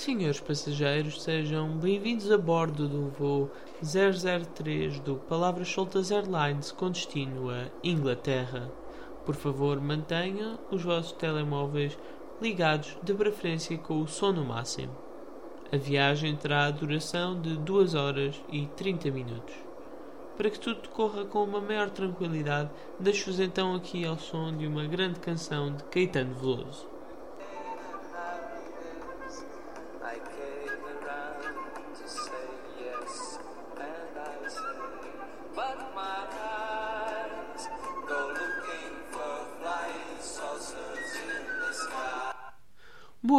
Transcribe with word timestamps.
Senhores 0.00 0.40
passageiros, 0.40 1.22
sejam 1.22 1.76
bem-vindos 1.76 2.32
a 2.32 2.38
bordo 2.38 2.88
do 2.88 3.10
voo 3.10 3.50
003 3.82 4.98
do 5.00 5.16
Palavras 5.16 5.68
Soltas 5.68 6.10
Airlines 6.10 6.72
com 6.72 6.90
destino 6.90 7.50
a 7.50 7.66
Inglaterra. 7.84 8.72
Por 9.26 9.34
favor, 9.34 9.78
mantenha 9.78 10.58
os 10.70 10.82
vossos 10.82 11.12
telemóveis 11.12 11.98
ligados, 12.40 12.96
de 13.02 13.12
preferência 13.12 13.76
com 13.76 14.00
o 14.00 14.08
som 14.08 14.32
no 14.32 14.42
máximo. 14.42 14.96
A 15.70 15.76
viagem 15.76 16.34
terá 16.34 16.64
a 16.64 16.70
duração 16.70 17.38
de 17.38 17.58
2 17.58 17.94
horas 17.94 18.42
e 18.50 18.64
30 18.68 19.10
minutos. 19.10 19.54
Para 20.34 20.48
que 20.48 20.58
tudo 20.58 20.88
corra 20.88 21.26
com 21.26 21.44
uma 21.44 21.60
maior 21.60 21.90
tranquilidade, 21.90 22.70
deixo-vos 22.98 23.38
então 23.38 23.74
aqui 23.74 24.06
ao 24.06 24.18
som 24.18 24.56
de 24.56 24.66
uma 24.66 24.86
grande 24.86 25.20
canção 25.20 25.74
de 25.74 25.84
Caetano 25.84 26.34
Veloso. 26.36 26.99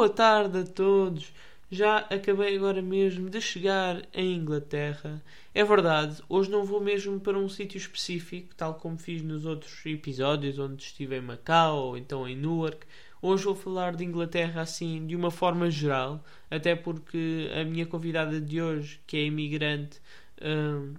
Boa 0.02 0.10
tarde 0.10 0.58
a 0.58 0.64
todos! 0.64 1.32
Já 1.70 1.98
acabei 1.98 2.56
agora 2.56 2.82
mesmo 2.82 3.30
de 3.30 3.40
chegar 3.40 4.02
em 4.12 4.34
Inglaterra. 4.34 5.24
É 5.54 5.64
verdade, 5.64 6.24
hoje 6.28 6.50
não 6.50 6.66
vou 6.66 6.82
mesmo 6.82 7.20
para 7.20 7.38
um 7.38 7.48
sítio 7.48 7.78
específico, 7.78 8.56
tal 8.56 8.74
como 8.74 8.98
fiz 8.98 9.22
nos 9.22 9.46
outros 9.46 9.86
episódios 9.86 10.58
onde 10.58 10.82
estive 10.82 11.18
em 11.18 11.22
Macau 11.22 11.78
ou 11.78 11.98
então 12.00 12.28
em 12.28 12.36
Newark. 12.36 12.88
Hoje 13.22 13.44
vou 13.44 13.54
falar 13.54 13.96
de 13.96 14.04
Inglaterra 14.04 14.62
assim 14.62 15.06
de 15.06 15.16
uma 15.16 15.30
forma 15.30 15.70
geral, 15.70 16.26
até 16.50 16.76
porque 16.76 17.52
a 17.54 17.64
minha 17.64 17.86
convidada 17.86 18.42
de 18.42 18.60
hoje, 18.60 19.00
que 19.06 19.18
é 19.18 19.26
imigrante, 19.26 20.02
hum, 20.42 20.96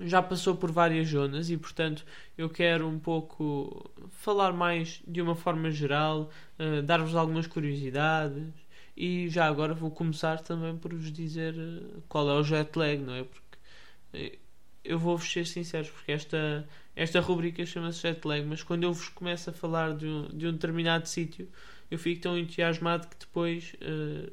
já 0.00 0.22
passou 0.22 0.56
por 0.56 0.70
várias 0.70 1.08
zonas 1.08 1.50
e, 1.50 1.56
portanto, 1.56 2.04
eu 2.36 2.48
quero 2.48 2.86
um 2.86 2.98
pouco 2.98 3.90
falar 4.10 4.52
mais 4.52 5.02
de 5.06 5.20
uma 5.22 5.34
forma 5.34 5.70
geral, 5.70 6.30
uh, 6.58 6.82
dar-vos 6.82 7.14
algumas 7.14 7.46
curiosidades 7.46 8.52
e 8.96 9.28
já 9.28 9.46
agora 9.46 9.74
vou 9.74 9.90
começar 9.90 10.40
também 10.40 10.76
por 10.76 10.94
vos 10.94 11.12
dizer 11.12 11.54
uh, 11.54 12.02
qual 12.08 12.28
é 12.30 12.34
o 12.34 12.42
jet 12.42 12.76
lag, 12.78 12.98
não 12.98 13.14
é? 13.14 13.24
Porque 13.24 14.36
uh, 14.36 14.38
eu 14.84 14.98
vou-vos 14.98 15.30
ser 15.30 15.46
sinceros, 15.46 15.90
porque 15.90 16.12
esta, 16.12 16.68
esta 16.94 17.20
rubrica 17.20 17.64
chama-se 17.66 18.02
jet 18.02 18.26
lag, 18.26 18.44
mas 18.46 18.62
quando 18.62 18.84
eu 18.84 18.92
vos 18.92 19.08
começo 19.08 19.50
a 19.50 19.52
falar 19.52 19.96
de 19.96 20.06
um, 20.06 20.28
de 20.28 20.46
um 20.46 20.52
determinado 20.52 21.08
sítio, 21.08 21.48
eu 21.90 21.98
fico 21.98 22.22
tão 22.22 22.36
entusiasmado 22.36 23.06
que 23.06 23.16
depois 23.16 23.76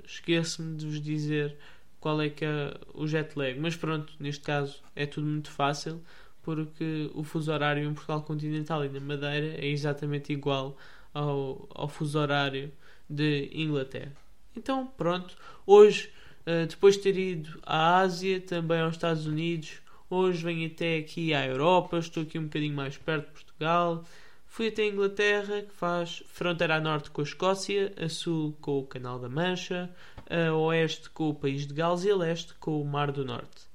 esqueço-me 0.05 0.75
de 0.75 0.87
vos 0.87 0.99
dizer 0.99 1.55
qual 2.03 2.21
é 2.21 2.29
que 2.29 2.43
é 2.43 2.73
o 2.93 3.07
jet 3.07 3.39
lag. 3.39 3.57
Mas 3.57 3.77
pronto, 3.77 4.13
neste 4.19 4.43
caso 4.43 4.83
é 4.93 5.05
tudo 5.05 5.25
muito 5.25 5.49
fácil 5.49 6.01
porque 6.41 7.09
o 7.15 7.23
fuso 7.23 7.49
horário 7.49 7.81
em 7.81 7.93
Portugal 7.93 8.21
continental 8.23 8.83
e 8.83 8.89
na 8.89 8.99
Madeira 8.99 9.55
é 9.57 9.67
exatamente 9.67 10.33
igual 10.33 10.77
ao, 11.13 11.65
ao 11.73 11.87
fuso 11.87 12.19
horário 12.19 12.69
de 13.09 13.49
Inglaterra. 13.53 14.11
Então, 14.53 14.85
pronto, 14.97 15.33
hoje, 15.65 16.11
eh, 16.45 16.65
depois 16.65 16.97
de 16.97 17.03
ter 17.03 17.17
ido 17.17 17.57
à 17.65 17.99
Ásia, 17.99 18.41
também 18.41 18.81
aos 18.81 18.95
Estados 18.95 19.25
Unidos, 19.25 19.79
hoje 20.09 20.43
venho 20.43 20.67
até 20.67 20.97
aqui 20.97 21.33
à 21.33 21.47
Europa, 21.47 21.97
estou 21.99 22.23
aqui 22.23 22.37
um 22.37 22.43
bocadinho 22.43 22.75
mais 22.75 22.97
perto 22.97 23.27
de 23.27 23.31
Portugal. 23.31 24.03
Fui 24.45 24.67
até 24.67 24.83
a 24.83 24.87
Inglaterra, 24.87 25.61
que 25.61 25.73
faz 25.73 26.21
fronteira 26.27 26.75
a 26.75 26.81
norte 26.81 27.09
com 27.11 27.21
a 27.21 27.23
Escócia, 27.23 27.93
a 27.97 28.09
sul 28.09 28.57
com 28.59 28.79
o 28.79 28.85
Canal 28.85 29.17
da 29.19 29.29
Mancha, 29.29 29.89
a 30.33 30.55
oeste 30.55 31.11
com 31.11 31.29
o 31.29 31.35
País 31.35 31.67
de 31.67 31.73
Gales 31.75 32.03
e 32.03 32.09
a 32.09 32.15
leste 32.15 32.55
com 32.55 32.81
o 32.81 32.85
Mar 32.85 33.11
do 33.11 33.23
Norte. 33.23 33.67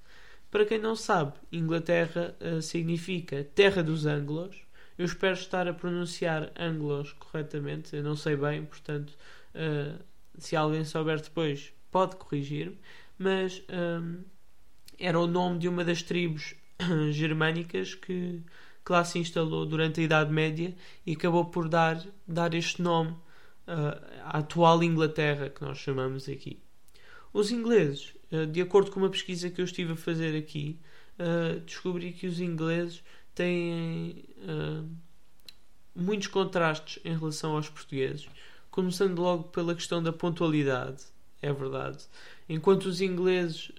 Para 0.51 0.65
quem 0.65 0.79
não 0.79 0.97
sabe, 0.97 1.35
Inglaterra 1.53 2.35
uh, 2.41 2.61
significa 2.61 3.45
Terra 3.55 3.83
dos 3.83 4.07
Anglos. 4.07 4.57
Eu 4.97 5.05
espero 5.05 5.35
estar 5.35 5.69
a 5.69 5.73
pronunciar 5.73 6.51
Anglos 6.59 7.13
corretamente, 7.13 7.95
eu 7.95 8.03
não 8.03 8.17
sei 8.17 8.35
bem, 8.35 8.65
portanto, 8.65 9.17
uh, 9.55 10.03
se 10.37 10.57
alguém 10.57 10.85
souber 10.85 11.21
depois, 11.21 11.73
pode 11.93 12.17
corrigir-me. 12.17 12.79
Mas 13.17 13.63
um, 13.69 14.23
era 14.99 15.19
o 15.19 15.27
nome 15.27 15.59
de 15.59 15.69
uma 15.69 15.85
das 15.85 16.03
tribos 16.03 16.55
germânicas 17.13 17.95
que, 17.95 18.43
que 18.85 18.93
lá 18.93 19.05
se 19.05 19.19
instalou 19.19 19.65
durante 19.65 20.01
a 20.01 20.05
Idade 20.05 20.33
Média 20.33 20.75
e 21.07 21.13
acabou 21.13 21.45
por 21.45 21.69
dar, 21.69 22.05
dar 22.27 22.55
este 22.55 22.83
nome 22.83 23.15
à 24.25 24.39
atual 24.39 24.83
Inglaterra, 24.83 25.51
que 25.51 25.63
nós 25.63 25.79
chamamos 25.79 26.29
aqui. 26.29 26.59
Os 27.33 27.51
ingleses, 27.51 28.15
uh, 28.33 28.47
de 28.47 28.61
acordo 28.61 28.91
com 28.91 29.01
uma 29.01 29.11
pesquisa 29.11 29.51
que 29.51 29.61
eu 29.61 29.65
estive 29.65 29.93
a 29.93 29.97
fazer 29.97 30.37
aqui, 30.37 30.79
uh, 31.19 31.61
descobri 31.61 32.13
que 32.13 32.27
os 32.27 32.41
ingleses 32.41 33.03
têm 33.35 34.25
muitos 35.95 36.27
contrastes 36.27 36.99
em 37.05 37.17
relação 37.17 37.55
aos 37.55 37.69
portugueses, 37.69 38.29
começando 38.71 39.21
logo 39.21 39.45
pela 39.45 39.75
questão 39.75 40.03
da 40.03 40.13
pontualidade, 40.13 41.05
é 41.41 41.53
verdade. 41.53 42.05
Enquanto 42.49 42.87
os 42.87 43.01
ingleses 43.01 43.71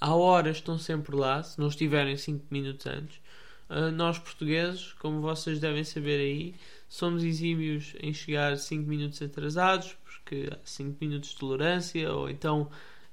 à 0.00 0.14
hora 0.14 0.50
estão 0.50 0.78
sempre 0.78 1.14
lá, 1.14 1.42
se 1.42 1.58
não 1.58 1.68
estiverem 1.68 2.16
5 2.16 2.46
minutos 2.50 2.86
antes, 2.86 3.20
nós 3.94 4.18
portugueses, 4.18 4.94
como 4.94 5.20
vocês 5.20 5.60
devem 5.60 5.84
saber 5.84 6.18
aí, 6.18 6.54
somos 6.88 7.22
exímios 7.22 7.94
em 8.00 8.12
chegar 8.12 8.56
5 8.56 8.88
minutos 8.88 9.20
atrasados, 9.20 9.96
porque 10.04 10.48
há 10.50 10.58
5 10.64 10.96
minutos 11.00 11.30
de 11.30 11.36
tolerância, 11.36 12.12
ou 12.12 12.30
então 12.30 12.70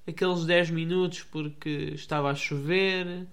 aqueles 0.07 0.45
10 0.45 0.69
minutos 0.69 1.23
porque 1.23 1.91
estava 1.93 2.29
a 2.29 2.35
chover, 2.35 3.27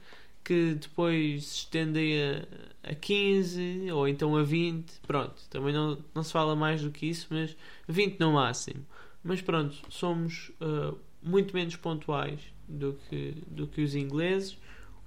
que 0.45 0.75
depois 0.75 1.45
se 1.45 1.59
estendem 1.59 2.15
a, 2.21 2.91
a 2.91 2.95
15 2.95 3.91
ou 3.93 4.09
então 4.09 4.37
a 4.37 4.43
20. 4.43 5.01
Pronto, 5.07 5.41
também 5.49 5.73
não, 5.73 5.99
não 6.15 6.23
se 6.23 6.33
fala 6.33 6.57
mais 6.57 6.83
do 6.83 6.91
que 6.91 7.07
isso, 7.07 7.29
mas 7.31 7.57
20 7.89 8.19
no 8.19 8.33
máximo. 8.33 8.85
Mas 9.23 9.41
pronto, 9.41 9.77
somos 9.89 10.51
uh, 10.61 10.99
muito 11.23 11.55
menos 11.55 11.77
pontuais 11.77 12.41
do 12.69 12.99
que, 13.09 13.37
do 13.47 13.67
que 13.67 13.83
os 13.83 13.95
ingleses. 13.95 14.59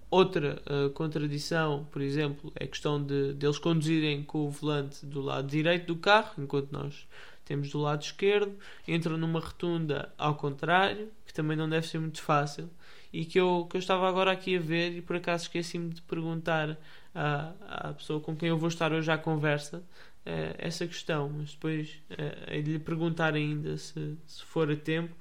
Outra 0.09 0.61
uh, 0.69 0.89
contradição, 0.91 1.87
por 1.91 2.01
exemplo, 2.01 2.53
é 2.55 2.65
a 2.65 2.67
questão 2.67 3.03
de, 3.03 3.33
de 3.33 3.45
eles 3.45 3.57
conduzirem 3.57 4.23
com 4.23 4.45
o 4.45 4.49
volante 4.49 5.05
do 5.05 5.21
lado 5.21 5.47
direito 5.47 5.87
do 5.87 5.95
carro, 5.95 6.31
enquanto 6.37 6.71
nós 6.71 7.07
temos 7.43 7.69
do 7.69 7.79
lado 7.79 8.01
esquerdo, 8.01 8.55
entram 8.87 9.17
numa 9.17 9.39
rotunda 9.39 10.11
ao 10.17 10.35
contrário, 10.35 11.09
que 11.25 11.33
também 11.33 11.55
não 11.57 11.69
deve 11.69 11.87
ser 11.87 11.99
muito 11.99 12.21
fácil, 12.21 12.69
e 13.11 13.23
que 13.23 13.39
eu, 13.39 13.67
que 13.69 13.77
eu 13.77 13.79
estava 13.79 14.09
agora 14.09 14.31
aqui 14.31 14.57
a 14.57 14.59
ver 14.59 14.91
e 14.97 15.01
por 15.01 15.15
acaso 15.15 15.43
esqueci-me 15.43 15.89
de 15.89 16.01
perguntar 16.01 16.77
à, 17.13 17.53
à 17.89 17.93
pessoa 17.93 18.19
com 18.19 18.35
quem 18.35 18.49
eu 18.49 18.57
vou 18.57 18.67
estar 18.67 18.91
hoje 18.91 19.09
à 19.11 19.17
conversa 19.17 19.77
uh, 19.77 20.55
essa 20.57 20.85
questão, 20.85 21.29
mas 21.29 21.53
depois 21.53 22.01
uh, 22.11 22.51
hei 22.51 22.61
de 22.61 22.73
lhe 22.73 22.79
perguntar 22.79 23.33
ainda 23.35 23.77
se, 23.77 24.17
se 24.25 24.43
for 24.43 24.69
a 24.71 24.75
tempo 24.75 25.15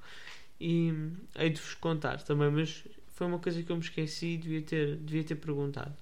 e 0.59 0.93
hei 1.37 1.49
de 1.49 1.61
vos 1.61 1.75
contar 1.75 2.21
também, 2.21 2.49
mas 2.49 2.83
foi 3.15 3.25
uma 3.27 3.39
coisa 3.39 3.63
que 3.63 3.71
eu 3.71 3.75
me 3.77 3.81
esqueci 3.81 4.33
e 4.33 4.37
devia 4.37 4.61
ter, 4.61 4.97
devia 4.97 5.23
ter 5.23 5.35
perguntado. 5.35 5.95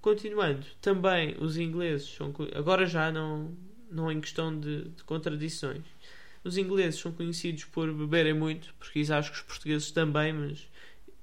Continuando, 0.00 0.66
também 0.82 1.36
os 1.40 1.56
ingleses 1.56 2.08
são. 2.08 2.34
Agora 2.54 2.86
já 2.86 3.10
não, 3.10 3.56
não 3.90 4.10
em 4.10 4.20
questão 4.20 4.58
de, 4.58 4.84
de 4.90 5.04
contradições. 5.04 5.84
Os 6.42 6.58
ingleses 6.58 7.00
são 7.00 7.12
conhecidos 7.12 7.64
por 7.64 7.90
beberem 7.92 8.34
muito, 8.34 8.74
porque 8.78 8.98
isso 9.00 9.14
acho 9.14 9.30
que 9.30 9.38
os 9.38 9.42
portugueses 9.44 9.90
também, 9.92 10.32
mas 10.32 10.68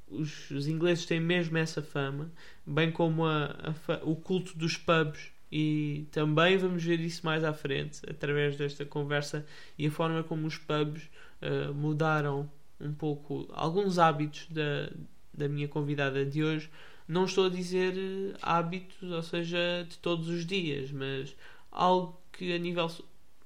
os, 0.08 0.50
os 0.50 0.68
ingleses 0.68 1.06
têm 1.06 1.20
mesmo 1.20 1.58
essa 1.58 1.82
fama, 1.82 2.32
bem 2.66 2.92
como 2.92 3.26
a, 3.26 3.48
a, 3.88 4.00
o 4.04 4.16
culto 4.16 4.58
dos 4.58 4.78
pubs. 4.78 5.30
E 5.52 6.08
também 6.12 6.58
vamos 6.58 6.82
ver 6.82 7.02
isso 7.02 7.26
mais 7.26 7.44
à 7.44 7.52
frente, 7.54 8.00
através 8.10 8.56
desta 8.56 8.86
conversa 8.86 9.46
e 9.78 9.86
a 9.86 9.92
forma 9.92 10.24
como 10.24 10.48
os 10.48 10.58
pubs 10.58 11.04
uh, 11.42 11.74
mudaram 11.74 12.50
um 12.82 12.94
pouco 12.94 13.48
alguns 13.52 14.00
hábitos 14.00 14.48
da, 14.50 14.92
da 15.34 15.48
minha 15.48 15.68
convidada 15.68 16.26
de 16.26 16.44
hoje. 16.44 16.70
Não 17.08 17.26
estou 17.26 17.46
a 17.46 17.50
dizer 17.50 17.94
eh, 17.98 18.38
hábitos, 18.42 19.12
ou 19.12 19.22
seja, 19.24 19.86
de 19.88 19.98
todos 19.98 20.28
os 20.30 20.46
dias, 20.46 20.92
mas 20.92 21.36
algo 21.72 22.20
que 22.32 22.54
a 22.54 22.58
nível 22.58 22.90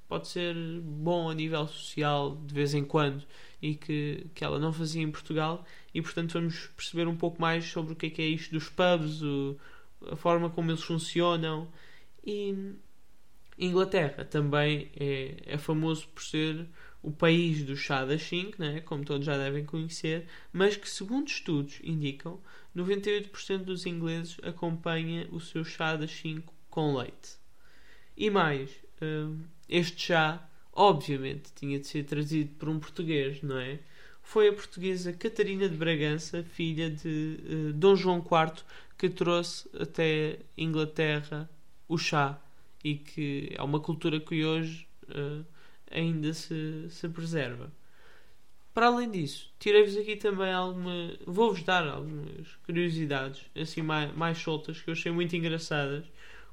pode 0.07 0.27
ser 0.27 0.55
bom 0.81 1.29
a 1.29 1.33
nível 1.33 1.67
social 1.67 2.37
de 2.45 2.53
vez 2.53 2.73
em 2.73 2.83
quando 2.83 3.23
e 3.61 3.75
que, 3.75 4.27
que 4.35 4.43
ela 4.43 4.59
não 4.59 4.71
fazia 4.71 5.01
em 5.01 5.11
Portugal 5.11 5.65
e 5.93 6.01
portanto 6.01 6.33
vamos 6.33 6.67
perceber 6.75 7.07
um 7.07 7.15
pouco 7.15 7.41
mais 7.41 7.65
sobre 7.65 7.93
o 7.93 7.95
que 7.95 8.07
é, 8.07 8.09
que 8.09 8.21
é 8.21 8.25
isto 8.25 8.51
dos 8.51 8.69
pubs, 8.69 9.21
o, 9.23 9.57
a 10.11 10.15
forma 10.15 10.49
como 10.49 10.69
eles 10.69 10.83
funcionam 10.83 11.67
e 12.23 12.75
Inglaterra 13.57 14.25
também 14.25 14.91
é, 14.95 15.38
é 15.45 15.57
famoso 15.57 16.07
por 16.09 16.23
ser 16.23 16.67
o 17.05 17.11
país 17.11 17.63
do 17.63 17.77
chá 17.77 18.03
das 18.03 18.23
5, 18.23 18.59
né, 18.59 18.81
como 18.81 19.05
todos 19.05 19.25
já 19.25 19.37
devem 19.37 19.63
conhecer, 19.63 20.25
mas 20.51 20.75
que, 20.75 20.89
segundo 20.89 21.27
estudos 21.27 21.79
indicam, 21.83 22.39
98% 22.75 23.59
dos 23.59 23.85
ingleses 23.85 24.37
acompanha 24.41 25.27
o 25.31 25.39
seu 25.39 25.63
chá 25.63 25.95
das 25.95 26.11
5 26.11 26.51
com 26.67 26.95
leite. 26.97 27.37
E 28.17 28.31
mais, 28.31 28.71
hum, 29.01 29.43
este 29.69 30.07
chá 30.07 30.49
obviamente 30.73 31.53
tinha 31.53 31.79
de 31.79 31.85
ser 31.85 32.03
trazido 32.05 32.55
por 32.55 32.69
um 32.69 32.79
português, 32.79 33.41
não 33.43 33.59
é? 33.59 33.79
Foi 34.23 34.49
a 34.49 34.53
portuguesa 34.53 35.13
Catarina 35.13 35.69
de 35.69 35.77
Bragança, 35.77 36.43
filha 36.43 36.89
de 36.89 37.39
uh, 37.43 37.73
Dom 37.73 37.95
João 37.95 38.17
IV, 38.17 38.63
que 38.97 39.09
trouxe 39.09 39.69
até 39.79 40.39
Inglaterra 40.57 41.47
o 41.87 41.99
chá 41.99 42.41
e 42.83 42.95
que 42.95 43.51
é 43.53 43.61
uma 43.61 43.79
cultura 43.79 44.19
que 44.19 44.43
hoje 44.43 44.87
uh, 45.09 45.45
ainda 45.91 46.33
se, 46.33 46.87
se 46.89 47.07
preserva. 47.09 47.71
Para 48.75 48.87
além 48.87 49.09
disso, 49.09 49.49
tirei-vos 49.57 49.95
aqui 49.95 50.17
também 50.17 50.51
alguma. 50.51 51.13
Vou-vos 51.25 51.63
dar 51.63 51.87
algumas 51.87 52.45
curiosidades, 52.65 53.49
assim 53.55 53.81
mais, 53.81 54.13
mais 54.13 54.37
soltas, 54.37 54.81
que 54.81 54.89
eu 54.89 54.93
achei 54.93 55.13
muito 55.13 55.33
engraçadas. 55.33 56.03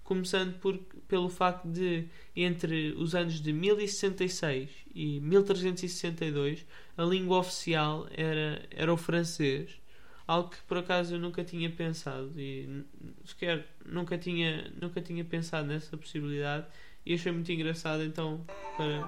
Começando 0.05 0.57
por, 0.61 0.79
pelo 1.09 1.29
facto 1.29 1.67
de, 1.67 2.07
entre 2.37 2.93
os 2.97 3.17
anos 3.17 3.41
de 3.41 3.53
1066 3.53 4.71
e 4.95 5.19
1362, 5.21 6.65
a 6.97 7.03
língua 7.03 7.39
oficial 7.39 8.07
era, 8.13 8.63
era 8.71 8.93
o 8.93 8.97
francês. 8.97 9.81
Algo 10.25 10.51
que 10.51 10.63
por 10.63 10.79
acaso 10.79 11.17
eu 11.17 11.19
nunca 11.19 11.43
tinha 11.43 11.71
pensado 11.71 12.33
e 12.37 12.85
sequer 13.25 13.67
nunca 13.85 14.17
tinha, 14.17 14.73
nunca 14.81 15.01
tinha 15.01 15.25
pensado 15.25 15.67
nessa 15.67 15.97
possibilidade 15.97 16.67
e 17.05 17.15
achei 17.15 17.33
muito 17.33 17.51
engraçado 17.51 18.03
então 18.03 18.45
para, 18.77 19.03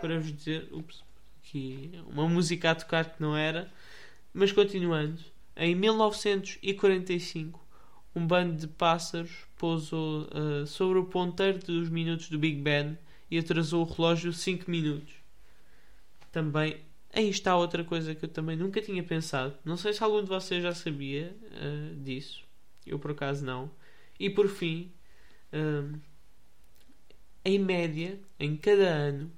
para 0.00 0.18
vos 0.18 0.34
dizer. 0.34 0.68
Ups, 0.72 1.02
aqui 1.38 1.90
uma 2.08 2.28
música 2.28 2.70
a 2.70 2.74
tocar 2.74 3.04
que 3.04 3.20
não 3.22 3.36
era. 3.36 3.70
Mas 4.32 4.52
continuando, 4.52 5.18
em 5.56 5.74
1945, 5.74 7.66
um 8.14 8.26
bando 8.26 8.56
de 8.56 8.66
pássaros 8.66 9.30
pousou 9.56 10.28
uh, 10.28 10.66
sobre 10.66 10.98
o 10.98 11.04
ponteiro 11.04 11.58
dos 11.58 11.88
minutos 11.88 12.28
do 12.28 12.38
Big 12.38 12.60
Ben 12.60 12.98
e 13.30 13.38
atrasou 13.38 13.84
o 13.84 13.90
relógio 13.90 14.32
5 14.32 14.70
minutos. 14.70 15.14
Também, 16.30 16.80
aí 17.12 17.28
está 17.28 17.56
outra 17.56 17.82
coisa 17.84 18.14
que 18.14 18.24
eu 18.24 18.28
também 18.28 18.56
nunca 18.56 18.80
tinha 18.80 19.02
pensado. 19.02 19.56
Não 19.64 19.76
sei 19.76 19.92
se 19.92 20.02
algum 20.02 20.22
de 20.22 20.28
vocês 20.28 20.62
já 20.62 20.74
sabia 20.74 21.36
uh, 21.52 21.96
disso. 21.96 22.44
Eu 22.86 22.98
por 22.98 23.10
acaso 23.12 23.44
não. 23.44 23.70
E 24.18 24.28
por 24.30 24.48
fim, 24.48 24.92
uh, 25.52 25.98
em 27.48 27.58
média, 27.58 28.20
em 28.38 28.54
cada 28.58 28.86
ano, 28.86 29.32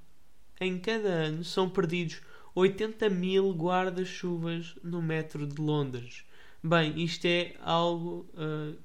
em 0.60 0.80
cada 0.80 1.08
ano 1.08 1.44
são 1.44 1.70
perdidos 1.70 2.20
80 2.56 3.08
mil 3.08 3.52
guarda-chuvas 3.52 4.74
no 4.82 5.00
metro 5.00 5.46
de 5.46 5.62
Londres. 5.62 6.24
Bem, 6.60 7.00
isto 7.00 7.24
é 7.26 7.54
algo 7.62 8.28
uh, 8.34 8.76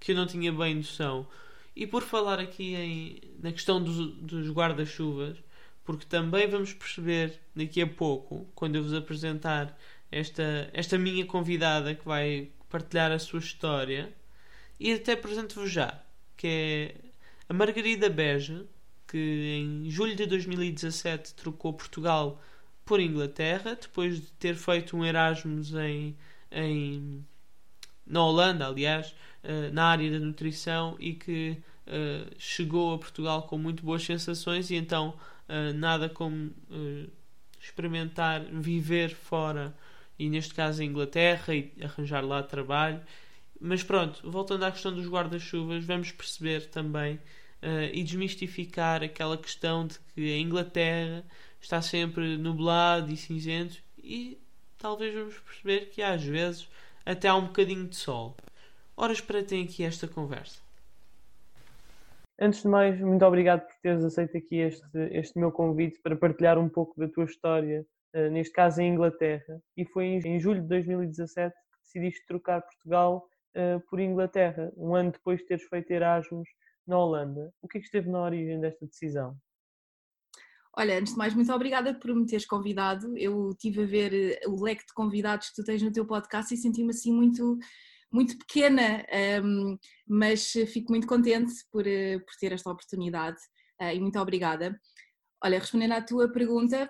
que 0.00 0.12
eu 0.12 0.16
não 0.16 0.26
tinha 0.26 0.50
bem 0.50 0.76
noção. 0.76 1.28
E 1.76 1.86
por 1.86 2.02
falar 2.02 2.40
aqui 2.40 2.74
em, 2.74 3.20
na 3.42 3.52
questão 3.52 3.82
dos, 3.82 4.06
dos 4.14 4.50
guarda-chuvas, 4.50 5.36
porque 5.84 6.06
também 6.06 6.48
vamos 6.48 6.72
perceber 6.72 7.38
daqui 7.54 7.82
a 7.82 7.86
pouco, 7.86 8.50
quando 8.54 8.76
eu 8.76 8.82
vos 8.82 8.94
apresentar 8.94 9.78
esta, 10.10 10.70
esta 10.72 10.96
minha 10.96 11.26
convidada 11.26 11.94
que 11.94 12.06
vai 12.06 12.48
partilhar 12.70 13.12
a 13.12 13.18
sua 13.18 13.40
história, 13.40 14.10
e 14.80 14.94
até 14.94 15.12
apresento-vos 15.12 15.70
já, 15.70 16.02
que 16.38 16.46
é 16.46 17.11
a 17.52 17.54
Margarida 17.54 18.08
Beja, 18.08 18.64
que 19.06 19.18
em 19.18 19.90
julho 19.90 20.16
de 20.16 20.24
2017 20.24 21.34
trocou 21.34 21.74
Portugal 21.74 22.40
por 22.82 22.98
Inglaterra, 22.98 23.76
depois 23.78 24.22
de 24.22 24.26
ter 24.38 24.54
feito 24.54 24.96
um 24.96 25.04
Erasmus 25.04 25.74
em, 25.74 26.16
em 26.50 27.22
na 28.06 28.24
Holanda, 28.24 28.66
aliás, 28.66 29.14
uh, 29.44 29.70
na 29.70 29.84
área 29.84 30.10
da 30.10 30.18
nutrição 30.18 30.96
e 30.98 31.12
que 31.12 31.58
uh, 31.86 32.34
chegou 32.38 32.94
a 32.94 32.98
Portugal 32.98 33.42
com 33.42 33.58
muito 33.58 33.84
boas 33.84 34.02
sensações 34.02 34.70
e 34.70 34.76
então 34.76 35.14
uh, 35.46 35.74
nada 35.74 36.08
como 36.08 36.50
experimentar 37.60 38.46
viver 38.46 39.10
fora 39.10 39.76
e 40.18 40.30
neste 40.30 40.54
caso 40.54 40.82
em 40.82 40.86
Inglaterra 40.86 41.54
e 41.54 41.70
arranjar 41.82 42.24
lá 42.24 42.42
trabalho. 42.42 43.02
Mas 43.60 43.82
pronto, 43.82 44.28
voltando 44.28 44.64
à 44.64 44.72
questão 44.72 44.90
dos 44.90 45.06
guarda-chuvas, 45.06 45.84
vamos 45.84 46.10
perceber 46.10 46.70
também 46.70 47.20
uh, 47.62 47.90
e 47.92 48.02
desmistificar 48.02 49.02
aquela 49.02 49.38
questão 49.38 49.86
de 49.86 49.98
que 50.14 50.34
a 50.34 50.38
Inglaterra 50.38 51.24
está 51.60 51.80
sempre 51.80 52.36
nublado 52.36 53.12
e 53.12 53.16
cinzento 53.16 53.78
e 53.96 54.38
talvez 54.76 55.14
vamos 55.14 55.38
perceber 55.38 55.86
que 55.90 56.02
às 56.02 56.22
vezes 56.22 56.68
até 57.06 57.28
há 57.28 57.36
um 57.36 57.46
bocadinho 57.46 57.86
de 57.86 57.96
sol. 57.96 58.36
Horas 58.96 59.20
para 59.20 59.42
ter 59.42 59.62
aqui 59.62 59.84
esta 59.84 60.06
conversa. 60.06 60.60
Antes 62.40 62.62
de 62.62 62.68
mais, 62.68 63.00
muito 63.00 63.24
obrigado 63.24 63.66
por 63.66 63.74
teres 63.80 64.04
aceito 64.04 64.36
aqui 64.36 64.56
este, 64.56 64.84
este 65.12 65.38
meu 65.38 65.52
convite 65.52 66.00
para 66.00 66.16
partilhar 66.16 66.58
um 66.58 66.68
pouco 66.68 66.98
da 66.98 67.08
tua 67.08 67.24
história, 67.24 67.86
uh, 68.14 68.30
neste 68.30 68.52
caso 68.52 68.80
em 68.80 68.92
Inglaterra. 68.92 69.62
E 69.76 69.84
foi 69.84 70.06
em, 70.06 70.18
em, 70.26 70.40
julho 70.40 70.60
de 70.60 70.68
2017 70.68 71.54
que 71.54 71.78
decidiste 71.84 72.26
trocar 72.26 72.62
Portugal 72.62 73.28
uh, 73.54 73.80
por 73.88 74.00
Inglaterra, 74.00 74.72
um 74.76 74.94
ano 74.94 75.12
depois 75.12 75.38
de 75.40 75.46
teres 75.46 75.64
feito 75.64 75.90
Erasmus 75.92 76.48
na 76.86 76.98
Holanda. 76.98 77.52
O 77.60 77.68
que 77.68 77.78
é 77.78 77.80
que 77.80 77.86
esteve 77.86 78.10
na 78.10 78.22
origem 78.22 78.60
desta 78.60 78.86
decisão? 78.86 79.36
Olha, 80.74 80.98
antes 80.98 81.12
de 81.12 81.18
mais, 81.18 81.34
muito 81.34 81.52
obrigada 81.52 81.94
por 81.94 82.14
me 82.14 82.26
teres 82.26 82.46
convidado. 82.46 83.16
Eu 83.18 83.50
tive 83.58 83.82
a 83.82 83.86
ver 83.86 84.14
eh, 84.14 84.40
o 84.46 84.62
leque 84.62 84.86
de 84.86 84.94
convidados 84.94 85.50
que 85.50 85.56
tu 85.56 85.64
tens 85.64 85.82
no 85.82 85.92
teu 85.92 86.06
podcast 86.06 86.52
e 86.52 86.56
senti-me 86.56 86.90
assim 86.90 87.12
muito, 87.12 87.58
muito 88.10 88.38
pequena, 88.38 89.04
um, 89.44 89.76
mas 90.08 90.50
fico 90.72 90.90
muito 90.90 91.06
contente 91.06 91.52
por, 91.70 91.86
eh, 91.86 92.18
por 92.20 92.34
ter 92.40 92.52
esta 92.52 92.70
oportunidade 92.70 93.38
e 93.94 94.00
muito 94.00 94.18
obrigada. 94.18 94.80
Olha, 95.44 95.58
respondendo 95.58 95.92
à 95.92 96.00
tua 96.00 96.30
pergunta, 96.30 96.88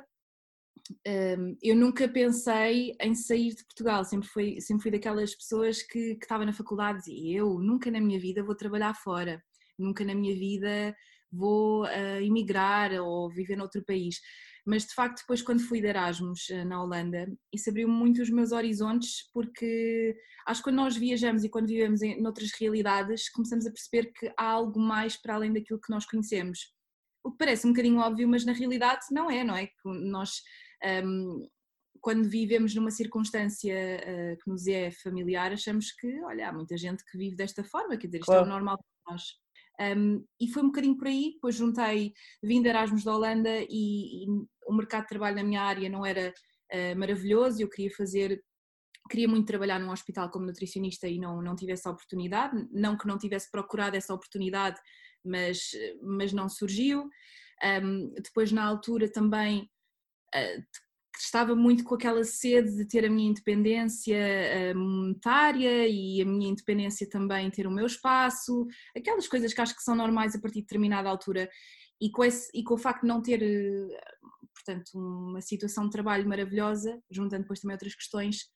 um, 1.06 1.56
eu 1.62 1.74
nunca 1.74 2.06
pensei 2.06 2.94
em 3.00 3.14
sair 3.14 3.54
de 3.54 3.64
Portugal, 3.64 4.04
sempre 4.04 4.28
fui, 4.28 4.60
sempre 4.60 4.82
fui 4.82 4.90
daquelas 4.90 5.34
pessoas 5.34 5.82
que, 5.82 6.16
que 6.16 6.24
estava 6.24 6.44
na 6.44 6.52
faculdade 6.52 7.10
e 7.10 7.34
eu 7.34 7.58
nunca 7.58 7.90
na 7.90 8.00
minha 8.00 8.20
vida 8.20 8.44
vou 8.44 8.54
trabalhar 8.54 8.94
fora 8.94 9.42
nunca 9.78 10.04
na 10.04 10.14
minha 10.14 10.34
vida 10.34 10.94
vou 11.32 11.84
uh, 11.84 12.20
emigrar 12.20 12.92
ou 12.92 13.30
viver 13.30 13.56
noutro 13.56 13.82
país. 13.84 14.20
Mas 14.64 14.86
de 14.86 14.94
facto, 14.94 15.20
depois, 15.20 15.42
quando 15.42 15.62
fui 15.62 15.80
de 15.80 15.88
Erasmus 15.88 16.48
uh, 16.50 16.64
na 16.64 16.82
Holanda, 16.82 17.26
isso 17.52 17.68
abriu 17.70 17.88
muito 17.88 18.22
os 18.22 18.30
meus 18.30 18.52
horizontes, 18.52 19.28
porque 19.32 20.16
acho 20.46 20.60
que 20.60 20.64
quando 20.64 20.76
nós 20.76 20.96
viajamos 20.96 21.42
e 21.42 21.48
quando 21.48 21.66
vivemos 21.66 22.02
em 22.02 22.20
noutras 22.20 22.50
realidades, 22.60 23.28
começamos 23.30 23.66
a 23.66 23.72
perceber 23.72 24.12
que 24.12 24.32
há 24.36 24.44
algo 24.44 24.78
mais 24.78 25.16
para 25.16 25.34
além 25.34 25.52
daquilo 25.52 25.80
que 25.80 25.90
nós 25.90 26.06
conhecemos. 26.06 26.72
O 27.24 27.32
que 27.32 27.38
parece 27.38 27.66
um 27.66 27.70
bocadinho 27.70 28.00
óbvio, 28.00 28.28
mas 28.28 28.44
na 28.44 28.52
realidade 28.52 29.06
não 29.10 29.30
é, 29.30 29.42
não 29.42 29.56
é? 29.56 29.66
Que 29.66 29.72
nós. 29.84 30.42
Um, 31.04 31.48
quando 32.00 32.28
vivemos 32.28 32.74
numa 32.74 32.90
circunstância 32.90 33.74
uh, 33.74 34.36
que 34.42 34.50
nos 34.50 34.66
é 34.66 34.90
familiar, 34.90 35.52
achamos 35.52 35.92
que, 35.92 36.20
olha, 36.24 36.48
há 36.48 36.52
muita 36.52 36.76
gente 36.76 37.04
que 37.04 37.16
vive 37.16 37.36
desta 37.36 37.62
forma, 37.62 37.96
quer 37.96 38.08
dizer, 38.08 38.18
isto 38.18 38.26
claro. 38.26 38.44
é 38.44 38.48
normal 38.48 38.76
para 38.76 39.12
nós. 39.14 39.22
Um, 39.96 40.24
e 40.38 40.48
foi 40.48 40.62
um 40.62 40.66
bocadinho 40.66 40.96
por 40.96 41.08
aí, 41.08 41.32
depois 41.32 41.54
juntei, 41.54 42.12
vim 42.42 42.62
de 42.62 42.68
Erasmus 42.68 43.04
da 43.04 43.14
Holanda 43.14 43.50
e, 43.68 44.24
e, 44.24 44.26
o 44.66 44.72
mercado 44.72 45.02
de 45.02 45.08
trabalho 45.08 45.36
na 45.36 45.42
minha 45.42 45.62
área 45.62 45.88
não 45.88 46.04
era 46.04 46.32
uh, 46.72 46.98
maravilhoso, 46.98 47.60
eu 47.60 47.68
queria 47.68 47.90
fazer, 47.90 48.42
queria 49.10 49.26
muito 49.26 49.46
trabalhar 49.46 49.80
num 49.80 49.90
hospital 49.90 50.30
como 50.30 50.46
nutricionista 50.46 51.08
e 51.08 51.18
não, 51.18 51.42
não 51.42 51.56
tive 51.56 51.72
essa 51.72 51.90
oportunidade, 51.90 52.68
não 52.70 52.96
que 52.96 53.06
não 53.06 53.18
tivesse 53.18 53.50
procurado 53.50 53.96
essa 53.96 54.14
oportunidade, 54.14 54.78
mas, 55.24 55.70
mas 56.02 56.32
não 56.32 56.48
surgiu. 56.48 57.08
Um, 57.64 58.12
depois 58.14 58.50
na 58.52 58.64
altura 58.64 59.10
também 59.10 59.70
uh, 60.34 60.62
estava 61.18 61.54
muito 61.54 61.84
com 61.84 61.94
aquela 61.94 62.24
sede 62.24 62.76
de 62.76 62.86
ter 62.86 63.04
a 63.04 63.10
minha 63.10 63.30
independência 63.30 64.16
eh, 64.16 64.74
monetária 64.74 65.86
e 65.88 66.22
a 66.22 66.24
minha 66.24 66.48
independência 66.48 67.08
também 67.08 67.50
ter 67.50 67.66
o 67.66 67.70
meu 67.70 67.86
espaço, 67.86 68.66
aquelas 68.96 69.28
coisas 69.28 69.52
que 69.52 69.60
acho 69.60 69.76
que 69.76 69.82
são 69.82 69.94
normais 69.94 70.34
a 70.34 70.40
partir 70.40 70.60
de 70.60 70.66
determinada 70.66 71.08
altura. 71.08 71.48
E 72.00 72.10
com, 72.10 72.24
esse, 72.24 72.50
e 72.52 72.64
com 72.64 72.74
o 72.74 72.78
facto 72.78 73.02
de 73.02 73.08
não 73.08 73.22
ter, 73.22 73.42
eh, 73.42 74.00
portanto, 74.54 74.90
uma 74.94 75.40
situação 75.40 75.84
de 75.84 75.90
trabalho 75.90 76.28
maravilhosa, 76.28 77.00
juntando 77.10 77.42
depois 77.42 77.60
também 77.60 77.74
outras 77.74 77.94
questões, 77.94 78.50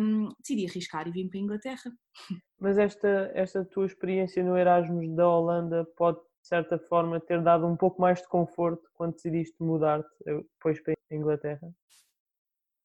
um, 0.00 0.28
decidi 0.40 0.66
arriscar 0.66 1.08
e 1.08 1.12
vim 1.12 1.28
para 1.28 1.38
a 1.38 1.42
Inglaterra. 1.42 1.92
Mas 2.60 2.78
esta, 2.78 3.30
esta 3.34 3.64
tua 3.64 3.86
experiência 3.86 4.42
no 4.44 4.56
Erasmus 4.56 5.14
da 5.14 5.28
Holanda 5.28 5.86
pode, 5.96 6.18
de 6.18 6.48
certa 6.48 6.78
forma, 6.78 7.20
ter 7.20 7.42
dado 7.42 7.66
um 7.66 7.76
pouco 7.76 8.00
mais 8.00 8.20
de 8.20 8.28
conforto 8.28 8.82
quando 8.94 9.14
decidiste 9.14 9.56
mudar-te 9.60 10.08
eh, 10.26 10.42
depois 10.54 10.80
para 10.82 10.94
Inglaterra? 11.16 11.72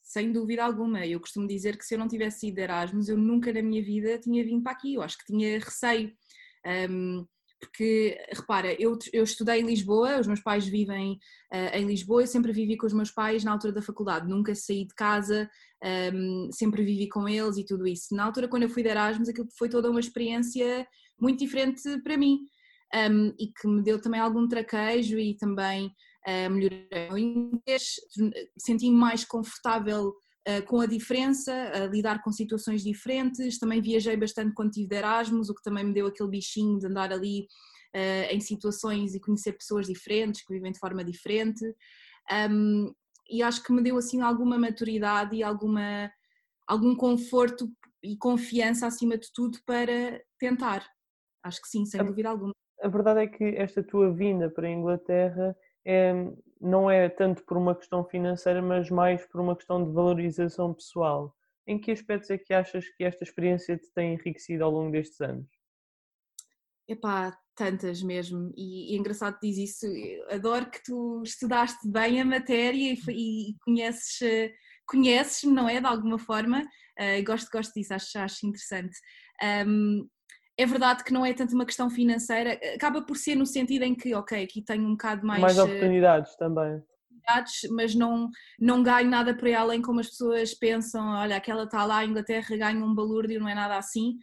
sem 0.08 0.32
dúvida 0.32 0.64
alguma. 0.64 1.06
Eu 1.06 1.20
costumo 1.20 1.46
dizer 1.46 1.78
que 1.78 1.86
se 1.86 1.94
eu 1.94 2.00
não 2.00 2.08
tivesse 2.08 2.48
ido 2.48 2.60
Erasmus, 2.60 3.10
eu 3.10 3.18
nunca 3.18 3.52
na 3.52 3.62
minha 3.62 3.84
vida 3.84 4.18
tinha 4.18 4.44
vindo 4.44 4.64
para 4.64 4.72
aqui. 4.72 4.94
Eu 4.94 5.02
acho 5.02 5.18
que 5.18 5.26
tinha 5.26 5.60
receio. 5.60 6.14
Um, 6.90 7.26
porque, 7.60 8.18
repara, 8.32 8.74
eu, 8.80 8.98
eu 9.12 9.24
estudei 9.24 9.60
em 9.60 9.66
Lisboa, 9.66 10.20
os 10.20 10.28
meus 10.28 10.42
pais 10.42 10.66
vivem 10.66 11.14
uh, 11.52 11.76
em 11.76 11.88
Lisboa, 11.88 12.22
eu 12.22 12.28
sempre 12.28 12.54
vivi 12.54 12.78
com 12.78 12.86
os 12.86 12.94
meus 12.94 13.12
pais 13.12 13.44
na 13.44 13.52
altura 13.52 13.74
da 13.74 13.82
faculdade, 13.82 14.30
nunca 14.30 14.54
saí 14.54 14.86
de 14.86 14.94
casa, 14.94 15.50
um, 16.14 16.50
sempre 16.52 16.84
vivi 16.84 17.10
com 17.10 17.28
eles 17.28 17.58
e 17.58 17.66
tudo 17.66 17.88
isso. 17.88 18.16
Na 18.16 18.26
altura, 18.26 18.48
quando 18.48 18.64
eu 18.64 18.70
fui 18.70 18.84
de 18.84 18.90
Erasmus, 18.90 19.30
aquilo 19.30 19.48
foi 19.58 19.70
toda 19.70 19.90
uma 19.90 20.00
experiência 20.00 20.88
muito 21.20 21.40
diferente 21.40 21.82
para 22.04 22.16
mim 22.16 22.42
um, 22.94 23.34
e 23.40 23.48
que 23.48 23.68
me 23.68 23.84
deu 23.84 24.00
também 24.00 24.20
algum 24.20 24.48
traquejo 24.48 25.18
e 25.18 25.36
também 25.36 25.92
uh, 26.28 26.50
melhorei 26.50 27.10
o 27.12 27.18
inglês, 27.18 27.96
senti-me 28.58 28.96
mais 28.96 29.24
confortável 29.24 30.10
uh, 30.10 30.66
com 30.66 30.82
a 30.82 30.86
diferença, 30.86 31.54
a 31.74 31.88
lidar 31.88 32.22
com 32.22 32.32
situações 32.32 32.84
diferentes. 32.84 33.58
Também 33.58 33.82
viajei 33.82 34.18
bastante 34.18 34.54
quando 34.54 34.72
tive 34.72 34.90
de 34.90 34.96
Erasmus, 34.96 35.50
o 35.50 35.56
que 35.56 35.64
também 35.64 35.86
me 35.86 35.94
deu 35.94 36.08
aquele 36.08 36.30
bichinho 36.30 36.78
de 36.78 36.88
andar 36.88 37.12
ali 37.12 37.48
uh, 37.96 38.34
em 38.34 38.40
situações 38.40 39.16
e 39.16 39.20
conhecer 39.20 39.54
pessoas 39.54 39.88
diferentes, 39.88 40.46
que 40.46 40.54
vivem 40.54 40.72
de 40.72 40.80
forma 40.80 41.04
diferente. 41.04 41.66
Um, 42.50 42.94
e 43.30 43.42
acho 43.42 43.64
que 43.64 43.74
me 43.74 43.82
deu 43.82 43.98
assim 43.98 44.22
alguma 44.22 44.58
maturidade 44.58 45.36
e 45.36 45.44
alguma, 45.44 46.10
algum 46.66 46.96
conforto 46.96 47.70
e 48.04 48.18
confiança 48.18 48.88
acima 48.88 49.18
de 49.18 49.28
tudo 49.34 49.58
para 49.66 50.22
tentar. 50.40 50.86
Acho 51.44 51.62
que 51.62 51.68
sim, 51.68 51.86
sem 51.86 52.04
dúvida 52.04 52.30
alguma. 52.30 52.54
A 52.82 52.88
verdade 52.88 53.22
é 53.22 53.28
que 53.28 53.44
esta 53.44 53.84
tua 53.84 54.14
vinda 54.14 54.50
para 54.50 54.68
a 54.68 54.72
Inglaterra 54.72 55.56
é, 55.88 56.14
não 56.60 56.92
é 56.92 57.08
tanto 57.08 57.44
por 57.46 57.58
uma 57.58 57.74
questão 57.74 58.04
financeira, 58.04 58.62
mas 58.62 58.90
mais 58.90 59.26
por 59.26 59.40
uma 59.40 59.56
questão 59.56 59.84
de 59.84 59.92
valorização 59.92 60.74
pessoal. 60.74 61.34
Em 61.66 61.80
que 61.80 61.92
aspectos 61.92 62.30
é 62.30 62.38
que 62.38 62.54
achas 62.54 62.88
que 62.90 63.06
esta 63.06 63.24
experiência 63.24 63.78
te 63.78 63.90
tem 63.94 64.14
enriquecido 64.14 64.66
ao 64.66 64.72
longo 64.72 64.92
destes 64.92 65.22
anos? 65.22 65.48
Epá, 66.90 67.38
tantas 67.56 68.04
mesmo. 68.04 68.54
E, 68.56 68.92
e 68.92 68.96
é 68.96 69.00
engraçado 69.00 69.40
que 69.40 69.48
diz 69.48 69.58
isso. 69.58 69.88
Adoro 70.30 70.70
que 70.70 70.84
tu 70.84 71.24
estudaste 71.24 71.90
bem 71.90 72.20
a 72.20 72.26
matéria 72.26 72.94
e, 72.94 73.50
e 73.50 73.56
conheces, 73.64 74.22
eh, 74.22 74.54
conheces-me, 74.86 75.54
não 75.54 75.70
é? 75.70 75.80
De 75.80 75.88
alguma 75.88 76.20
forma. 76.20 76.62
Uh, 77.00 77.24
gosto, 77.24 77.50
gosto 77.52 77.74
disso, 77.74 77.94
acho, 77.94 78.18
acho 78.18 78.48
interessante. 78.48 78.98
Um, 79.68 80.08
é 80.58 80.66
verdade 80.66 81.04
que 81.04 81.14
não 81.14 81.26
é 81.26 81.34
tanto 81.34 81.54
uma 81.54 81.66
questão 81.66 81.90
financeira, 81.90 82.60
acaba 82.74 83.02
por 83.02 83.16
ser 83.16 83.36
no 83.36 83.46
sentido 83.46 83.84
em 83.84 83.94
que, 83.94 84.14
ok, 84.16 84.44
aqui 84.44 84.62
tenho 84.62 84.86
um 84.86 84.92
bocado 84.92 85.26
mais. 85.26 85.42
Mais 85.42 85.58
eh, 85.58 85.64
oportunidades 85.64 86.34
uh, 86.34 86.38
também. 86.38 86.82
Mas 87.72 87.94
não, 87.94 88.30
não 88.60 88.82
ganho 88.82 89.10
nada 89.10 89.36
por 89.36 89.48
aí 89.48 89.54
além 89.54 89.82
como 89.82 90.00
as 90.00 90.08
pessoas 90.08 90.54
pensam, 90.54 91.06
olha, 91.10 91.36
aquela 91.36 91.64
está 91.64 91.86
lá, 91.86 91.98
a 91.98 92.06
Inglaterra 92.06 92.56
ganha 92.56 92.84
um 92.84 92.96
balúrdio, 92.96 93.40
não 93.40 93.50
é 93.50 93.54
nada 93.54 93.78
assim. 93.78 94.18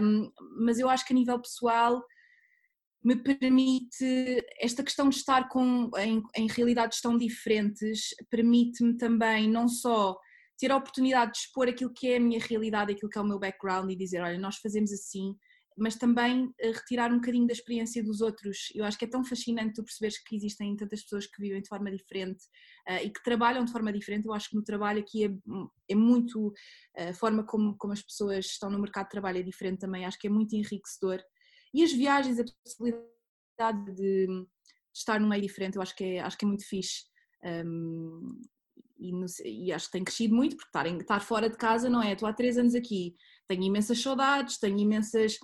Um, 0.00 0.30
mas 0.64 0.78
eu 0.78 0.88
acho 0.88 1.04
que 1.04 1.12
a 1.12 1.16
nível 1.16 1.40
pessoal 1.40 2.00
me 3.02 3.16
permite, 3.16 4.44
esta 4.60 4.82
questão 4.84 5.08
de 5.08 5.16
estar 5.16 5.48
com, 5.48 5.90
em, 5.98 6.22
em 6.36 6.46
realidades 6.46 7.00
tão 7.00 7.16
diferentes, 7.16 8.10
permite-me 8.30 8.96
também 8.96 9.50
não 9.50 9.66
só 9.66 10.16
ter 10.58 10.70
a 10.70 10.76
oportunidade 10.76 11.32
de 11.32 11.38
expor 11.38 11.68
aquilo 11.68 11.92
que 11.92 12.08
é 12.08 12.16
a 12.18 12.20
minha 12.20 12.38
realidade, 12.38 12.92
aquilo 12.92 13.10
que 13.10 13.18
é 13.18 13.20
o 13.20 13.26
meu 13.26 13.40
background 13.40 13.90
e 13.90 13.96
dizer, 13.96 14.20
olha, 14.20 14.38
nós 14.38 14.58
fazemos 14.58 14.92
assim, 14.92 15.34
mas 15.76 15.96
também 15.96 16.52
eh, 16.58 16.70
retirar 16.70 17.10
um 17.12 17.16
bocadinho 17.16 17.46
da 17.46 17.52
experiência 17.52 18.02
dos 18.02 18.20
outros. 18.20 18.70
Eu 18.74 18.84
acho 18.84 18.98
que 18.98 19.04
é 19.04 19.08
tão 19.08 19.24
fascinante 19.24 19.74
tu 19.74 19.84
perceberes 19.84 20.18
que 20.22 20.36
existem 20.36 20.76
tantas 20.76 21.02
pessoas 21.02 21.26
que 21.26 21.40
vivem 21.40 21.62
de 21.62 21.68
forma 21.68 21.90
diferente 21.90 22.44
uh, 22.88 23.04
e 23.04 23.10
que 23.10 23.22
trabalham 23.22 23.64
de 23.64 23.72
forma 23.72 23.92
diferente. 23.92 24.26
Eu 24.26 24.32
acho 24.32 24.50
que 24.50 24.56
no 24.56 24.64
trabalho 24.64 25.00
aqui 25.00 25.24
é, 25.24 25.30
é 25.88 25.94
muito, 25.94 26.52
eh, 26.96 27.10
a 27.10 27.14
forma 27.14 27.44
como, 27.44 27.76
como 27.76 27.92
as 27.92 28.02
pessoas 28.02 28.46
estão 28.46 28.70
no 28.70 28.78
mercado 28.78 29.04
de 29.04 29.10
trabalho 29.10 29.38
é 29.38 29.42
diferente 29.42 29.80
também, 29.80 30.04
acho 30.04 30.18
que 30.18 30.26
é 30.26 30.30
muito 30.30 30.54
enriquecedor. 30.54 31.22
E 31.74 31.82
as 31.82 31.92
viagens, 31.92 32.38
a 32.38 32.44
possibilidade 32.64 33.94
de, 33.94 34.46
estar 34.94 35.18
num 35.18 35.28
meio 35.28 35.42
diferente, 35.42 35.76
eu 35.76 35.82
acho 35.82 35.96
que 35.96 36.04
é, 36.04 36.20
acho 36.20 36.36
que 36.36 36.44
é 36.44 36.48
muito 36.48 36.66
fixe. 36.66 37.04
Um, 37.44 38.40
e, 38.98 39.10
e, 39.44 39.72
acho 39.72 39.86
que 39.86 39.92
tem 39.92 40.04
crescido 40.04 40.34
muito, 40.34 40.56
porque 40.56 40.68
estar, 40.68 40.86
estar 40.86 41.20
fora 41.20 41.50
de 41.50 41.56
casa 41.56 41.90
não 41.90 42.02
é? 42.02 42.12
Estou 42.12 42.28
há 42.28 42.32
três 42.32 42.56
anos 42.56 42.74
aqui, 42.74 43.16
tenho 43.48 43.64
imensas 43.64 44.00
saudades, 44.00 44.58
tenho 44.58 44.78
imensas 44.78 45.38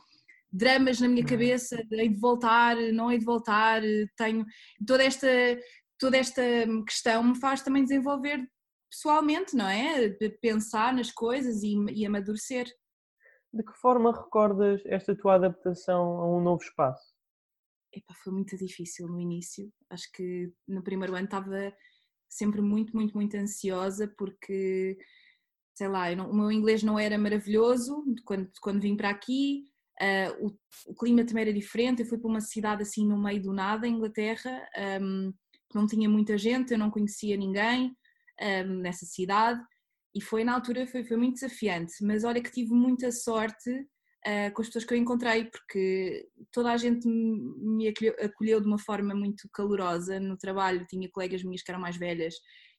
dramas 0.51 1.01
na 1.01 1.09
minha 1.09 1.23
uhum. 1.23 1.29
cabeça, 1.29 1.83
hei 1.93 2.09
de 2.09 2.19
voltar, 2.19 2.77
não 2.93 3.11
hei 3.11 3.19
de 3.19 3.25
voltar, 3.25 3.83
tenho 4.17 4.45
toda 4.87 5.05
esta, 5.05 5.29
toda 5.99 6.17
esta 6.17 6.43
questão 6.87 7.23
me 7.23 7.39
faz 7.39 7.63
também 7.63 7.83
desenvolver 7.83 8.47
pessoalmente, 8.91 9.55
não 9.55 9.69
é? 9.69 10.09
Pensar 10.41 10.95
nas 10.95 11.11
coisas 11.11 11.63
e, 11.63 11.77
e 11.93 12.07
amadurecer. 12.07 12.67
De 13.53 13.63
que 13.63 13.73
forma 13.75 14.13
recordas 14.13 14.81
esta 14.87 15.17
tua 15.17 15.35
adaptação 15.35 16.03
a 16.19 16.37
um 16.37 16.41
novo 16.41 16.63
espaço? 16.63 17.15
Epa, 17.93 18.15
foi 18.23 18.33
muito 18.33 18.57
difícil 18.57 19.09
no 19.09 19.21
início. 19.21 19.73
Acho 19.91 20.11
que 20.13 20.53
no 20.67 20.83
primeiro 20.83 21.15
ano 21.15 21.25
estava 21.25 21.75
sempre 22.29 22.61
muito, 22.61 22.95
muito, 22.95 23.15
muito 23.15 23.37
ansiosa 23.37 24.07
porque, 24.19 24.99
sei 25.75 25.89
lá, 25.89 26.15
não, 26.15 26.31
o 26.31 26.35
meu 26.35 26.53
inglês 26.53 26.83
não 26.83 26.99
era 26.99 27.17
maravilhoso 27.17 28.05
quando, 28.25 28.51
quando 28.61 28.83
vim 28.83 28.97
para 28.97 29.09
aqui. 29.09 29.65
Uh, 30.01 30.47
o, 30.47 30.93
o, 30.93 30.95
clima 30.95 31.25
também 31.25 31.43
era 31.43 31.53
diferente. 31.53 32.03
Eu 32.03 32.07
fui 32.07 32.19
para 32.19 32.31
uma 32.31 32.41
cidade 32.41 32.83
assim 32.83 33.07
no 33.07 33.21
meio 33.21 33.43
do 33.43 33.53
nada, 33.53 33.87
Inglaterra, 33.87 34.69
um, 35.01 35.33
não 35.75 35.87
tinha 35.87 36.09
muita 36.09 36.39
gente, 36.39 36.73
eu 36.73 36.79
não 36.79 36.91
conhecia 36.91 37.37
ninguém 37.37 37.95
um, 38.41 38.75
nessa 38.81 39.05
cidade 39.05 39.61
e 40.15 40.21
foi 40.21 40.45
na 40.45 40.55
altura 40.55 40.87
foi, 40.87 41.05
foi 41.05 41.17
muito 41.17 41.35
desafiante. 41.35 41.93
Mas 42.03 42.25
olha 42.25 42.41
que 42.41 42.53
tive 42.53 42.73
muita 42.73 43.11
sorte 43.11 43.71
uh, 43.71 44.53
com 44.55 44.63
as 44.63 44.69
pessoas 44.69 44.85
que 44.85 44.95
eu 44.95 44.99
encontrei, 44.99 45.47
porque 45.47 46.29
toda 46.53 46.73
a 46.73 46.77
gente 46.77 47.07
me 47.09 47.89
acolheu, 47.89 48.15
acolheu, 48.23 48.61
de 48.61 48.67
uma 48.69 48.79
forma 48.79 49.15
muito 49.15 49.49
calorosa 49.53 50.21
no 50.21 50.39
trabalho. 50.39 50.87
Tinha 50.89 51.11
colegas 51.11 51.43
minhas 51.43 51.63
que 51.63 51.71
eram 51.73 51.81
mais 51.81 51.97
velhas, 51.97 52.35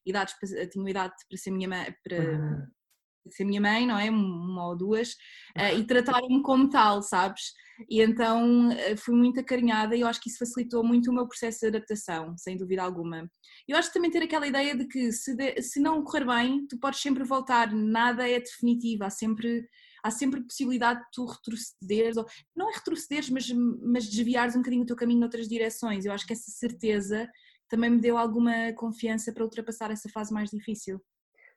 idades, 0.06 0.34
tinham 0.72 0.88
idade 0.88 1.14
para 1.28 1.38
ser 1.38 1.50
minha 1.50 1.68
mãe, 1.68 1.94
para, 2.02 2.18
uhum 2.18 2.79
ser 3.28 3.44
minha 3.44 3.60
mãe, 3.60 3.86
não 3.86 3.98
é? 3.98 4.10
Uma 4.10 4.68
ou 4.68 4.76
duas, 4.76 5.12
uh, 5.56 5.78
e 5.78 5.84
trataram-me 5.84 6.42
como 6.42 6.68
tal, 6.68 7.02
sabes? 7.02 7.52
E 7.88 8.00
então 8.00 8.68
uh, 8.68 8.96
fui 8.98 9.14
muito 9.14 9.40
acarinhada 9.40 9.96
e 9.96 10.00
eu 10.00 10.06
acho 10.06 10.20
que 10.20 10.28
isso 10.28 10.38
facilitou 10.38 10.84
muito 10.84 11.10
o 11.10 11.14
meu 11.14 11.26
processo 11.26 11.60
de 11.60 11.66
adaptação, 11.68 12.36
sem 12.36 12.56
dúvida 12.56 12.82
alguma. 12.82 13.30
Eu 13.68 13.76
acho 13.76 13.88
que 13.88 13.94
também 13.94 14.10
ter 14.10 14.22
aquela 14.22 14.46
ideia 14.46 14.76
de 14.76 14.86
que 14.86 15.12
se, 15.12 15.34
de, 15.34 15.62
se 15.62 15.80
não 15.80 16.02
correr 16.02 16.26
bem, 16.26 16.66
tu 16.66 16.78
podes 16.78 17.00
sempre 17.00 17.24
voltar, 17.24 17.72
nada 17.72 18.28
é 18.28 18.38
definitivo, 18.38 19.04
há 19.04 19.10
sempre, 19.10 19.66
há 20.02 20.10
sempre 20.10 20.42
possibilidade 20.42 21.00
de 21.00 21.06
tu 21.12 21.24
retrocederes, 21.26 22.16
ou, 22.16 22.26
não 22.56 22.70
é 22.70 22.74
retrocederes, 22.74 23.30
mas, 23.30 23.48
mas 23.82 24.08
desviares 24.08 24.54
um 24.54 24.58
bocadinho 24.58 24.82
o 24.82 24.86
teu 24.86 24.96
caminho 24.96 25.20
noutras 25.20 25.48
direções. 25.48 26.04
Eu 26.04 26.12
acho 26.12 26.26
que 26.26 26.32
essa 26.32 26.50
certeza 26.50 27.28
também 27.68 27.90
me 27.90 28.00
deu 28.00 28.18
alguma 28.18 28.72
confiança 28.74 29.32
para 29.32 29.44
ultrapassar 29.44 29.90
essa 29.90 30.08
fase 30.08 30.34
mais 30.34 30.50
difícil. 30.50 31.00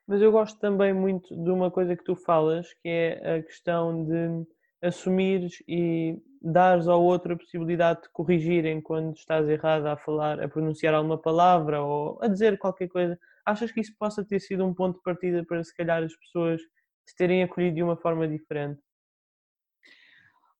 Mas 0.06 0.20
eu 0.20 0.30
gosto 0.30 0.58
também 0.58 0.92
muito 0.92 1.34
de 1.34 1.50
uma 1.50 1.70
coisa 1.70 1.96
que 1.96 2.04
tu 2.04 2.14
falas, 2.14 2.72
que 2.74 2.88
é 2.88 3.36
a 3.36 3.42
questão 3.42 4.04
de 4.04 4.46
assumires 4.82 5.62
e 5.66 6.18
dares 6.42 6.86
ao 6.86 7.02
outro 7.02 7.32
a 7.32 7.38
possibilidade 7.38 8.02
de 8.02 8.10
corrigirem 8.10 8.82
quando 8.82 9.16
estás 9.16 9.48
errado 9.48 9.86
a 9.86 9.96
falar, 9.96 10.40
a 10.42 10.48
pronunciar 10.48 10.92
alguma 10.94 11.16
palavra 11.16 11.82
ou 11.82 12.18
a 12.22 12.28
dizer 12.28 12.58
qualquer 12.58 12.88
coisa. 12.88 13.18
Achas 13.46 13.72
que 13.72 13.80
isso 13.80 13.94
possa 13.98 14.22
ter 14.22 14.40
sido 14.40 14.64
um 14.66 14.74
ponto 14.74 14.96
de 14.98 15.02
partida 15.02 15.42
para 15.44 15.64
se 15.64 15.74
calhar 15.74 16.02
as 16.02 16.14
pessoas 16.14 16.60
te 17.06 17.14
terem 17.16 17.42
acolhido 17.42 17.76
de 17.76 17.82
uma 17.82 17.96
forma 17.96 18.28
diferente? 18.28 18.80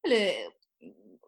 Olha, 0.06 0.52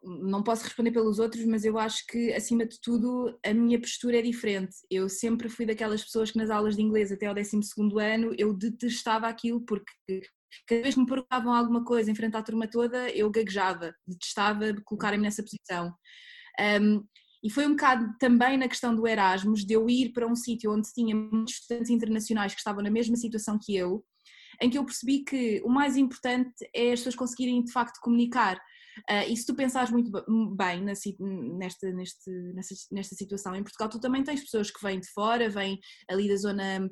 não 0.07 0.43
posso 0.43 0.65
responder 0.65 0.93
pelos 0.93 1.19
outros, 1.19 1.45
mas 1.45 1.65
eu 1.65 1.79
acho 1.79 2.07
que, 2.07 2.33
acima 2.33 2.65
de 2.65 2.81
tudo, 2.81 3.37
a 3.45 3.53
minha 3.53 3.81
postura 3.81 4.19
é 4.19 4.23
diferente. 4.23 4.77
Eu 4.91 5.09
sempre 5.09 5.49
fui 5.49 5.67
daquelas 5.67 6.05
pessoas 6.05 6.31
que 6.31 6.39
nas 6.39 6.51
aulas 6.51 6.77
de 6.77 6.83
inglês 6.83 7.11
até 7.11 7.27
ao 7.27 7.35
12 7.35 7.61
ano 8.01 8.35
eu 8.39 8.55
detestava 8.55 9.27
aquilo 9.27 9.61
porque 9.63 10.23
cada 10.67 10.83
vez 10.83 10.95
que 10.95 11.01
me 11.01 11.07
perguntavam 11.07 11.53
alguma 11.53 11.85
coisa 11.85 12.11
em 12.11 12.15
frente 12.15 12.37
à 12.37 12.43
turma 12.43 12.69
toda, 12.69 13.11
eu 13.11 13.31
gaguejava, 13.31 13.95
detestava 14.07 14.75
colocarem-me 14.85 15.25
nessa 15.25 15.43
posição. 15.43 15.93
Um, 16.81 17.05
e 17.43 17.51
foi 17.51 17.67
um 17.67 17.71
bocado 17.71 18.13
também 18.19 18.57
na 18.57 18.69
questão 18.69 18.95
do 18.95 19.07
Erasmus, 19.07 19.65
de 19.65 19.75
eu 19.75 19.89
ir 19.89 20.13
para 20.13 20.27
um 20.27 20.35
sítio 20.35 20.73
onde 20.73 20.93
tinha 20.93 21.15
muitos 21.15 21.55
estudantes 21.55 21.91
internacionais 21.91 22.53
que 22.53 22.59
estavam 22.59 22.83
na 22.83 22.91
mesma 22.91 23.17
situação 23.17 23.59
que 23.61 23.77
eu, 23.77 24.05
em 24.61 24.71
que 24.71 24.79
eu 24.79 24.85
percebi 24.85 25.23
que 25.23 25.61
o 25.65 25.69
mais 25.69 25.97
importante 25.97 26.53
é 26.75 26.93
as 26.93 27.01
pessoas 27.01 27.15
conseguirem 27.15 27.63
de 27.63 27.73
facto 27.73 28.01
comunicar. 28.01 28.59
Uh, 29.11 29.29
e 29.29 29.37
se 29.37 29.47
tu 29.47 29.55
pensares 29.55 29.91
muito 29.91 30.11
bem 30.57 30.83
na, 30.83 30.93
nesta, 31.59 31.93
neste, 31.93 32.31
nesta, 32.55 32.75
nesta 32.93 33.15
situação, 33.15 33.55
em 33.55 33.62
Portugal 33.62 33.88
tu 33.88 34.00
também 34.00 34.23
tens 34.23 34.41
pessoas 34.41 34.71
que 34.71 34.83
vêm 34.83 35.00
de 35.00 35.11
fora, 35.12 35.49
vêm 35.49 35.79
ali 36.09 36.29
da 36.29 36.37
zona 36.37 36.88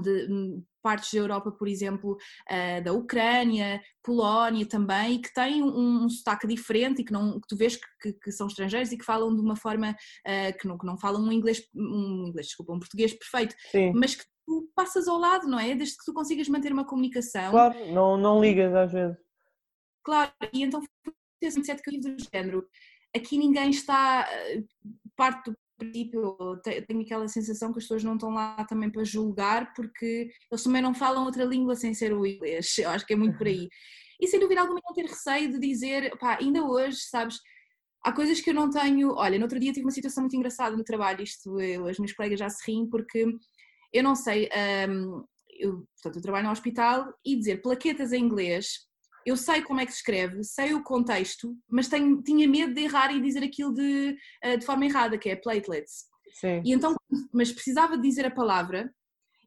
de 0.00 0.26
hum, 0.30 0.64
partes 0.82 1.12
da 1.12 1.18
Europa, 1.18 1.52
por 1.52 1.68
exemplo, 1.68 2.16
uh, 2.50 2.82
da 2.82 2.92
Ucrânia, 2.92 3.80
Polónia 4.02 4.66
também, 4.66 5.20
que 5.20 5.32
têm 5.32 5.62
um, 5.62 6.04
um 6.04 6.08
sotaque 6.08 6.46
diferente 6.46 7.02
e 7.02 7.04
que, 7.04 7.12
não, 7.12 7.40
que 7.40 7.46
tu 7.48 7.56
vês 7.56 7.78
que, 8.00 8.12
que, 8.14 8.32
são 8.32 8.46
estrangeiros 8.46 8.90
e 8.90 8.98
que 8.98 9.04
falam 9.04 9.34
de 9.34 9.40
uma 9.40 9.56
forma 9.56 9.90
uh, 9.90 10.58
que, 10.58 10.66
não, 10.66 10.78
que 10.78 10.86
não 10.86 10.98
falam 10.98 11.22
um 11.22 11.32
inglês, 11.32 11.62
um 11.74 12.26
inglês, 12.28 12.48
desculpa, 12.48 12.72
um 12.72 12.78
português 12.78 13.12
perfeito, 13.12 13.54
Sim. 13.70 13.92
mas 13.94 14.14
que 14.14 14.24
tu 14.46 14.70
passas 14.74 15.06
ao 15.06 15.18
lado, 15.18 15.46
não 15.46 15.58
é? 15.58 15.74
Desde 15.74 15.96
que 15.96 16.04
tu 16.04 16.12
consigas 16.12 16.48
manter 16.48 16.72
uma 16.72 16.86
comunicação. 16.86 17.50
Claro, 17.50 17.92
não, 17.92 18.16
não 18.16 18.40
ligas 18.40 18.74
às 18.74 18.92
vezes. 18.92 19.16
Claro, 20.04 20.32
e 20.52 20.62
então 20.62 20.82
que 21.82 21.90
eu 21.90 22.00
tive 22.00 22.14
do 22.14 22.24
género. 22.32 22.66
Aqui 23.14 23.36
ninguém 23.36 23.70
está, 23.70 24.26
eh, 24.30 24.62
parte 25.16 25.50
do 25.50 25.56
princípio, 25.78 26.36
tenho 26.86 27.02
aquela 27.02 27.26
sensação 27.28 27.72
que 27.72 27.78
as 27.78 27.84
pessoas 27.84 28.04
não 28.04 28.14
estão 28.14 28.30
lá 28.30 28.64
também 28.64 28.90
para 28.90 29.04
julgar, 29.04 29.72
porque 29.74 30.30
eles 30.50 30.62
também 30.62 30.80
não 30.80 30.94
falam 30.94 31.24
outra 31.24 31.44
língua 31.44 31.74
sem 31.74 31.92
ser 31.92 32.12
o 32.12 32.26
inglês. 32.26 32.78
Eu 32.78 32.90
acho 32.90 33.06
que 33.06 33.12
é 33.12 33.16
muito 33.16 33.36
por 33.36 33.46
aí. 33.46 33.68
E 34.20 34.28
sem 34.28 34.38
dúvida 34.38 34.60
alguma 34.60 34.80
não 34.84 34.94
ter 34.94 35.06
receio 35.06 35.50
de 35.50 35.58
dizer, 35.58 36.16
pá, 36.18 36.38
ainda 36.40 36.64
hoje, 36.64 36.98
sabes, 37.10 37.38
há 38.02 38.12
coisas 38.12 38.40
que 38.40 38.50
eu 38.50 38.54
não 38.54 38.70
tenho. 38.70 39.14
Olha, 39.14 39.38
no 39.38 39.44
outro 39.44 39.58
dia 39.58 39.72
tive 39.72 39.84
uma 39.84 39.92
situação 39.92 40.22
muito 40.22 40.36
engraçada 40.36 40.76
no 40.76 40.84
trabalho, 40.84 41.22
isto 41.22 41.60
eu, 41.60 41.86
as 41.86 41.98
minhas 41.98 42.12
colegas 42.12 42.38
já 42.38 42.48
se 42.48 42.64
riem, 42.64 42.88
porque 42.88 43.26
eu 43.92 44.02
não 44.02 44.14
sei, 44.14 44.48
um, 44.88 45.24
eu, 45.50 45.86
portanto, 45.94 46.16
eu 46.16 46.22
trabalho 46.22 46.46
no 46.46 46.52
hospital 46.52 47.12
e 47.24 47.36
dizer 47.36 47.62
plaquetas 47.62 48.12
em 48.12 48.24
inglês, 48.24 48.86
eu 49.24 49.36
sei 49.36 49.62
como 49.62 49.80
é 49.80 49.86
que 49.86 49.92
se 49.92 49.98
escreve, 49.98 50.42
sei 50.44 50.74
o 50.74 50.82
contexto, 50.82 51.56
mas 51.70 51.88
tenho, 51.88 52.22
tinha 52.22 52.48
medo 52.48 52.74
de 52.74 52.82
errar 52.82 53.14
e 53.14 53.20
dizer 53.20 53.42
aquilo 53.42 53.72
de, 53.72 54.16
uh, 54.44 54.58
de 54.58 54.64
forma 54.64 54.84
errada, 54.84 55.18
que 55.18 55.28
é 55.28 55.36
platelets. 55.36 56.06
Sim. 56.34 56.62
E 56.64 56.72
então, 56.72 56.94
mas 57.32 57.52
precisava 57.52 57.96
de 57.96 58.02
dizer 58.02 58.26
a 58.26 58.30
palavra, 58.30 58.92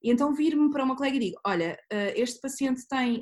e 0.03 0.11
então 0.11 0.35
vir-me 0.35 0.69
para 0.69 0.83
uma 0.83 0.95
colega 0.95 1.15
e 1.15 1.19
digo: 1.19 1.39
Olha, 1.45 1.79
uh, 1.91 2.13
este 2.15 2.39
paciente 2.39 2.87
tem 2.87 3.21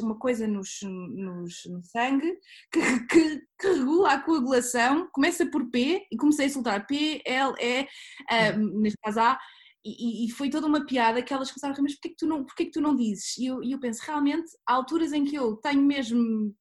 uma 0.00 0.18
coisa 0.18 0.46
nos, 0.46 0.78
nos, 0.82 1.62
no 1.66 1.82
sangue 1.82 2.32
que, 2.72 2.80
que, 3.06 3.42
que, 3.60 3.68
regula 3.68 4.12
a 4.12 4.20
coagulação, 4.20 5.08
começa 5.12 5.44
por 5.44 5.70
P, 5.70 6.06
e 6.10 6.16
comecei 6.16 6.46
a 6.46 6.50
soltar 6.50 6.86
P, 6.86 7.20
L, 7.26 7.52
E, 7.60 7.82
uh, 7.82 8.80
neste 8.80 8.98
caso 9.02 9.20
A, 9.20 9.38
e, 9.84 10.26
e, 10.26 10.30
foi 10.30 10.48
toda 10.48 10.66
uma 10.66 10.86
piada 10.86 11.22
que 11.22 11.34
elas 11.34 11.50
começaram 11.50 11.74
a 11.74 11.76
rir, 11.76 11.82
mas 11.82 11.94
porquê 11.94 12.10
que 12.10 12.16
tu 12.16 12.26
não, 12.26 12.44
porquê 12.44 12.64
que 12.66 12.70
tu 12.70 12.80
não 12.80 12.94
dizes? 12.94 13.36
E 13.36 13.46
eu, 13.46 13.62
eu 13.62 13.80
penso, 13.80 14.02
realmente, 14.04 14.50
há 14.66 14.74
alturas 14.74 15.12
em 15.12 15.24
que 15.24 15.34
eu 15.34 15.56
tenho 15.56 15.82
mesmo, 15.82 16.54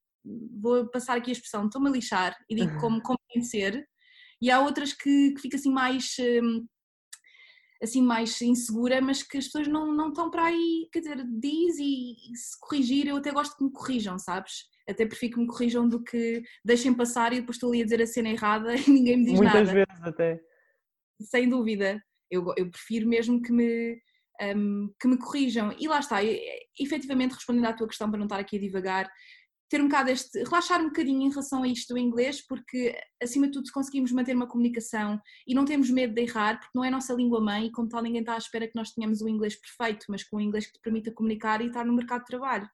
vou 0.59 0.89
passar 0.89 1.17
aqui 1.17 1.29
a 1.29 1.33
expressão, 1.33 1.65
estou-me 1.65 1.89
a 1.89 1.91
lixar 1.91 2.35
e 2.49 2.55
digo 2.55 2.79
como, 2.79 3.01
como 3.01 3.19
ser, 3.43 3.87
e 4.41 4.49
há 4.49 4.59
outras 4.59 4.93
que, 4.93 5.33
que 5.33 5.41
fica 5.41 5.55
assim 5.55 5.71
mais 5.71 6.15
hum, 6.19 6.65
assim 7.81 8.01
mais 8.01 8.39
insegura, 8.41 9.01
mas 9.01 9.23
que 9.23 9.37
as 9.37 9.45
pessoas 9.45 9.67
não, 9.67 9.93
não 9.93 10.09
estão 10.09 10.29
para 10.29 10.45
aí, 10.45 10.87
quer 10.91 10.99
dizer, 10.99 11.25
diz 11.39 11.77
e, 11.79 12.13
e, 12.31 12.37
se 12.37 12.59
corrigir, 12.59 13.07
eu 13.07 13.17
até 13.17 13.31
gosto 13.31 13.57
que 13.57 13.63
me 13.63 13.71
corrijam, 13.71 14.19
sabes? 14.19 14.69
Até 14.87 15.05
prefiro 15.05 15.33
que 15.33 15.39
me 15.39 15.47
corrijam 15.47 15.87
do 15.87 16.03
que 16.03 16.43
deixem 16.63 16.93
passar 16.93 17.33
e 17.33 17.39
depois 17.39 17.55
estou 17.55 17.71
ali 17.71 17.81
a 17.81 17.83
dizer 17.83 18.01
a 18.01 18.07
cena 18.07 18.29
errada 18.29 18.73
e 18.75 18.89
ninguém 18.89 19.17
me 19.17 19.25
diz 19.25 19.33
Muitas 19.33 19.53
nada. 19.53 19.73
Muitas 19.73 19.87
vezes 19.89 20.03
até. 20.03 20.39
Sem 21.21 21.49
dúvida. 21.49 22.01
Eu, 22.31 22.53
eu 22.57 22.69
prefiro 22.71 23.07
mesmo 23.07 23.41
que 23.41 23.51
me, 23.51 24.01
um, 24.55 24.91
que 24.99 25.07
me 25.07 25.17
corrijam. 25.17 25.75
E 25.77 25.87
lá 25.87 25.99
está, 25.99 26.23
eu, 26.23 26.37
efetivamente 26.79 27.33
respondendo 27.33 27.65
à 27.65 27.73
tua 27.73 27.87
questão 27.87 28.09
para 28.09 28.17
não 28.17 28.25
estar 28.25 28.39
aqui 28.39 28.57
a 28.57 28.59
divagar, 28.59 29.11
ter 29.71 29.79
um 29.79 29.87
bocado 29.87 30.09
este, 30.09 30.43
relaxar 30.43 30.81
um 30.81 30.87
bocadinho 30.87 31.21
em 31.21 31.29
relação 31.29 31.63
a 31.63 31.67
isto 31.67 31.93
do 31.93 31.97
inglês, 31.97 32.45
porque 32.45 32.93
acima 33.23 33.45
de 33.45 33.53
tudo 33.53 33.67
se 33.67 33.71
conseguimos 33.71 34.11
manter 34.11 34.35
uma 34.35 34.47
comunicação 34.47 35.17
e 35.47 35.55
não 35.55 35.63
temos 35.63 35.89
medo 35.89 36.13
de 36.13 36.23
errar, 36.23 36.59
porque 36.59 36.71
não 36.75 36.83
é 36.83 36.89
a 36.89 36.91
nossa 36.91 37.13
língua 37.13 37.39
mãe 37.39 37.67
e 37.67 37.71
como 37.71 37.87
tal 37.87 38.01
ninguém 38.01 38.19
está 38.19 38.33
à 38.33 38.37
espera 38.37 38.67
que 38.67 38.75
nós 38.75 38.91
tenhamos 38.91 39.21
o 39.21 39.29
inglês 39.29 39.55
perfeito, 39.55 40.07
mas 40.09 40.25
com 40.25 40.37
o 40.37 40.41
inglês 40.41 40.65
que 40.65 40.73
te 40.73 40.81
permita 40.81 41.13
comunicar 41.13 41.61
e 41.61 41.67
estar 41.67 41.85
no 41.85 41.93
mercado 41.93 42.19
de 42.19 42.25
trabalho. 42.25 42.69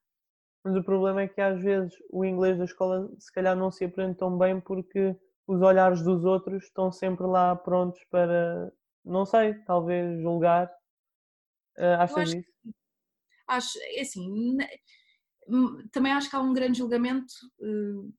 Mas 0.64 0.74
o 0.74 0.82
problema 0.82 1.22
é 1.22 1.28
que 1.28 1.40
às 1.40 1.62
vezes 1.62 1.94
o 2.10 2.24
inglês 2.24 2.58
da 2.58 2.64
escola 2.64 3.08
se 3.16 3.32
calhar 3.32 3.56
não 3.56 3.70
se 3.70 3.84
aprende 3.84 4.16
tão 4.16 4.36
bem 4.36 4.60
porque 4.60 5.16
os 5.46 5.62
olhares 5.62 6.02
dos 6.02 6.24
outros 6.24 6.64
estão 6.64 6.90
sempre 6.90 7.26
lá 7.26 7.54
prontos 7.54 8.00
para 8.10 8.72
não 9.08 9.24
sei, 9.24 9.54
talvez 9.64 10.20
julgar. 10.20 10.68
Uh, 11.78 12.00
achas 12.00 12.16
acho, 12.18 12.38
isso? 12.38 12.50
Acho, 13.48 13.78
é 13.82 14.00
assim, 14.00 14.58
hum, 15.48 15.88
também 15.92 16.12
acho 16.12 16.28
que 16.28 16.36
há 16.36 16.40
um 16.40 16.52
grande 16.52 16.78
julgamento 16.78 17.32
uh, 17.60 18.12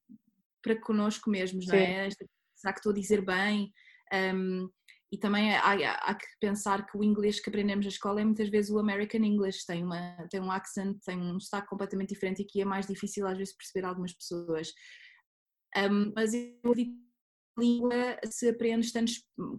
para 0.62 0.80
connosco 0.82 1.30
mesmos, 1.30 1.66
Sim. 1.66 1.72
não 1.72 1.78
é? 1.78 2.10
Será 2.56 2.74
que 2.74 2.80
estou 2.80 2.92
a 2.92 2.96
dizer 2.96 3.24
bem? 3.24 3.72
Um, 4.14 4.70
e 5.12 5.18
também 5.18 5.56
há, 5.56 5.96
há, 5.96 6.14
que 6.14 6.26
pensar 6.40 6.86
que 6.86 6.98
o 6.98 7.04
inglês 7.04 7.40
que 7.40 7.50
aprendemos 7.50 7.86
na 7.86 7.90
escola 7.90 8.22
é 8.22 8.26
muitas 8.26 8.50
vezes 8.50 8.70
o 8.70 8.78
American 8.78 9.22
English, 9.22 9.66
tem, 9.66 9.84
uma, 9.84 10.16
tem 10.30 10.40
um 10.40 10.52
accent, 10.52 11.00
tem 11.04 11.18
um 11.20 11.40
sotaque 11.40 11.68
completamente 11.68 12.10
diferente 12.10 12.42
e 12.42 12.46
que 12.46 12.62
é 12.62 12.66
mais 12.66 12.86
difícil 12.86 13.26
às 13.26 13.38
vezes 13.38 13.56
perceber 13.56 13.88
algumas 13.88 14.14
pessoas. 14.14 14.72
Um, 15.76 16.12
mas 16.16 16.34
eu 16.34 16.58
acredito 16.64 17.09
língua 17.60 18.18
se 18.26 18.50
aprende 18.50 18.92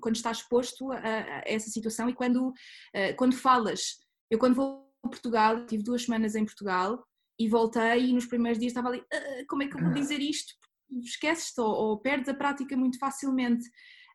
quando 0.00 0.16
estás 0.16 0.38
exposto 0.38 0.90
a, 0.92 0.98
a, 0.98 1.42
essa 1.46 1.70
situação 1.70 2.08
e 2.08 2.14
quando, 2.14 2.48
uh, 2.48 3.16
quando 3.16 3.34
falas. 3.34 3.98
Eu 4.30 4.38
quando 4.38 4.54
vou 4.54 4.90
a 5.04 5.08
Portugal, 5.08 5.66
tive 5.66 5.82
duas 5.82 6.04
semanas 6.04 6.34
em 6.34 6.44
Portugal 6.44 7.02
e 7.38 7.48
voltei 7.48 8.06
e 8.06 8.12
nos 8.12 8.26
primeiros 8.26 8.58
dias 8.58 8.70
estava 8.70 8.88
ali, 8.88 8.98
uh, 8.98 9.46
como 9.48 9.62
é 9.62 9.68
que 9.68 9.76
eu 9.76 9.80
vou 9.80 9.92
dizer 9.92 10.20
isto? 10.20 10.52
Esqueces-te 11.02 11.60
ou, 11.60 11.70
ou, 11.70 11.98
perdes 11.98 12.28
a 12.28 12.34
prática 12.34 12.76
muito 12.76 12.98
facilmente. 12.98 13.66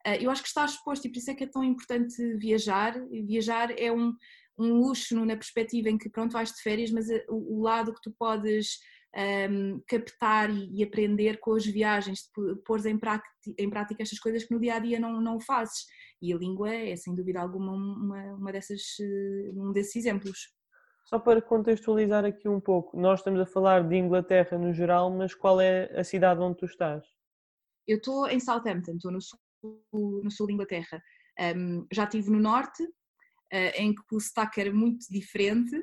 Uh, 0.05 0.21
eu 0.21 0.29
acho 0.29 0.41
que 0.41 0.47
estás 0.47 0.71
exposto 0.71 1.05
e 1.05 1.11
por 1.11 1.17
isso 1.17 1.31
é 1.31 1.35
que 1.35 1.43
é 1.43 1.47
tão 1.47 1.63
importante 1.63 2.15
viajar. 2.37 2.93
Viajar 3.25 3.71
é 3.77 3.91
um, 3.91 4.13
um 4.57 4.73
luxo 4.73 5.25
na 5.25 5.35
perspectiva 5.35 5.89
em 5.89 5.97
que 5.97 6.09
pronto 6.09 6.33
vais 6.33 6.51
de 6.51 6.61
férias, 6.61 6.91
mas 6.91 7.07
o, 7.29 7.57
o 7.57 7.61
lado 7.61 7.93
que 7.93 8.01
tu 8.01 8.13
podes 8.17 8.79
um, 9.15 9.81
captar 9.87 10.49
e, 10.49 10.79
e, 10.79 10.83
aprender 10.83 11.39
com 11.39 11.53
as 11.53 11.65
viagens, 11.65 12.29
pôr 12.65 12.85
em 12.85 12.97
prática, 12.97 13.29
em 13.57 13.69
prática 13.69 14.03
estas 14.03 14.19
coisas 14.19 14.43
que 14.43 14.53
no 14.53 14.59
dia 14.59 14.75
a 14.75 14.79
dia 14.79 14.99
não, 14.99 15.21
não 15.21 15.39
fazes. 15.39 15.85
E 16.21 16.33
a 16.33 16.37
língua 16.37 16.73
é, 16.73 16.95
sem 16.95 17.15
dúvida 17.15 17.39
alguma, 17.39 17.71
uma, 17.71 18.23
uma 18.35 18.51
dessas, 18.51 18.81
eh, 18.99 19.51
um 19.53 19.71
desses 19.71 19.95
exemplos. 19.95 20.53
Só 21.05 21.19
para 21.19 21.41
contextualizar 21.41 22.25
aqui 22.25 22.49
um 22.49 22.59
pouco, 22.59 22.99
nós 22.99 23.19
estamos 23.19 23.39
a 23.39 23.45
falar 23.45 23.87
de 23.87 23.95
Inglaterra 23.95 24.57
no 24.57 24.73
geral, 24.73 25.11
mas 25.11 25.35
qual 25.35 25.61
é 25.61 25.91
a 25.97 26.03
cidade 26.03 26.41
onde 26.41 26.57
tu 26.57 26.65
estás? 26.65 27.05
Eu 27.87 27.97
estou 27.97 28.27
em 28.27 28.39
Southampton, 28.39 28.93
estou 28.93 29.11
no 29.11 29.21
sul, 29.21 29.39
no 29.93 30.31
sul 30.31 30.47
de 30.47 30.53
Inglaterra. 30.53 31.01
Um, 31.55 31.85
já 31.91 32.05
estive 32.05 32.31
no 32.31 32.39
norte, 32.39 32.81
uh, 32.83 33.71
em 33.75 33.93
que 33.93 34.15
o 34.15 34.19
sotaque 34.19 34.61
era 34.61 34.73
muito 34.73 35.05
diferente, 35.11 35.75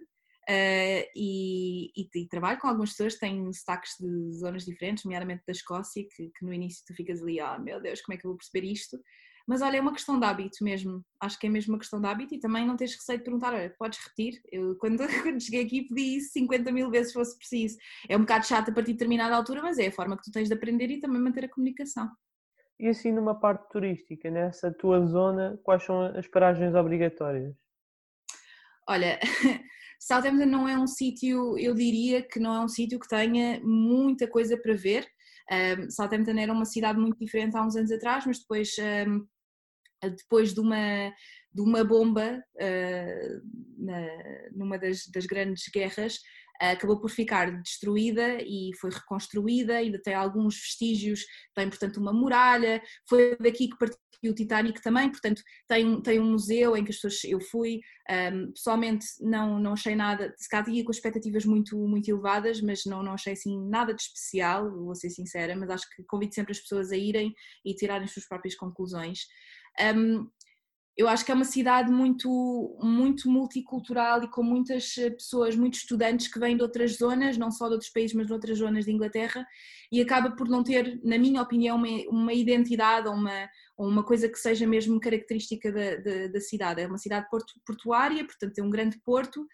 Uh, 0.49 1.07
e, 1.15 1.93
e, 1.97 2.09
e, 2.17 2.29
trabalho 2.29 2.59
com 2.59 2.67
algumas 2.67 2.91
pessoas 2.91 3.15
que 3.15 3.21
têm 3.21 3.53
sotaques 3.53 3.93
de 4.01 4.33
zonas 4.33 4.65
diferentes, 4.65 5.05
nomeadamente 5.05 5.45
da 5.47 5.53
Escócia, 5.53 6.05
que, 6.05 6.31
que, 6.37 6.45
no 6.45 6.53
início 6.53 6.85
tu 6.85 6.95
ficas 6.95 7.23
ali, 7.23 7.39
ah 7.39 7.59
meu 7.61 7.81
Deus, 7.81 8.01
como 8.03 8.15
é 8.15 8.21
que 8.21 8.27
eu 8.27 8.31
vou 8.31 8.39
perceber 8.39 8.67
isto? 8.67 8.99
Mas 9.47 9.63
olha, 9.63 9.77
é 9.77 9.81
uma 9.81 9.93
questão 9.93 10.19
de 10.19 10.27
hábito 10.27 10.63
mesmo, 10.63 11.05
acho 11.21 11.39
que 11.39 11.47
é 11.47 11.51
mesmo 11.51 11.75
uma 11.75 11.79
questão 11.79 12.01
de 12.01 12.07
hábito 12.07 12.35
e 12.35 12.41
também 12.41 12.67
não 12.67 12.77
tens 12.77 12.95
receio 12.95 13.19
de 13.19 13.25
perguntar, 13.25 13.55
olha, 13.55 13.75
podes 13.79 14.01
repetir? 14.01 14.41
Eu 14.51 14.77
quando, 14.79 14.99
quando 15.23 15.41
cheguei 15.41 15.65
aqui 15.65 15.83
pedi 15.83 16.17
isso 16.17 16.33
50 16.33 16.73
mil 16.73 16.91
vezes 16.91 17.09
se 17.09 17.15
fosse 17.15 17.37
preciso. 17.39 17.77
É 18.09 18.17
um 18.17 18.21
bocado 18.21 18.47
chato 18.47 18.71
a 18.71 18.73
partir 18.73 18.93
de 18.93 18.95
determinada 18.95 19.37
altura, 19.37 19.63
mas 19.63 19.79
é 19.79 19.87
a 19.87 19.93
forma 19.93 20.17
que 20.17 20.25
tu 20.25 20.33
tens 20.33 20.49
de 20.49 20.55
aprender 20.55 20.91
e 20.91 21.01
também 21.01 21.21
manter 21.21 21.45
a 21.45 21.49
comunicação. 21.49 22.11
E 22.81 22.89
assim 22.89 23.13
numa 23.13 23.39
parte 23.39 23.69
turística, 23.71 24.29
nessa 24.29 24.73
tua 24.73 25.07
zona, 25.07 25.59
quais 25.63 25.85
são 25.85 26.03
as 26.03 26.27
paragens 26.27 26.75
obrigatórias? 26.75 27.55
Olha, 28.89 29.21
Southampton 30.03 30.47
não 30.47 30.69
é 30.69 30.77
um 30.77 30.87
sítio, 30.87 31.57
eu 31.57 31.75
diria 31.75 32.23
que 32.23 32.41
não 32.41 32.53
é 32.53 32.61
um 32.61 32.69
sítio 32.69 32.99
que 32.99 33.09
tenha 33.09 33.61
muita 33.63 34.27
coisa 34.27 34.57
para 34.57 34.75
ver. 34.75 35.07
Um, 35.49 35.89
Southampton 35.89 36.37
era 36.39 36.53
uma 36.53 36.65
cidade 36.65 36.99
muito 36.99 37.17
diferente 37.19 37.57
há 37.57 37.65
uns 37.65 37.77
anos 37.77 37.93
atrás, 37.93 38.27
mas 38.27 38.41
depois, 38.41 38.75
um, 39.07 39.25
depois 40.03 40.53
de 40.53 40.59
uma, 40.59 41.15
de 41.55 41.61
uma 41.63 41.85
bomba 41.85 42.43
uh, 42.57 43.43
na, 43.79 44.09
numa 44.57 44.77
das, 44.77 45.07
das 45.07 45.25
grandes 45.25 45.69
guerras, 45.73 46.19
acabou 46.61 47.01
por 47.01 47.11
ficar 47.11 47.51
destruída 47.63 48.39
e 48.41 48.71
foi 48.81 48.91
reconstruída, 48.91 49.77
ainda 49.77 50.01
tem 50.01 50.15
alguns 50.15 50.55
vestígios, 50.57 51.21
tem 51.55 51.69
portanto 51.69 51.99
uma 51.99 52.13
muralha, 52.13 52.83
foi 53.09 53.37
daqui 53.39 53.69
que 53.69 53.77
partiu 53.79 53.99
o 54.31 54.35
Titanic 54.35 54.81
também, 54.81 55.11
portanto 55.11 55.43
tem, 55.67 56.01
tem 56.01 56.21
um 56.21 56.31
museu 56.31 56.77
em 56.77 56.85
que 56.85 56.91
as 56.91 56.97
pessoas, 56.97 57.25
eu 57.25 57.41
fui, 57.41 57.81
um, 58.09 58.53
pessoalmente 58.53 59.07
não, 59.21 59.59
não 59.59 59.73
achei 59.73 59.97
nada, 59.97 60.33
se 60.39 60.49
calhar 60.49 60.69
ia 60.69 60.85
com 60.85 60.93
expectativas 60.93 61.45
muito, 61.45 61.77
muito 61.77 62.09
elevadas, 62.09 62.61
mas 62.61 62.83
não, 62.87 63.03
não 63.03 63.15
achei 63.15 63.33
assim 63.33 63.69
nada 63.69 63.93
de 63.93 64.03
especial, 64.03 64.71
vou 64.71 64.95
ser 64.95 65.11
sincera, 65.11 65.57
mas 65.57 65.71
acho 65.71 65.89
que 65.91 66.05
convido 66.05 66.35
sempre 66.35 66.53
as 66.53 66.61
pessoas 66.61 66.93
a 66.93 66.97
irem 66.97 67.35
e 67.65 67.75
tirarem 67.75 68.05
as 68.05 68.13
suas 68.13 68.29
próprias 68.29 68.55
conclusões. 68.55 69.21
Um, 69.81 70.29
eu 70.97 71.09
acho 71.09 71.25
que 71.25 71.33
é 71.33 71.35
uma 71.35 71.45
cidade 71.45 71.91
muito, 71.91 72.79
muito 72.83 73.31
multicultural 73.31 74.23
e 74.23 74.29
com 74.29 74.43
muitas 74.43 74.97
eh, 74.99 75.11
pessoas, 75.11 75.57
muitos 75.57 75.81
estudantes 75.81 76.29
que 76.29 76.39
vêm 76.39 76.57
de 76.57 76.63
outras 76.63 76.97
zonas, 76.99 77.39
não 77.39 77.51
só 77.51 77.67
de 77.67 77.75
outros 77.75 77.91
países, 77.91 78.15
mas 78.15 78.27
de 78.27 78.33
outras 78.33 78.59
zonas 78.59 78.85
de 78.85 78.93
Inglaterra, 78.93 79.47
e 79.91 80.01
acaba 80.03 80.31
por 80.33 80.49
não 80.49 80.63
ter, 80.63 81.01
na 81.03 81.19
minha 81.19 81.41
opinião, 81.41 81.77
uma, 81.77 81.89
uma 82.09 82.33
identidade 82.35 83.09
ou 83.09 83.15
uma, 83.15 83.49
ou 83.77 83.89
uma 83.89 84.05
coisa 84.05 84.29
que 84.29 84.39
seja 84.39 84.67
mesmo 84.67 85.01
característica 85.01 85.73
da, 85.73 85.97
da, 85.97 86.27
da 86.29 86.41
cidade. 86.41 86.83
É 86.83 86.87
uma 86.87 86.99
cidade 86.99 87.27
portu, 87.31 87.55
portuária, 87.67 88.25
portanto 88.27 88.59
é 88.59 88.63
um 88.63 88.71
grande 88.71 89.01
porto, 89.03 89.47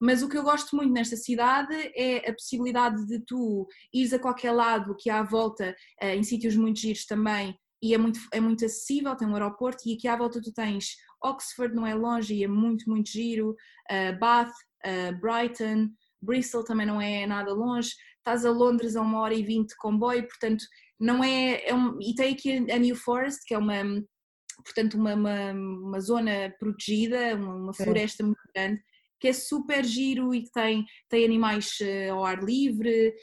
mas 0.00 0.22
o 0.22 0.28
que 0.28 0.38
eu 0.38 0.44
gosto 0.44 0.76
muito 0.76 0.92
nesta 0.92 1.16
cidade 1.16 1.74
é 1.96 2.30
a 2.30 2.32
possibilidade 2.32 3.04
de 3.04 3.18
tu 3.26 3.66
ires 3.92 4.12
a 4.12 4.18
qualquer 4.18 4.52
lado 4.52 4.94
que 4.96 5.10
há 5.10 5.18
à 5.18 5.22
volta, 5.24 5.74
eh, 6.00 6.14
em 6.14 6.22
sítios 6.22 6.54
muito 6.54 6.78
giros 6.78 7.04
também, 7.04 7.58
e 7.82 7.94
é 7.94 7.98
muito, 7.98 8.18
é 8.32 8.40
muito 8.40 8.64
acessível, 8.64 9.16
tem 9.16 9.28
um 9.28 9.34
aeroporto 9.34 9.88
e 9.88 9.94
aqui 9.94 10.08
à 10.08 10.16
volta 10.16 10.40
tu 10.42 10.52
tens 10.52 10.96
Oxford, 11.22 11.74
não 11.74 11.86
é 11.86 11.94
longe 11.94 12.34
e 12.34 12.44
é 12.44 12.48
muito, 12.48 12.88
muito 12.88 13.10
giro, 13.10 13.50
uh, 13.50 14.18
Bath, 14.18 14.52
uh, 14.84 15.20
Brighton, 15.20 15.88
Bristol 16.20 16.64
também 16.64 16.86
não 16.86 17.00
é 17.00 17.26
nada 17.26 17.52
longe, 17.52 17.90
estás 18.18 18.44
a 18.44 18.50
Londres 18.50 18.96
a 18.96 19.02
uma 19.02 19.20
hora 19.20 19.34
e 19.34 19.42
vinte 19.42 19.70
de 19.70 19.76
comboio, 19.76 20.26
portanto 20.26 20.64
não 20.98 21.22
é, 21.22 21.64
é 21.68 21.74
um, 21.74 21.96
e 22.00 22.14
tem 22.14 22.34
aqui 22.34 22.70
a 22.70 22.78
New 22.78 22.96
Forest, 22.96 23.44
que 23.46 23.54
é 23.54 23.58
uma, 23.58 23.82
portanto 24.64 24.94
uma, 24.94 25.14
uma, 25.14 25.52
uma 25.52 26.00
zona 26.00 26.52
protegida, 26.58 27.36
uma, 27.36 27.54
uma 27.54 27.74
floresta 27.74 28.24
muito 28.24 28.40
grande, 28.54 28.80
que 29.20 29.28
é 29.28 29.32
super 29.32 29.84
giro 29.84 30.34
e 30.34 30.42
que 30.42 30.50
tem, 30.52 30.84
tem 31.08 31.24
animais 31.24 31.70
uh, 31.80 32.12
ao 32.12 32.24
ar 32.24 32.42
livre, 32.42 33.14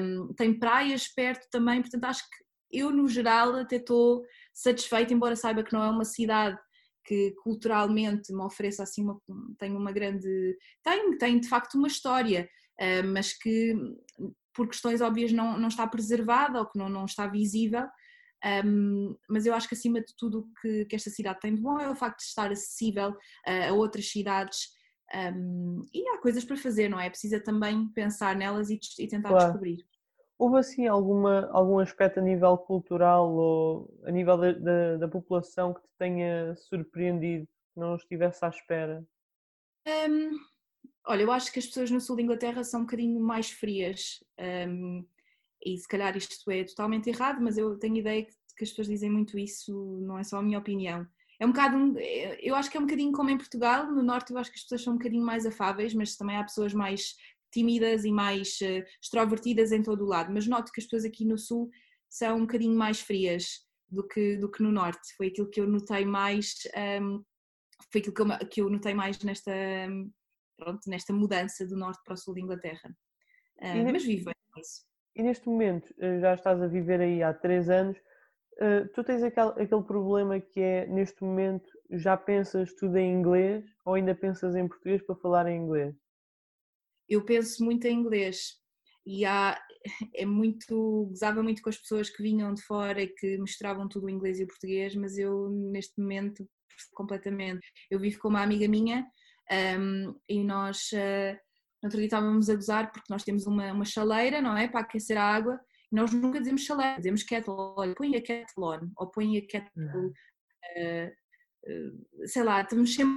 um, 0.00 0.32
tem 0.34 0.58
praias 0.58 1.08
perto 1.08 1.46
também, 1.50 1.80
portanto 1.80 2.04
acho 2.04 2.22
que 2.22 2.47
eu 2.70 2.90
no 2.90 3.08
geral 3.08 3.56
até 3.56 3.76
estou 3.76 4.24
satisfeita, 4.52 5.12
embora 5.12 5.36
saiba 5.36 5.62
que 5.62 5.72
não 5.72 5.82
é 5.82 5.90
uma 5.90 6.04
cidade 6.04 6.58
que 7.04 7.32
culturalmente 7.42 8.32
me 8.32 8.42
ofereça 8.42 8.82
assim 8.82 9.02
uma, 9.02 9.18
tem 9.58 9.74
uma 9.74 9.92
grande, 9.92 10.56
tem, 10.82 11.16
tem 11.16 11.40
de 11.40 11.48
facto 11.48 11.74
uma 11.76 11.88
história, 11.88 12.48
uh, 12.80 13.06
mas 13.12 13.32
que 13.32 13.74
por 14.52 14.68
questões 14.68 15.00
óbvias 15.00 15.32
não, 15.32 15.58
não 15.58 15.68
está 15.68 15.86
preservada 15.86 16.58
ou 16.58 16.66
que 16.66 16.78
não, 16.78 16.88
não 16.88 17.04
está 17.06 17.26
visível, 17.26 17.86
um, 18.64 19.16
mas 19.28 19.46
eu 19.46 19.54
acho 19.54 19.68
que 19.68 19.74
acima 19.74 20.00
de 20.00 20.14
tudo 20.16 20.40
o 20.40 20.60
que, 20.60 20.84
que 20.84 20.96
esta 20.96 21.10
cidade 21.10 21.40
tem 21.40 21.54
de 21.54 21.60
bom 21.60 21.78
é 21.80 21.90
o 21.90 21.96
facto 21.96 22.18
de 22.18 22.24
estar 22.24 22.50
acessível 22.50 23.10
uh, 23.10 23.70
a 23.70 23.72
outras 23.72 24.10
cidades 24.10 24.68
um, 25.34 25.82
e 25.92 26.06
há 26.08 26.18
coisas 26.18 26.44
para 26.44 26.56
fazer, 26.56 26.88
não 26.88 27.00
é? 27.00 27.08
Precisa 27.08 27.40
também 27.40 27.88
pensar 27.92 28.36
nelas 28.36 28.68
e, 28.68 28.78
e 28.98 29.08
tentar 29.08 29.30
Claro. 29.30 29.44
descobrir. 29.44 29.84
Houve 30.38 30.58
assim 30.58 30.86
alguma, 30.86 31.50
algum 31.50 31.80
aspecto 31.80 32.20
a 32.20 32.22
nível 32.22 32.56
cultural 32.56 33.28
ou 33.34 34.00
a 34.04 34.10
nível 34.10 34.38
da, 34.38 34.52
da, 34.52 34.96
da 34.98 35.08
população 35.08 35.74
que 35.74 35.80
te 35.80 35.88
tenha 35.98 36.54
surpreendido, 36.56 37.46
que 37.74 37.80
não 37.80 37.96
estivesse 37.96 38.44
à 38.44 38.48
espera? 38.48 39.04
Um, 39.86 40.38
olha, 41.06 41.22
eu 41.22 41.32
acho 41.32 41.52
que 41.52 41.58
as 41.58 41.66
pessoas 41.66 41.90
no 41.90 42.00
sul 42.00 42.14
da 42.16 42.22
Inglaterra 42.22 42.62
são 42.62 42.80
um 42.80 42.84
bocadinho 42.84 43.20
mais 43.20 43.50
frias. 43.50 44.22
um, 44.38 45.04
e 45.64 45.76
se 45.76 45.88
calhar 45.88 46.16
isto 46.16 46.50
é 46.50 46.64
totalmente 46.64 47.08
errado, 47.08 47.40
mas 47.42 47.58
eu 47.58 47.76
tenho 47.78 47.96
ideia 47.96 48.24
que, 48.24 48.32
as 48.62 48.70
pessoas 48.70 48.88
dizem 48.88 49.10
muito 49.10 49.38
isso, 49.38 49.72
não 50.00 50.18
é 50.18 50.24
só 50.24 50.38
a 50.38 50.42
minha 50.42 50.58
opinião. 50.58 51.06
É 51.40 51.46
um 51.46 51.50
bocado, 51.50 51.94
eu 52.40 52.56
acho 52.56 52.70
que 52.70 52.76
é 52.76 52.80
um 52.80 52.84
bocadinho 52.84 53.12
como 53.12 53.30
em 53.30 53.38
Portugal, 53.38 53.86
no 53.86 54.02
norte 54.02 54.32
eu 54.32 54.38
acho 54.38 54.50
que 54.50 54.56
as 54.56 54.62
pessoas 54.62 54.82
são 54.82 54.94
um 54.94 54.98
bocadinho 54.98 55.24
mais 55.24 55.46
afáveis, 55.46 55.94
mas 55.94 56.16
também 56.16 56.36
há 56.36 56.42
pessoas 56.42 56.74
mais 56.74 57.16
tímidas 57.52 58.04
e 58.04 58.12
mais 58.12 58.58
eh, 58.62 58.84
extrovertidas 59.02 59.72
em 59.72 59.82
todo 59.82 60.04
o 60.04 60.08
lado. 60.08 60.32
Mas 60.32 60.46
noto 60.46 60.70
que 60.72 60.80
as 60.80 60.84
pessoas 60.86 61.04
aqui 61.04 61.24
no 61.24 61.38
sul 61.38 61.68
são 62.08 62.36
um 62.38 62.40
bocadinho 62.40 62.76
mais 62.76 63.00
frias 63.00 63.66
do 63.88 64.06
que, 64.06 64.36
do 64.36 64.50
que 64.50 64.62
no 64.62 64.70
norte. 64.72 65.14
Foi 65.16 65.28
aquilo 65.28 65.48
que 65.50 65.60
eu 65.60 65.66
notei 65.66 66.04
mais, 66.04 66.54
um, 67.02 67.22
foi 67.92 68.00
aquilo 68.00 68.14
que 68.14 68.22
eu, 68.22 68.48
que 68.48 68.60
eu 68.62 68.70
notei 68.70 68.94
mais 68.94 69.18
nesta, 69.22 69.52
pronto, 70.56 70.80
nesta 70.88 71.12
mudança 71.12 71.66
do 71.66 71.76
norte 71.76 72.00
para 72.04 72.14
o 72.14 72.16
sul 72.16 72.34
da 72.34 72.40
Inglaterra. 72.40 72.94
Ah, 73.60 73.76
E 73.76 73.82
ne- 73.84 73.92
mas 73.92 74.04
vivo 74.04 74.30
isso. 74.58 74.86
E 75.16 75.22
neste 75.22 75.46
momento, 75.48 75.92
eh, 75.98 76.20
já 76.20 76.34
estás 76.34 76.60
a 76.62 76.66
viver 76.66 77.00
aí 77.00 77.22
há 77.22 77.32
três 77.34 77.68
anos, 77.68 77.98
eh, 78.60 78.84
tu 78.94 79.02
tens 79.02 79.22
aquele, 79.22 79.50
aquele 79.62 79.82
problema 79.82 80.40
que 80.40 80.60
é, 80.60 80.86
neste 80.86 81.22
momento, 81.24 81.68
já 81.90 82.16
pensas 82.16 82.72
tudo 82.74 82.96
em 82.96 83.12
inglês 83.12 83.64
ou 83.84 83.94
ainda 83.94 84.14
pensas 84.14 84.54
em 84.54 84.68
português 84.68 85.02
para 85.02 85.16
falar 85.16 85.46
em 85.48 85.60
inglês? 85.60 85.94
Eu 87.08 87.24
penso 87.24 87.64
muito 87.64 87.86
em 87.86 87.98
inglês 87.98 88.58
e 89.06 89.24
há, 89.24 89.58
é 90.14 90.26
muito, 90.26 91.06
gozava 91.08 91.42
muito 91.42 91.62
com 91.62 91.70
as 91.70 91.78
pessoas 91.78 92.10
que 92.10 92.22
vinham 92.22 92.52
de 92.52 92.62
fora 92.62 93.02
e 93.02 93.08
que 93.08 93.38
misturavam 93.38 93.88
tudo 93.88 94.06
o 94.06 94.10
inglês 94.10 94.38
e 94.38 94.44
o 94.44 94.46
português, 94.46 94.94
mas 94.94 95.16
eu 95.16 95.48
neste 95.48 95.98
momento 95.98 96.46
completamente. 96.94 97.66
Eu 97.90 97.98
vivo 97.98 98.18
com 98.18 98.28
uma 98.28 98.42
amiga 98.42 98.68
minha 98.68 99.06
um, 99.78 100.14
e 100.28 100.44
nós 100.44 100.90
uh, 100.92 101.34
no 101.82 101.86
outro 101.86 101.98
dia 101.98 102.06
estávamos 102.06 102.50
a 102.50 102.54
gozar 102.54 102.92
porque 102.92 103.10
nós 103.10 103.24
temos 103.24 103.46
uma, 103.46 103.72
uma 103.72 103.84
chaleira, 103.84 104.40
não 104.40 104.56
é? 104.56 104.68
Para 104.68 104.80
aquecer 104.80 105.16
a 105.16 105.24
água 105.24 105.58
e 105.90 105.96
nós 105.96 106.12
nunca 106.12 106.38
dizemos 106.38 106.62
chaleira, 106.62 106.96
dizemos 106.96 107.22
kettle, 107.22 107.74
olha, 107.76 107.94
põe 107.94 108.14
a 108.16 108.22
kettle 108.22 108.64
on 108.64 108.90
ou 108.96 109.10
põe 109.10 109.38
a 109.38 109.46
kettle, 109.46 109.84
uh, 109.86 111.06
uh, 111.06 112.28
sei 112.28 112.42
lá, 112.42 112.60
estamos 112.60 112.94
sempre 112.94 113.16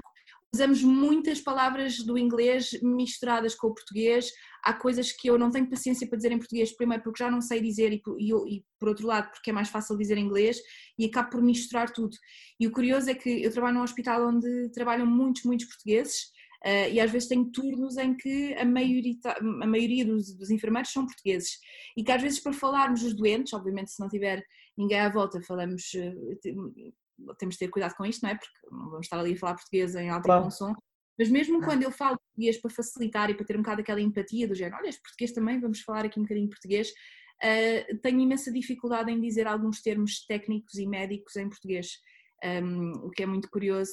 usamos 0.54 0.84
muitas 0.84 1.40
palavras 1.40 1.98
do 2.00 2.18
inglês 2.18 2.72
misturadas 2.82 3.56
com 3.56 3.68
o 3.68 3.74
português. 3.74 4.32
Há 4.64 4.74
coisas 4.74 5.12
que 5.12 5.30
eu 5.30 5.38
não 5.38 5.50
tenho 5.50 5.70
paciência 5.70 6.08
para 6.08 6.18
dizer 6.18 6.32
em 6.32 6.38
português, 6.38 6.76
primeiro 6.76 7.04
porque 7.04 7.24
já 7.24 7.32
não 7.32 7.42
sei 7.42 7.62
dizer 7.62 7.94
e, 7.94 8.02
e, 8.20 8.56
e, 8.56 8.66
por 8.78 8.90
outro 8.90 9.08
lado 9.08 9.32
porque 9.32 9.50
é 9.50 9.54
mais 9.54 9.70
fácil 9.70 9.98
dizer 9.98 10.18
em 10.18 10.26
inglês 10.26 10.60
e 11.00 11.06
acabo 11.06 11.30
por 11.30 11.42
misturar 11.42 11.92
tudo. 11.92 12.16
E 12.60 12.68
o 12.68 12.72
curioso 12.72 13.10
é 13.10 13.16
que 13.16 13.44
eu 13.44 13.52
trabalho 13.52 13.76
num 13.76 13.84
hospital 13.84 14.28
onde 14.28 14.70
trabalham 14.72 15.06
muitos, 15.06 15.44
muitos 15.44 15.68
portugueses 15.68 16.24
uh, 16.66 16.92
e 16.92 17.00
às 17.00 17.10
vezes 17.10 17.30
tenho 17.30 17.50
turnos 17.50 17.98
em 17.98 18.14
que 18.14 18.54
a 18.56 18.64
a 18.64 19.68
maioria 19.68 20.06
dos, 20.06 20.36
dos 20.36 20.52
enfermeiros 20.52 20.92
são 20.92 21.06
portugueses 21.06 21.60
e 21.96 22.04
que 22.04 22.12
às 22.12 22.22
vezes 22.22 22.40
para 22.40 22.54
falarmos 22.54 23.02
dos 23.02 23.16
doentes, 23.16 23.54
obviamente 23.54 23.92
se 23.92 24.02
não 24.02 24.10
tiver 24.10 24.44
ninguém 24.78 25.00
à 25.00 25.10
volta, 25.10 25.42
falamos... 25.42 25.92
Temos 27.38 27.56
de 27.56 27.60
ter 27.60 27.70
cuidado 27.70 27.96
com 27.96 28.06
isto, 28.06 28.24
não 28.24 28.30
é? 28.30 28.36
Porque 28.36 28.54
não 28.72 28.90
vamos 28.90 29.06
estar 29.06 29.20
ali 29.20 29.34
a 29.34 29.38
falar 29.38 29.56
português 29.56 29.96
em 29.96 30.10
alto 30.10 30.24
Claro. 30.24 30.42
e 30.42 30.44
bom 30.46 30.52
som. 30.52 30.74
Mas 31.18 31.30
mesmo 31.30 31.62
quando 31.62 31.84
eu 31.84 31.92
falo 31.92 32.18
português 32.18 32.60
para 32.60 32.72
facilitar 32.72 33.30
e 33.30 33.36
para 33.36 33.46
ter 33.46 33.56
um 33.56 33.62
bocado 33.62 33.82
aquela 33.82 34.02
empatia 34.02 34.48
do 34.48 34.56
género, 34.56 34.78
olha, 34.78 34.90
este 34.90 35.02
português 35.02 35.32
também, 35.32 35.60
vamos 35.60 35.82
falar 35.82 36.06
aqui 36.06 36.20
um 36.20 36.24
bocadinho 36.24 36.50
português, 36.50 36.90
uh, 36.90 37.98
tenho 38.02 38.20
imensa 38.22 38.52
dificuldade 38.52 39.12
em 39.12 39.20
dizer 39.20 39.46
alguns 39.46 39.82
termos 39.82 40.26
técnicos 40.26 40.76
e 40.76 40.88
médicos 40.88 41.36
em 41.36 41.48
português, 41.48 41.92
um, 42.64 42.92
o 43.06 43.12
que 43.12 43.22
é 43.24 43.26
muito 43.26 43.50
curioso, 43.50 43.92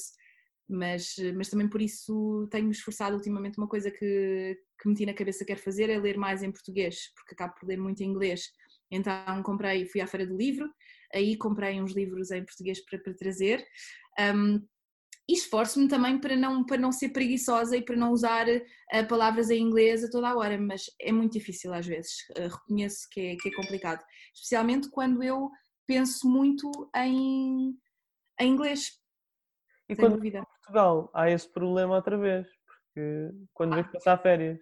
mas, 0.68 1.14
mas 1.34 1.48
também 1.48 1.68
por 1.68 1.80
isso 1.80 2.46
tenho-me 2.50 2.72
esforçado 2.72 3.16
ultimamente. 3.16 3.58
Uma 3.58 3.68
coisa 3.68 3.90
que, 3.90 4.58
que 4.80 4.88
meti 4.88 5.06
na 5.06 5.14
cabeça 5.14 5.40
que 5.40 5.46
quero 5.46 5.60
fazer 5.60 5.88
é 5.88 5.98
ler 5.98 6.18
mais 6.18 6.42
em 6.42 6.52
português, 6.52 7.12
porque 7.14 7.34
acabo 7.34 7.54
por 7.58 7.66
ler 7.66 7.78
muito 7.78 8.02
em 8.02 8.06
inglês. 8.06 8.50
Então 8.90 9.42
comprei, 9.42 9.86
fui 9.86 10.00
à 10.00 10.06
feira 10.06 10.26
do 10.26 10.36
livro, 10.36 10.68
aí 11.14 11.36
comprei 11.36 11.80
uns 11.80 11.92
livros 11.92 12.30
em 12.30 12.44
português 12.44 12.84
para, 12.84 12.98
para 12.98 13.14
trazer. 13.14 13.64
Um, 14.18 14.66
e 15.28 15.34
esforço-me 15.34 15.88
também 15.88 16.18
para 16.18 16.34
não, 16.34 16.64
para 16.64 16.78
não 16.78 16.90
ser 16.90 17.10
preguiçosa 17.10 17.76
e 17.76 17.82
para 17.82 17.96
não 17.96 18.12
usar 18.12 18.46
uh, 18.48 19.08
palavras 19.08 19.50
em 19.50 19.60
inglês 19.60 20.02
a 20.02 20.10
toda 20.10 20.28
a 20.28 20.36
hora, 20.36 20.58
mas 20.58 20.84
é 20.98 21.12
muito 21.12 21.34
difícil 21.34 21.74
às 21.74 21.86
vezes, 21.86 22.12
uh, 22.30 22.48
reconheço 22.48 23.06
que 23.10 23.20
é, 23.20 23.36
que 23.36 23.50
é 23.50 23.54
complicado, 23.54 24.02
especialmente 24.34 24.88
quando 24.90 25.22
eu 25.22 25.50
penso 25.86 26.26
muito 26.26 26.70
em, 26.96 27.76
em 28.40 28.48
inglês. 28.50 28.98
E 29.88 29.94
sem 29.94 30.02
quando 30.02 30.14
dúvida. 30.14 30.38
em 30.38 30.44
Portugal 30.44 31.10
há 31.14 31.30
esse 31.30 31.50
problema 31.52 31.96
outra 31.96 32.16
vez, 32.16 32.46
porque 32.66 33.30
quando 33.52 33.70
vais 33.70 33.90
passar 33.92 34.22
férias. 34.22 34.58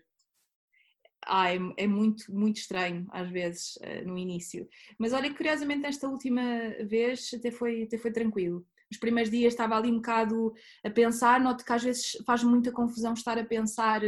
Ah, 1.26 1.52
é, 1.52 1.58
é 1.76 1.86
muito, 1.86 2.32
muito 2.32 2.58
estranho 2.58 3.06
às 3.10 3.28
vezes 3.28 3.76
uh, 3.76 4.06
no 4.06 4.16
início. 4.16 4.68
Mas 4.98 5.12
olha, 5.12 5.32
curiosamente, 5.34 5.86
esta 5.86 6.08
última 6.08 6.42
vez 6.84 7.30
até 7.34 7.50
foi, 7.50 7.82
até 7.82 7.98
foi 7.98 8.12
tranquilo. 8.12 8.64
Os 8.90 8.98
primeiros 8.98 9.30
dias 9.30 9.52
estava 9.52 9.76
ali 9.76 9.90
um 9.90 9.96
bocado 9.96 10.54
a 10.84 10.90
pensar, 10.90 11.40
noto 11.40 11.64
que 11.64 11.72
às 11.72 11.82
vezes 11.82 12.12
faz 12.24 12.44
muita 12.44 12.70
confusão 12.70 13.14
estar 13.14 13.36
a 13.36 13.44
pensar, 13.44 14.00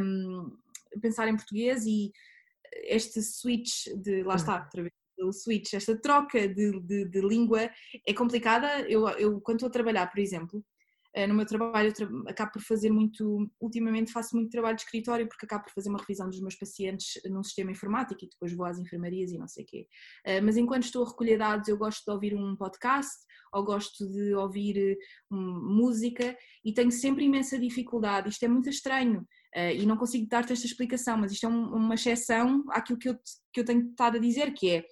um, 0.00 0.50
pensar 1.00 1.28
em 1.28 1.36
português 1.36 1.86
e 1.86 2.10
este 2.84 3.22
switch 3.22 3.86
de. 4.02 4.22
Lá 4.24 4.34
está, 4.34 4.64
outra 4.64 4.82
vez, 4.82 4.92
o 5.20 5.32
switch, 5.32 5.74
esta 5.74 5.96
troca 5.96 6.48
de, 6.48 6.80
de, 6.80 7.04
de 7.04 7.20
língua 7.20 7.70
é 8.06 8.12
complicada. 8.12 8.80
Eu, 8.88 9.08
eu, 9.10 9.40
quando 9.40 9.58
estou 9.58 9.68
a 9.68 9.72
trabalhar, 9.72 10.10
por 10.10 10.18
exemplo, 10.18 10.64
no 11.28 11.34
meu 11.34 11.44
trabalho 11.44 11.92
acabo 12.26 12.52
por 12.52 12.62
fazer 12.62 12.90
muito, 12.90 13.50
ultimamente 13.60 14.10
faço 14.10 14.34
muito 14.34 14.50
trabalho 14.50 14.76
de 14.76 14.82
escritório 14.82 15.28
porque 15.28 15.44
acabo 15.44 15.64
por 15.64 15.72
fazer 15.72 15.90
uma 15.90 15.98
revisão 15.98 16.28
dos 16.28 16.40
meus 16.40 16.54
pacientes 16.54 17.20
num 17.26 17.42
sistema 17.42 17.70
informático 17.70 18.24
e 18.24 18.28
depois 18.30 18.52
vou 18.54 18.64
às 18.64 18.78
enfermarias 18.78 19.30
e 19.30 19.38
não 19.38 19.46
sei 19.46 19.64
o 19.64 19.66
quê. 19.66 19.86
Mas 20.42 20.56
enquanto 20.56 20.84
estou 20.84 21.04
a 21.04 21.08
recolher 21.08 21.36
dados 21.36 21.68
eu 21.68 21.76
gosto 21.76 22.04
de 22.04 22.10
ouvir 22.10 22.34
um 22.34 22.56
podcast 22.56 23.18
ou 23.52 23.62
gosto 23.62 24.08
de 24.10 24.34
ouvir 24.34 24.96
um, 25.30 25.76
música 25.76 26.34
e 26.64 26.72
tenho 26.72 26.90
sempre 26.90 27.24
imensa 27.24 27.58
dificuldade, 27.58 28.30
isto 28.30 28.42
é 28.44 28.48
muito 28.48 28.70
estranho 28.70 29.26
e 29.54 29.84
não 29.84 29.98
consigo 29.98 30.26
dar-te 30.26 30.54
esta 30.54 30.66
explicação, 30.66 31.18
mas 31.18 31.32
isto 31.32 31.44
é 31.44 31.48
um, 31.48 31.74
uma 31.74 31.94
exceção 31.94 32.64
àquilo 32.70 32.98
que 32.98 33.10
eu, 33.10 33.18
que 33.52 33.60
eu 33.60 33.64
tenho 33.64 33.90
estado 33.90 34.16
a 34.16 34.20
dizer, 34.20 34.54
que 34.54 34.70
é, 34.70 34.84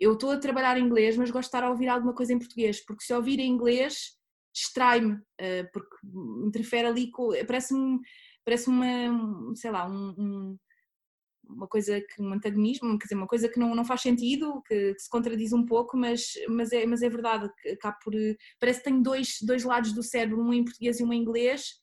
eu 0.00 0.14
estou 0.14 0.32
a 0.32 0.38
trabalhar 0.38 0.76
em 0.76 0.84
inglês 0.84 1.16
mas 1.16 1.30
gosto 1.30 1.42
de 1.42 1.56
estar 1.56 1.62
a 1.62 1.70
ouvir 1.70 1.86
alguma 1.88 2.12
coisa 2.12 2.32
em 2.32 2.38
português, 2.38 2.84
porque 2.84 3.04
se 3.04 3.14
ouvir 3.14 3.38
em 3.38 3.48
inglês 3.48 4.18
distrai-me, 4.60 5.14
uh, 5.14 5.70
porque 5.72 5.96
interfere 6.46 6.86
ali 6.86 7.10
com. 7.10 7.30
Parece-me 7.46 8.00
parece 8.44 8.68
uma, 8.68 9.54
sei 9.54 9.70
lá, 9.70 9.86
um, 9.88 10.14
um, 10.18 10.58
uma 11.48 11.68
coisa 11.68 12.00
que. 12.00 12.22
um 12.22 12.32
antagonismo, 12.32 12.98
quer 12.98 13.06
dizer, 13.06 13.14
uma 13.14 13.26
coisa 13.26 13.48
que 13.48 13.58
não, 13.58 13.74
não 13.74 13.84
faz 13.84 14.02
sentido, 14.02 14.62
que, 14.66 14.94
que 14.94 15.00
se 15.00 15.10
contradiz 15.10 15.52
um 15.52 15.64
pouco, 15.64 15.96
mas, 15.96 16.32
mas, 16.48 16.72
é, 16.72 16.86
mas 16.86 17.02
é 17.02 17.08
verdade, 17.08 17.50
acaba 17.72 17.96
por. 18.02 18.12
Parece 18.58 18.80
que 18.80 18.84
tenho 18.84 19.02
dois, 19.02 19.38
dois 19.42 19.64
lados 19.64 19.92
do 19.92 20.02
cérebro, 20.02 20.40
um 20.40 20.52
em 20.52 20.64
português 20.64 21.00
e 21.00 21.04
um 21.04 21.12
em 21.12 21.20
inglês. 21.20 21.80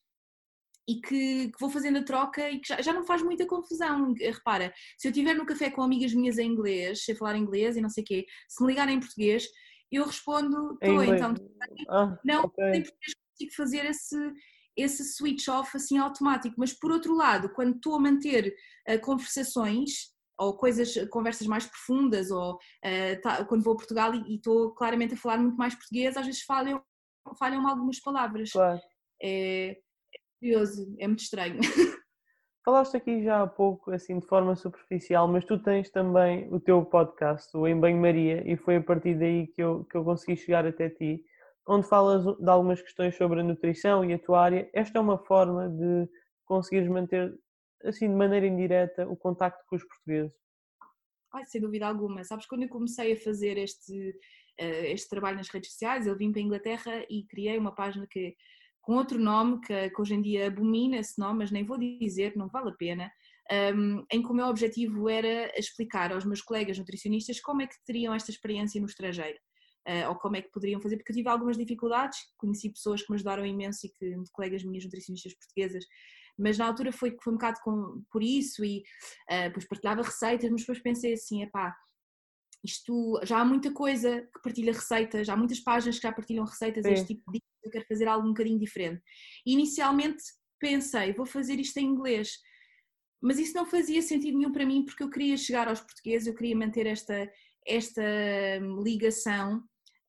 E 0.89 1.01
que, 1.01 1.51
que 1.51 1.59
vou 1.59 1.69
fazendo 1.69 1.97
a 1.97 2.03
troca 2.03 2.49
e 2.49 2.61
que 2.61 2.69
já, 2.69 2.81
já 2.81 2.93
não 2.93 3.03
faz 3.03 3.21
muita 3.21 3.45
confusão. 3.45 4.13
Repara, 4.17 4.73
se 4.97 5.05
eu 5.05 5.11
estiver 5.11 5.33
no 5.33 5.45
café 5.45 5.69
com 5.69 5.81
amigas 5.81 6.13
minhas 6.13 6.37
em 6.37 6.49
inglês, 6.49 7.03
sei 7.03 7.13
falar 7.13 7.35
inglês 7.35 7.75
e 7.75 7.81
não 7.81 7.89
sei 7.89 8.03
o 8.03 8.07
quê, 8.07 8.25
se 8.47 8.63
me 8.63 8.69
ligarem 8.69 8.95
em 8.95 8.99
português, 9.01 9.49
eu 9.91 10.05
respondo, 10.05 10.77
estou 10.81 11.03
então. 11.03 11.33
Ah, 11.89 12.19
não, 12.23 12.45
okay. 12.45 12.71
nem 12.71 12.83
porque 12.83 13.11
consigo 13.31 13.55
fazer 13.55 13.85
esse, 13.85 14.33
esse 14.75 15.03
switch 15.03 15.47
off 15.47 15.75
assim 15.75 15.97
automático, 15.97 16.55
mas 16.57 16.73
por 16.73 16.91
outro 16.91 17.15
lado, 17.15 17.49
quando 17.49 17.75
estou 17.75 17.95
a 17.95 17.99
manter 17.99 18.53
uh, 18.89 18.99
conversações 19.01 20.15
ou 20.39 20.55
coisas, 20.55 20.93
conversas 21.09 21.47
mais 21.47 21.65
profundas, 21.65 22.29
ou 22.29 22.55
uh, 22.55 23.21
tá, 23.21 23.43
quando 23.45 23.63
vou 23.63 23.73
a 23.73 23.77
Portugal 23.77 24.13
e, 24.13 24.33
e 24.33 24.35
estou 24.35 24.71
claramente 24.71 25.13
a 25.13 25.17
falar 25.17 25.37
muito 25.37 25.57
mais 25.57 25.73
português, 25.73 26.15
às 26.15 26.25
vezes 26.25 26.41
falham, 26.41 26.81
falham 27.39 27.67
algumas 27.67 27.99
palavras. 27.99 28.51
Claro. 28.51 28.79
É, 29.21 29.71
é 29.71 30.19
curioso, 30.39 30.95
é 30.99 31.07
muito 31.07 31.21
estranho. 31.21 31.59
Falaste 32.67 32.97
aqui 32.97 33.23
já 33.23 33.43
há 33.43 33.47
pouco, 33.47 33.91
assim, 33.91 34.19
de 34.19 34.27
forma 34.27 34.53
superficial, 34.53 35.25
mas 35.25 35.45
tu 35.45 35.57
tens 35.57 35.89
também 35.89 36.53
o 36.53 36.59
teu 36.59 36.83
podcast, 36.83 37.55
o 37.55 37.65
Em 37.65 37.79
Banho-Maria, 37.79 38.43
e 38.45 38.57
foi 38.57 38.75
a 38.75 38.83
partir 38.83 39.17
daí 39.17 39.47
que 39.47 39.63
eu, 39.63 39.85
que 39.85 39.95
eu 39.95 40.03
consegui 40.03 40.35
chegar 40.35 40.67
até 40.67 40.89
ti, 40.89 41.23
onde 41.65 41.87
falas 41.87 42.25
de 42.25 42.49
algumas 42.49 42.81
questões 42.81 43.15
sobre 43.15 43.39
a 43.39 43.43
nutrição 43.43 44.03
e 44.03 44.13
a 44.13 44.19
tua 44.19 44.41
área. 44.43 44.69
Esta 44.73 44.97
é 44.97 45.01
uma 45.01 45.17
forma 45.17 45.69
de 45.69 46.09
conseguires 46.43 46.89
manter, 46.89 47.33
assim, 47.85 48.09
de 48.09 48.15
maneira 48.15 48.45
indireta, 48.45 49.07
o 49.07 49.15
contacto 49.15 49.63
com 49.69 49.77
os 49.77 49.85
portugueses. 49.85 50.35
Ai, 51.33 51.45
sem 51.45 51.61
dúvida 51.61 51.87
alguma. 51.87 52.21
Sabes, 52.25 52.45
quando 52.47 52.63
eu 52.63 52.69
comecei 52.69 53.13
a 53.13 53.17
fazer 53.17 53.57
este, 53.57 54.13
eh, 54.57 54.91
este 54.91 55.07
trabalho 55.07 55.37
nas 55.37 55.47
redes 55.47 55.71
sociais, 55.71 56.05
eu 56.05 56.17
vim 56.17 56.33
para 56.33 56.41
a 56.41 56.43
Inglaterra 56.43 57.05
e 57.09 57.25
criei 57.29 57.57
uma 57.57 57.73
página 57.73 58.05
que 58.05 58.35
com 58.87 58.95
outro 58.95 59.19
nome, 59.19 59.59
que, 59.59 59.89
que 59.89 60.01
hoje 60.01 60.13
em 60.13 60.21
dia 60.21 60.47
abomina 60.47 60.95
esse 60.95 61.19
nome, 61.19 61.39
mas 61.39 61.51
nem 61.51 61.65
vou 61.65 61.77
dizer, 61.77 62.37
não 62.37 62.47
vale 62.47 62.69
a 62.69 62.73
pena, 62.73 63.11
um, 63.75 64.05
em 64.09 64.23
que 64.23 64.31
o 64.31 64.33
meu 64.33 64.45
objetivo 64.45 65.09
era 65.09 65.51
explicar 65.59 66.13
aos 66.13 66.23
meus 66.23 66.41
colegas 66.41 66.79
nutricionistas 66.79 67.41
como 67.41 67.61
é 67.61 67.67
que 67.67 67.75
teriam 67.85 68.15
esta 68.15 68.31
experiência 68.31 68.79
no 68.79 68.87
estrangeiro. 68.87 69.37
Uh, 69.85 70.07
ou 70.07 70.15
como 70.15 70.37
é 70.37 70.41
que 70.41 70.51
poderiam 70.51 70.79
fazer, 70.79 70.95
porque 70.95 71.11
eu 71.11 71.15
tive 71.17 71.27
algumas 71.27 71.57
dificuldades, 71.57 72.17
conheci 72.37 72.69
pessoas 72.69 73.01
que 73.01 73.11
me 73.11 73.15
ajudaram 73.15 73.45
imenso 73.45 73.87
e 73.87 73.89
que, 73.89 74.15
colegas 74.31 74.63
minhas 74.63 74.85
nutricionistas 74.85 75.33
portuguesas, 75.33 75.83
mas 76.37 76.57
na 76.57 76.67
altura 76.67 76.93
foi, 76.93 77.17
foi 77.21 77.33
um 77.33 77.35
bocado 77.37 77.59
com, 77.61 78.01
por 78.09 78.23
isso 78.23 78.63
e 78.63 78.83
uh, 79.29 79.47
depois 79.47 79.67
partilhava 79.67 80.01
receitas, 80.01 80.49
mas 80.49 80.61
depois 80.61 80.79
pensei 80.79 81.11
assim, 81.11 81.43
epá, 81.43 81.75
isto 82.63 83.19
já 83.23 83.39
há 83.39 83.45
muita 83.45 83.71
coisa 83.73 84.21
que 84.21 84.41
partilha 84.41 84.71
receitas, 84.71 85.27
há 85.27 85.35
muitas 85.35 85.59
páginas 85.59 85.97
que 85.97 86.03
já 86.03 86.13
partilham 86.13 86.45
receitas, 86.45 86.85
Sim. 86.85 86.93
este 86.93 87.07
tipo 87.07 87.31
de 87.33 87.41
eu 87.63 87.71
quero 87.71 87.85
fazer 87.87 88.07
algo 88.07 88.25
um 88.25 88.31
bocadinho 88.31 88.59
diferente. 88.59 89.01
inicialmente 89.45 90.23
pensei, 90.59 91.13
vou 91.13 91.25
fazer 91.25 91.59
isto 91.59 91.77
em 91.77 91.85
inglês, 91.85 92.31
mas 93.21 93.39
isso 93.39 93.55
não 93.55 93.65
fazia 93.65 94.01
sentido 94.01 94.37
nenhum 94.37 94.51
para 94.51 94.65
mim 94.65 94.85
porque 94.85 95.03
eu 95.03 95.09
queria 95.09 95.37
chegar 95.37 95.67
aos 95.67 95.79
portugueses, 95.79 96.27
eu 96.27 96.35
queria 96.35 96.55
manter 96.55 96.85
esta, 96.85 97.29
esta 97.65 98.01
hum, 98.61 98.81
ligação. 98.83 99.63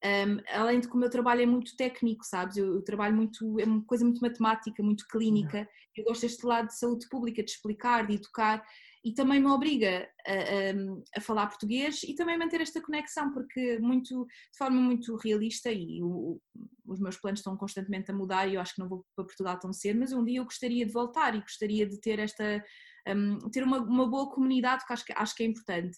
Um, 0.04 0.38
além 0.52 0.78
de 0.78 0.88
que 0.88 0.94
o 0.94 0.98
meu 0.98 1.10
trabalho 1.10 1.42
é 1.42 1.46
muito 1.46 1.74
técnico, 1.76 2.24
sabes? 2.24 2.56
Eu, 2.56 2.74
eu, 2.74 2.82
trabalho 2.84 3.16
muito, 3.16 3.58
é 3.58 3.64
uma 3.64 3.84
coisa 3.84 4.04
muito 4.04 4.20
matemática, 4.20 4.82
muito 4.82 5.04
clínica. 5.08 5.68
Eu 5.96 6.04
gosto 6.04 6.20
deste 6.22 6.46
lado 6.46 6.68
de 6.68 6.78
saúde 6.78 7.08
pública, 7.08 7.42
de 7.42 7.50
explicar, 7.50 8.06
de 8.06 8.14
educar 8.14 8.62
e 9.08 9.14
também 9.14 9.40
me 9.40 9.46
obriga 9.46 10.06
a, 10.26 10.32
a, 10.32 11.16
a, 11.16 11.20
falar 11.22 11.46
português 11.46 12.02
e 12.02 12.14
também 12.14 12.36
manter 12.36 12.60
esta 12.60 12.78
conexão, 12.78 13.32
porque 13.32 13.78
muito, 13.78 14.26
de 14.26 14.58
forma 14.58 14.78
muito 14.78 15.16
realista, 15.16 15.72
e 15.72 16.02
o, 16.02 16.38
os 16.86 17.00
meus 17.00 17.16
planos 17.16 17.40
estão 17.40 17.56
constantemente 17.56 18.10
a 18.10 18.14
mudar 18.14 18.46
e 18.46 18.54
eu 18.54 18.60
acho 18.60 18.74
que 18.74 18.80
não 18.80 18.88
vou 18.88 19.06
para 19.16 19.24
Portugal 19.24 19.58
tão 19.58 19.72
cedo, 19.72 19.98
mas 19.98 20.12
um 20.12 20.22
dia 20.22 20.40
eu 20.40 20.44
gostaria 20.44 20.84
de 20.84 20.92
voltar 20.92 21.34
e 21.34 21.40
gostaria 21.40 21.88
de 21.88 21.98
ter 21.98 22.18
esta, 22.18 22.62
um, 23.08 23.38
ter 23.50 23.64
uma, 23.64 23.78
uma 23.78 24.06
boa 24.06 24.30
comunidade, 24.30 24.84
que 24.86 24.92
acho 24.92 25.04
que, 25.06 25.14
acho 25.16 25.34
que 25.34 25.42
é 25.42 25.46
importante. 25.46 25.96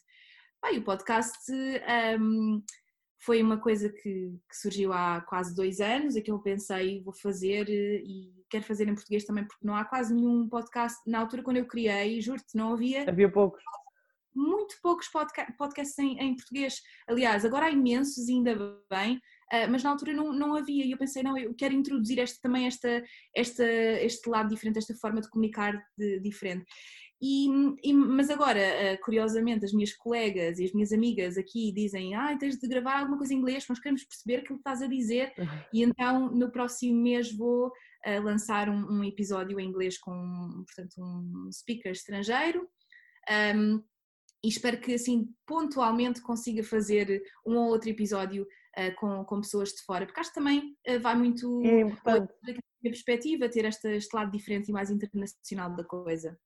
Bem, 0.63 0.79
o 0.79 0.85
podcast 0.85 1.53
um, 2.21 2.63
foi 3.21 3.43
uma 3.43 3.59
coisa 3.59 3.91
que, 3.91 4.41
que, 4.49 4.57
surgiu 4.57 4.93
há 4.93 5.21
quase 5.21 5.55
dois 5.55 5.81
anos, 5.81 6.17
é 6.17 6.21
que 6.21 6.31
eu 6.31 6.39
pensei, 6.39 7.03
vou 7.03 7.13
fazer 7.13 7.69
eh, 7.69 8.03
e 8.03 8.33
quero 8.49 8.65
fazer 8.65 8.89
em 8.89 8.95
português 8.95 9.25
também, 9.25 9.47
porque 9.47 9.67
não 9.67 9.77
há 9.77 9.85
quase 9.85 10.15
nenhum 10.15 10.49
podcast. 10.49 10.99
Na 11.07 11.21
altura, 11.21 11.43
quando 11.43 11.59
eu 11.59 11.67
criei, 11.67 12.21
juro-te, 12.21 12.57
não 12.57 12.73
havia. 12.73 13.09
Havia 13.09 13.31
poucos. 13.31 13.63
Muito 14.35 14.77
poucos 14.83 15.09
podca 15.09 15.53
podcasts 15.59 15.99
em, 15.99 16.19
em, 16.19 16.35
português. 16.35 16.81
Aliás, 17.07 17.45
agora 17.45 17.67
há 17.67 17.71
imensos, 17.71 18.29
ainda 18.29 18.57
bem, 18.89 19.17
uh, 19.17 19.71
mas 19.71 19.83
na 19.83 19.91
altura 19.91 20.15
não, 20.15 20.33
não 20.33 20.55
havia. 20.55 20.85
E 20.85 20.93
eu 20.93 20.99
pensei, 20.99 21.23
não, 21.23 21.37
eu 21.37 21.53
quero 21.55 21.75
introduzir 21.75 22.19
este, 22.19 22.41
também 22.41 22.67
esta, 22.67 23.03
esta, 23.37 23.65
este 23.65 24.31
lado 24.31 24.49
diferente, 24.49 24.79
esta 24.79 24.95
forma 24.95 25.21
de 25.21 25.29
comunicar 25.29 25.79
de, 25.99 26.21
diferente. 26.21 26.65
E, 27.23 27.49
e, 27.83 27.93
mas 27.93 28.31
agora, 28.31 28.59
eh, 28.59 28.97
curiosamente, 28.97 29.65
as 29.65 29.73
minhas 29.73 29.93
colegas 29.93 30.59
e 30.59 30.65
as 30.65 30.73
minhas 30.73 30.91
amigas 30.91 31.37
aqui 31.37 31.71
dizem: 31.71 32.15
ah, 32.15 32.35
tens 32.39 32.57
de 32.57 32.67
gravar 32.67 32.99
alguma 32.99 33.19
coisa 33.19 33.35
em 33.35 33.37
inglês, 33.37 33.67
nós 33.69 33.79
queremos 33.79 34.05
perceber 34.05 34.37
aquilo 34.37 34.59
que 34.59 34.63
estás 34.63 34.81
a 34.81 34.87
dizer. 34.87 35.35
E 35.71 35.83
então, 35.83 36.31
no 36.31 36.51
próximo 36.51 37.01
mês, 37.01 37.31
vou 37.31 37.69
uh, 37.69 38.23
lançar 38.23 38.71
um, 38.71 38.91
um, 38.91 39.05
episódio 39.05 39.61
em 39.61 39.69
inglês 39.69 39.99
com 39.99 40.65
portanto, 40.65 40.95
um 40.99 41.51
speaker 41.53 41.93
estrangeiro. 41.93 42.67
Um, 43.55 43.83
e 44.43 44.49
espero 44.49 44.81
que, 44.81 44.95
assim, 44.95 45.29
pontualmente 45.47 46.23
consiga 46.23 46.65
fazer 46.65 47.23
um 47.47 47.57
ou 47.57 47.69
outro 47.69 47.91
episódio 47.91 48.45
uh, 48.45 48.95
com, 48.97 49.25
com 49.25 49.41
pessoas 49.43 49.71
de 49.71 49.83
fora, 49.83 50.07
porque 50.07 50.21
acho 50.21 50.31
que 50.31 50.37
também 50.37 50.75
uh, 50.89 50.99
vai 51.01 51.15
muito. 51.15 51.63
É. 51.65 51.85
Da 51.85 52.23
minha 52.83 52.95
perspectiva, 52.95 53.47
ter 53.47 53.67
este 53.67 54.17
lado 54.17 54.33
diferente 54.33 54.71
e 54.71 54.73
mais 54.73 54.91
internacional 54.91 55.77
da 55.77 55.85
coisa. 55.85 56.39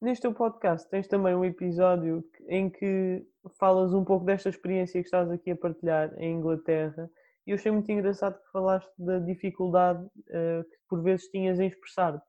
Neste 0.00 0.22
teu 0.22 0.34
podcast 0.34 0.88
tens 0.90 1.08
também 1.08 1.34
um 1.34 1.44
episódio 1.44 2.22
em 2.48 2.68
que 2.68 3.26
falas 3.58 3.94
um 3.94 4.04
pouco 4.04 4.26
desta 4.26 4.50
experiência 4.50 5.00
que 5.00 5.06
estás 5.06 5.30
aqui 5.30 5.50
a 5.50 5.56
partilhar 5.56 6.12
em 6.18 6.36
Inglaterra 6.36 7.10
e 7.46 7.52
eu 7.52 7.54
achei 7.54 7.70
muito 7.70 7.90
engraçado 7.90 8.38
que 8.42 8.50
falaste 8.50 8.92
da 8.98 9.20
dificuldade 9.20 10.04
uh, 10.04 10.64
que 10.64 10.76
por 10.88 11.02
vezes 11.02 11.28
tinhas 11.28 11.60
em 11.60 11.68
expressar. 11.68 12.20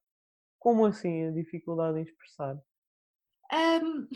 Como 0.59 0.85
assim 0.85 1.25
a 1.25 1.31
dificuldade 1.31 1.99
em 1.99 2.03
expressar? 2.03 2.55
Um, 3.51 4.07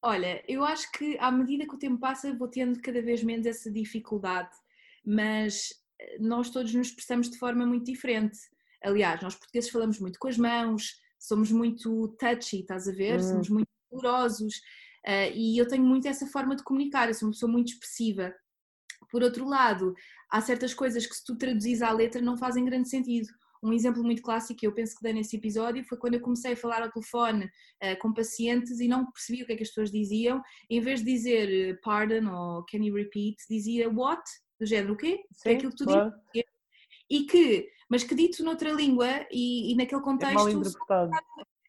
olha, 0.00 0.42
eu 0.48 0.64
acho 0.64 0.90
que 0.92 1.18
à 1.18 1.30
medida 1.32 1.66
que 1.66 1.74
o 1.74 1.78
tempo 1.78 1.98
passa 1.98 2.32
vou 2.36 2.48
tendo 2.48 2.80
cada 2.80 3.02
vez 3.02 3.22
menos 3.22 3.46
essa 3.46 3.70
dificuldade, 3.70 4.54
mas 5.04 5.70
eh, 6.00 6.18
nós 6.20 6.50
todos 6.50 6.72
nos 6.72 6.88
expressamos 6.88 7.28
de 7.28 7.38
forma 7.38 7.66
muito 7.66 7.84
diferente. 7.84 8.38
Aliás, 8.82 9.20
nós 9.20 9.34
portugueses 9.34 9.70
falamos 9.70 9.98
muito 9.98 10.18
com 10.18 10.28
as 10.28 10.38
mãos, 10.38 11.00
somos 11.20 11.52
muito 11.52 12.08
touchy, 12.18 12.60
estás 12.60 12.88
a 12.88 12.92
ver? 12.92 13.20
Hum. 13.20 13.22
Somos 13.22 13.48
muito 13.50 13.68
dolorosos 13.90 14.54
uh, 15.06 15.30
e 15.34 15.58
eu 15.58 15.68
tenho 15.68 15.84
muito 15.84 16.08
essa 16.08 16.26
forma 16.26 16.56
de 16.56 16.64
comunicar, 16.64 17.08
eu 17.08 17.14
sou 17.14 17.28
uma 17.28 17.32
pessoa 17.32 17.52
muito 17.52 17.68
expressiva. 17.68 18.34
Por 19.10 19.22
outro 19.22 19.46
lado, 19.46 19.94
há 20.30 20.40
certas 20.40 20.72
coisas 20.72 21.06
que 21.06 21.14
se 21.14 21.24
tu 21.24 21.36
traduzis 21.36 21.82
à 21.82 21.92
letra 21.92 22.22
não 22.22 22.36
fazem 22.36 22.64
grande 22.64 22.88
sentido. 22.88 23.28
Um 23.62 23.72
exemplo 23.74 24.02
muito 24.02 24.22
clássico 24.22 24.58
que 24.58 24.66
eu 24.66 24.72
penso 24.72 24.96
que 24.96 25.02
dei 25.02 25.12
nesse 25.12 25.36
episódio 25.36 25.84
foi 25.84 25.98
quando 25.98 26.14
eu 26.14 26.20
comecei 26.20 26.52
a 26.54 26.56
falar 26.56 26.82
ao 26.82 26.90
telefone 26.90 27.44
uh, 27.44 27.98
com 28.00 28.14
pacientes 28.14 28.80
e 28.80 28.88
não 28.88 29.10
percebia 29.12 29.44
o 29.44 29.46
que 29.46 29.52
é 29.52 29.56
que 29.56 29.62
as 29.62 29.68
pessoas 29.68 29.90
diziam. 29.90 30.40
Em 30.70 30.80
vez 30.80 31.00
de 31.00 31.12
dizer 31.12 31.50
eh, 31.50 31.78
pardon 31.82 32.26
ou 32.32 32.64
can 32.64 32.78
you 32.78 32.94
repeat, 32.94 33.36
dizia 33.50 33.90
what, 33.90 34.22
do 34.58 34.64
género 34.64 34.94
o 34.94 34.96
quê? 34.96 35.22
Sim, 35.32 35.50
é 35.50 35.52
aquilo 35.54 35.72
que 35.72 35.76
tu 35.76 35.84
claro. 35.84 36.10
dizes. 36.32 36.48
E 37.10 37.24
que 37.24 37.68
mas 37.90 38.04
que 38.04 38.14
dito 38.14 38.44
noutra 38.44 38.70
língua 38.70 39.26
e, 39.32 39.72
e 39.72 39.76
naquele 39.76 40.00
contexto. 40.00 40.30
É 40.30 40.34
mal 40.34 40.48
interpretado. 40.48 41.10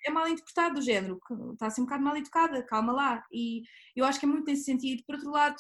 É 0.06 0.12
mal 0.12 0.28
interpretado 0.28 0.76
do 0.76 0.82
género, 0.82 1.20
está 1.54 1.68
assim 1.68 1.82
um 1.82 1.86
bocado 1.86 2.04
mal 2.04 2.16
educada, 2.16 2.64
calma 2.64 2.94
lá. 2.94 3.24
E 3.32 3.64
eu 3.96 4.06
acho 4.06 4.20
que 4.20 4.26
é 4.26 4.30
muito 4.30 4.46
nesse 4.46 4.64
sentido. 4.64 5.04
Por 5.06 5.16
outro 5.16 5.32
lado, 5.32 5.58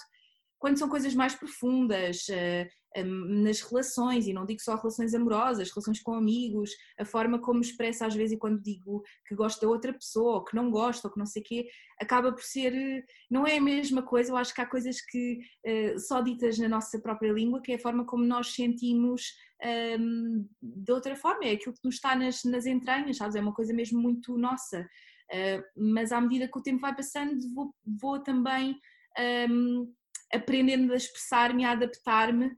quando 0.57 0.77
são 0.77 0.87
coisas 0.87 1.13
mais 1.15 1.35
profundas, 1.35 2.27
eh, 2.29 2.67
nas 3.03 3.61
relações, 3.61 4.27
e 4.27 4.33
não 4.33 4.45
digo 4.45 4.61
só 4.61 4.75
relações 4.75 5.13
amorosas, 5.13 5.69
relações 5.69 6.01
com 6.01 6.13
amigos, 6.13 6.71
a 6.99 7.05
forma 7.05 7.39
como 7.39 7.61
expressa 7.61 8.05
às 8.05 8.13
vezes 8.13 8.33
e 8.33 8.37
quando 8.37 8.61
digo 8.61 9.01
que 9.25 9.33
gosto 9.33 9.61
da 9.61 9.67
outra 9.69 9.93
pessoa, 9.93 10.35
ou 10.35 10.43
que 10.43 10.55
não 10.55 10.69
gosto, 10.69 11.05
ou 11.05 11.11
que 11.11 11.17
não 11.19 11.25
sei 11.25 11.41
o 11.41 11.45
quê, 11.45 11.67
acaba 11.99 12.31
por 12.33 12.43
ser, 12.43 13.05
não 13.29 13.47
é 13.47 13.57
a 13.57 13.61
mesma 13.61 14.01
coisa, 14.01 14.31
eu 14.31 14.37
acho 14.37 14.53
que 14.53 14.61
há 14.61 14.65
coisas 14.65 14.99
que 15.01 15.39
uh, 15.65 15.99
só 15.99 16.21
ditas 16.21 16.57
na 16.57 16.67
nossa 16.67 16.99
própria 16.99 17.31
língua, 17.31 17.61
que 17.61 17.71
é 17.71 17.75
a 17.75 17.79
forma 17.79 18.05
como 18.05 18.25
nós 18.25 18.53
sentimos 18.53 19.33
um, 19.99 20.47
de 20.61 20.91
outra 20.91 21.15
forma, 21.15 21.45
é 21.45 21.51
aquilo 21.51 21.75
que 21.75 21.85
nos 21.85 21.95
está 21.95 22.15
nas, 22.15 22.43
nas 22.43 22.65
entranhas, 22.65 23.17
sabes? 23.17 23.35
É 23.35 23.41
uma 23.41 23.53
coisa 23.53 23.73
mesmo 23.73 24.01
muito 24.01 24.37
nossa. 24.37 24.81
Uh, 25.31 25.63
mas 25.93 26.11
à 26.11 26.19
medida 26.19 26.47
que 26.47 26.57
o 26.57 26.63
tempo 26.63 26.81
vai 26.81 26.95
passando, 26.95 27.37
vou, 27.53 27.73
vou 27.85 28.19
também 28.19 28.77
um, 29.49 29.93
aprendendo 30.33 30.93
a 30.93 30.95
expressar-me, 30.95 31.65
a 31.65 31.71
adaptar-me 31.71 32.45
eh, 32.45 32.51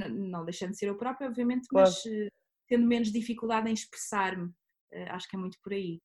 não 0.00 0.44
deixando 0.44 0.70
de 0.70 0.78
ser 0.78 0.88
eu 0.88 0.96
própria, 0.96 1.28
obviamente, 1.28 1.66
claro. 1.68 1.88
mas 1.88 2.06
eh, 2.06 2.28
tendo 2.68 2.86
menos 2.86 3.12
dificuldade 3.12 3.68
em 3.68 3.74
expressar-me. 3.74 4.52
Eh, 4.92 5.08
acho 5.10 5.28
que 5.28 5.36
é 5.36 5.38
muito 5.38 5.58
por 5.62 5.72
aí. 5.72 6.00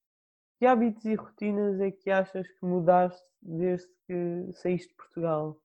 Que 0.59 0.65
hábitos 0.65 1.05
e 1.05 1.15
rotinas 1.15 1.79
é 1.79 1.91
que 1.91 2.09
achas 2.09 2.47
que 2.47 2.65
mudaste 2.65 3.21
desde 3.41 3.87
que 4.07 4.53
saíste 4.53 4.89
de 4.89 4.95
Portugal? 4.95 5.61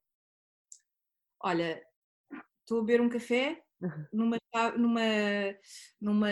Olha, 1.42 1.83
estou 2.61 2.79
a 2.79 2.85
beber 2.85 3.00
um 3.00 3.09
café 3.09 3.62
numa, 4.12 4.37
numa, 4.76 5.00
numa, 6.00 6.31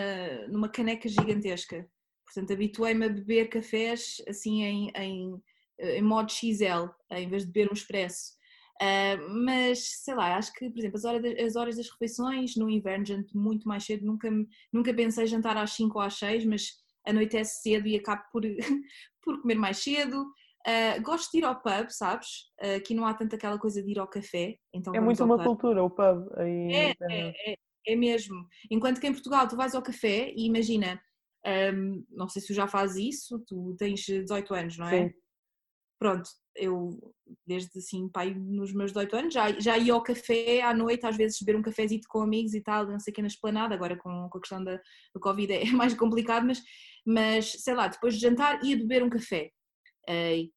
numa 0.48 0.68
caneca 0.68 1.08
gigantesca. 1.08 1.88
Portanto, 2.24 2.52
habituei-me 2.52 3.06
a 3.06 3.08
beber 3.08 3.48
cafés 3.48 4.22
assim 4.28 4.62
em, 4.62 4.90
em, 4.94 5.42
em 5.78 6.02
modo 6.02 6.30
XL, 6.30 6.90
em 7.10 7.28
vez 7.28 7.46
de 7.46 7.52
beber 7.52 7.70
um 7.70 7.74
expresso. 7.74 8.37
Uh, 8.80 9.44
mas 9.44 10.02
sei 10.02 10.14
lá, 10.14 10.36
acho 10.36 10.52
que, 10.52 10.70
por 10.70 10.78
exemplo, 10.78 10.96
as 10.96 11.04
horas, 11.04 11.38
as 11.38 11.56
horas 11.56 11.76
das 11.76 11.90
refeições 11.90 12.56
no 12.56 12.70
inverno 12.70 13.04
janto 13.04 13.36
muito 13.36 13.66
mais 13.66 13.84
cedo, 13.84 14.06
nunca, 14.06 14.28
nunca 14.72 14.94
pensei 14.94 15.26
jantar 15.26 15.56
às 15.56 15.72
5 15.72 15.98
ou 15.98 16.04
às 16.04 16.14
6, 16.14 16.44
mas 16.44 16.70
anoitece 17.04 17.62
cedo 17.62 17.88
e 17.88 17.96
acabo 17.96 18.22
por, 18.32 18.42
por 19.22 19.40
comer 19.42 19.56
mais 19.56 19.78
cedo. 19.78 20.22
Uh, 20.66 21.02
gosto 21.02 21.32
de 21.32 21.38
ir 21.38 21.44
ao 21.44 21.60
pub, 21.60 21.90
sabes? 21.90 22.50
Uh, 22.62 22.76
aqui 22.76 22.94
não 22.94 23.06
há 23.06 23.14
tanto 23.14 23.34
aquela 23.34 23.58
coisa 23.58 23.82
de 23.82 23.90
ir 23.90 23.98
ao 23.98 24.06
café. 24.06 24.56
Então 24.72 24.94
é 24.94 25.00
muito 25.00 25.24
uma 25.24 25.42
cultura, 25.42 25.82
o 25.82 25.90
pub. 25.90 26.28
Aí 26.36 26.72
é, 26.72 26.90
é, 26.90 27.52
é, 27.52 27.56
é, 27.86 27.96
mesmo. 27.96 28.46
Enquanto 28.70 29.00
que 29.00 29.06
em 29.06 29.12
Portugal 29.12 29.48
tu 29.48 29.56
vais 29.56 29.74
ao 29.74 29.82
café 29.82 30.32
e 30.36 30.46
imagina, 30.46 31.00
Um, 31.46 32.04
não 32.10 32.28
sei 32.28 32.42
se 32.42 32.48
tu 32.48 32.54
já 32.54 32.66
fazes 32.66 33.16
isso, 33.16 33.38
tu 33.46 33.74
tens 33.78 34.00
18 34.00 34.54
anos, 34.54 34.76
não 34.76 34.88
é? 34.88 35.08
Sim. 35.08 35.14
Pronto, 35.98 36.28
eu 36.58 36.98
desde 37.46 37.78
assim, 37.78 38.08
pai, 38.08 38.34
nos 38.34 38.72
meus 38.72 38.92
18 38.92 39.16
anos, 39.16 39.34
já, 39.34 39.52
já 39.58 39.76
ia 39.76 39.92
ao 39.92 40.02
café 40.02 40.62
à 40.62 40.72
noite, 40.74 41.06
às 41.06 41.16
vezes 41.16 41.38
beber 41.40 41.58
um 41.58 41.62
cafezinho 41.62 42.00
com 42.08 42.20
amigos 42.20 42.54
e 42.54 42.60
tal, 42.60 42.86
não 42.86 43.00
sei 43.00 43.12
o 43.12 43.14
que 43.14 43.22
na 43.22 43.28
esplanada, 43.28 43.74
agora 43.74 43.96
com, 43.96 44.28
com 44.30 44.38
a 44.38 44.40
questão 44.40 44.62
da, 44.62 44.80
do 45.14 45.20
Covid 45.20 45.52
é 45.52 45.64
mais 45.72 45.94
complicado, 45.94 46.46
mas, 46.46 46.62
mas 47.06 47.52
sei 47.52 47.74
lá, 47.74 47.88
depois 47.88 48.14
de 48.14 48.20
jantar 48.20 48.62
ia 48.64 48.76
beber 48.76 49.02
um 49.02 49.10
café, 49.10 49.50
uh, 50.08 50.34
e, 50.34 50.52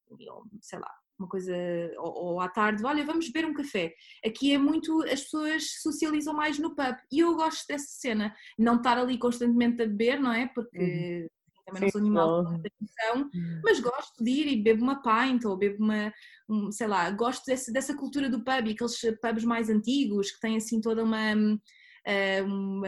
sei 0.62 0.80
lá, 0.80 0.92
uma 1.20 1.28
coisa, 1.28 1.56
ou, 2.00 2.14
ou, 2.14 2.42
à 2.42 2.50
tarde, 2.50 2.84
olha, 2.84 3.06
vamos 3.06 3.30
beber 3.30 3.48
um 3.48 3.54
café. 3.54 3.94
Aqui 4.26 4.54
é 4.54 4.58
muito, 4.58 5.04
as 5.04 5.22
pessoas 5.22 5.80
socializam 5.82 6.34
mais 6.34 6.58
no 6.58 6.76
pub 6.76 6.96
e 7.12 7.20
eu 7.20 7.36
gosto 7.36 7.68
dessa 7.68 7.86
cena, 7.88 8.36
não 8.58 8.78
estar 8.78 8.98
ali 8.98 9.20
constantemente 9.20 9.84
a 9.84 9.86
beber, 9.86 10.20
não 10.20 10.34
é? 10.34 10.48
Porque 10.48 10.80
uhum. 10.80 11.28
Também 11.66 11.82
não 11.82 11.90
sou 11.90 12.02
animal 12.02 12.46
de 12.46 12.68
atenção, 12.68 13.30
uhum. 13.34 13.62
mas 13.64 13.80
gosto 13.80 14.24
de 14.24 14.32
ir 14.32 14.48
e 14.48 14.62
bebo 14.62 14.84
uma 14.84 15.02
pint 15.02 15.46
ou 15.46 15.58
bebo 15.58 15.84
uma, 15.84 16.14
um, 16.50 16.72
sei 16.72 16.88
lá, 16.88 17.10
gosto 17.12 17.46
desse, 17.46 17.72
dessa 17.72 17.96
cultura 17.96 18.30
do 18.30 18.44
pub 18.44 18.68
e 18.68 18.72
aqueles 18.72 19.00
pubs 19.22 19.44
mais 19.44 19.70
antigos 19.70 20.32
que 20.32 20.40
têm 20.40 20.58
assim 20.58 20.82
toda 20.82 21.04
uma, 21.04 21.34
uh, 21.34 22.46
uma 22.46 22.88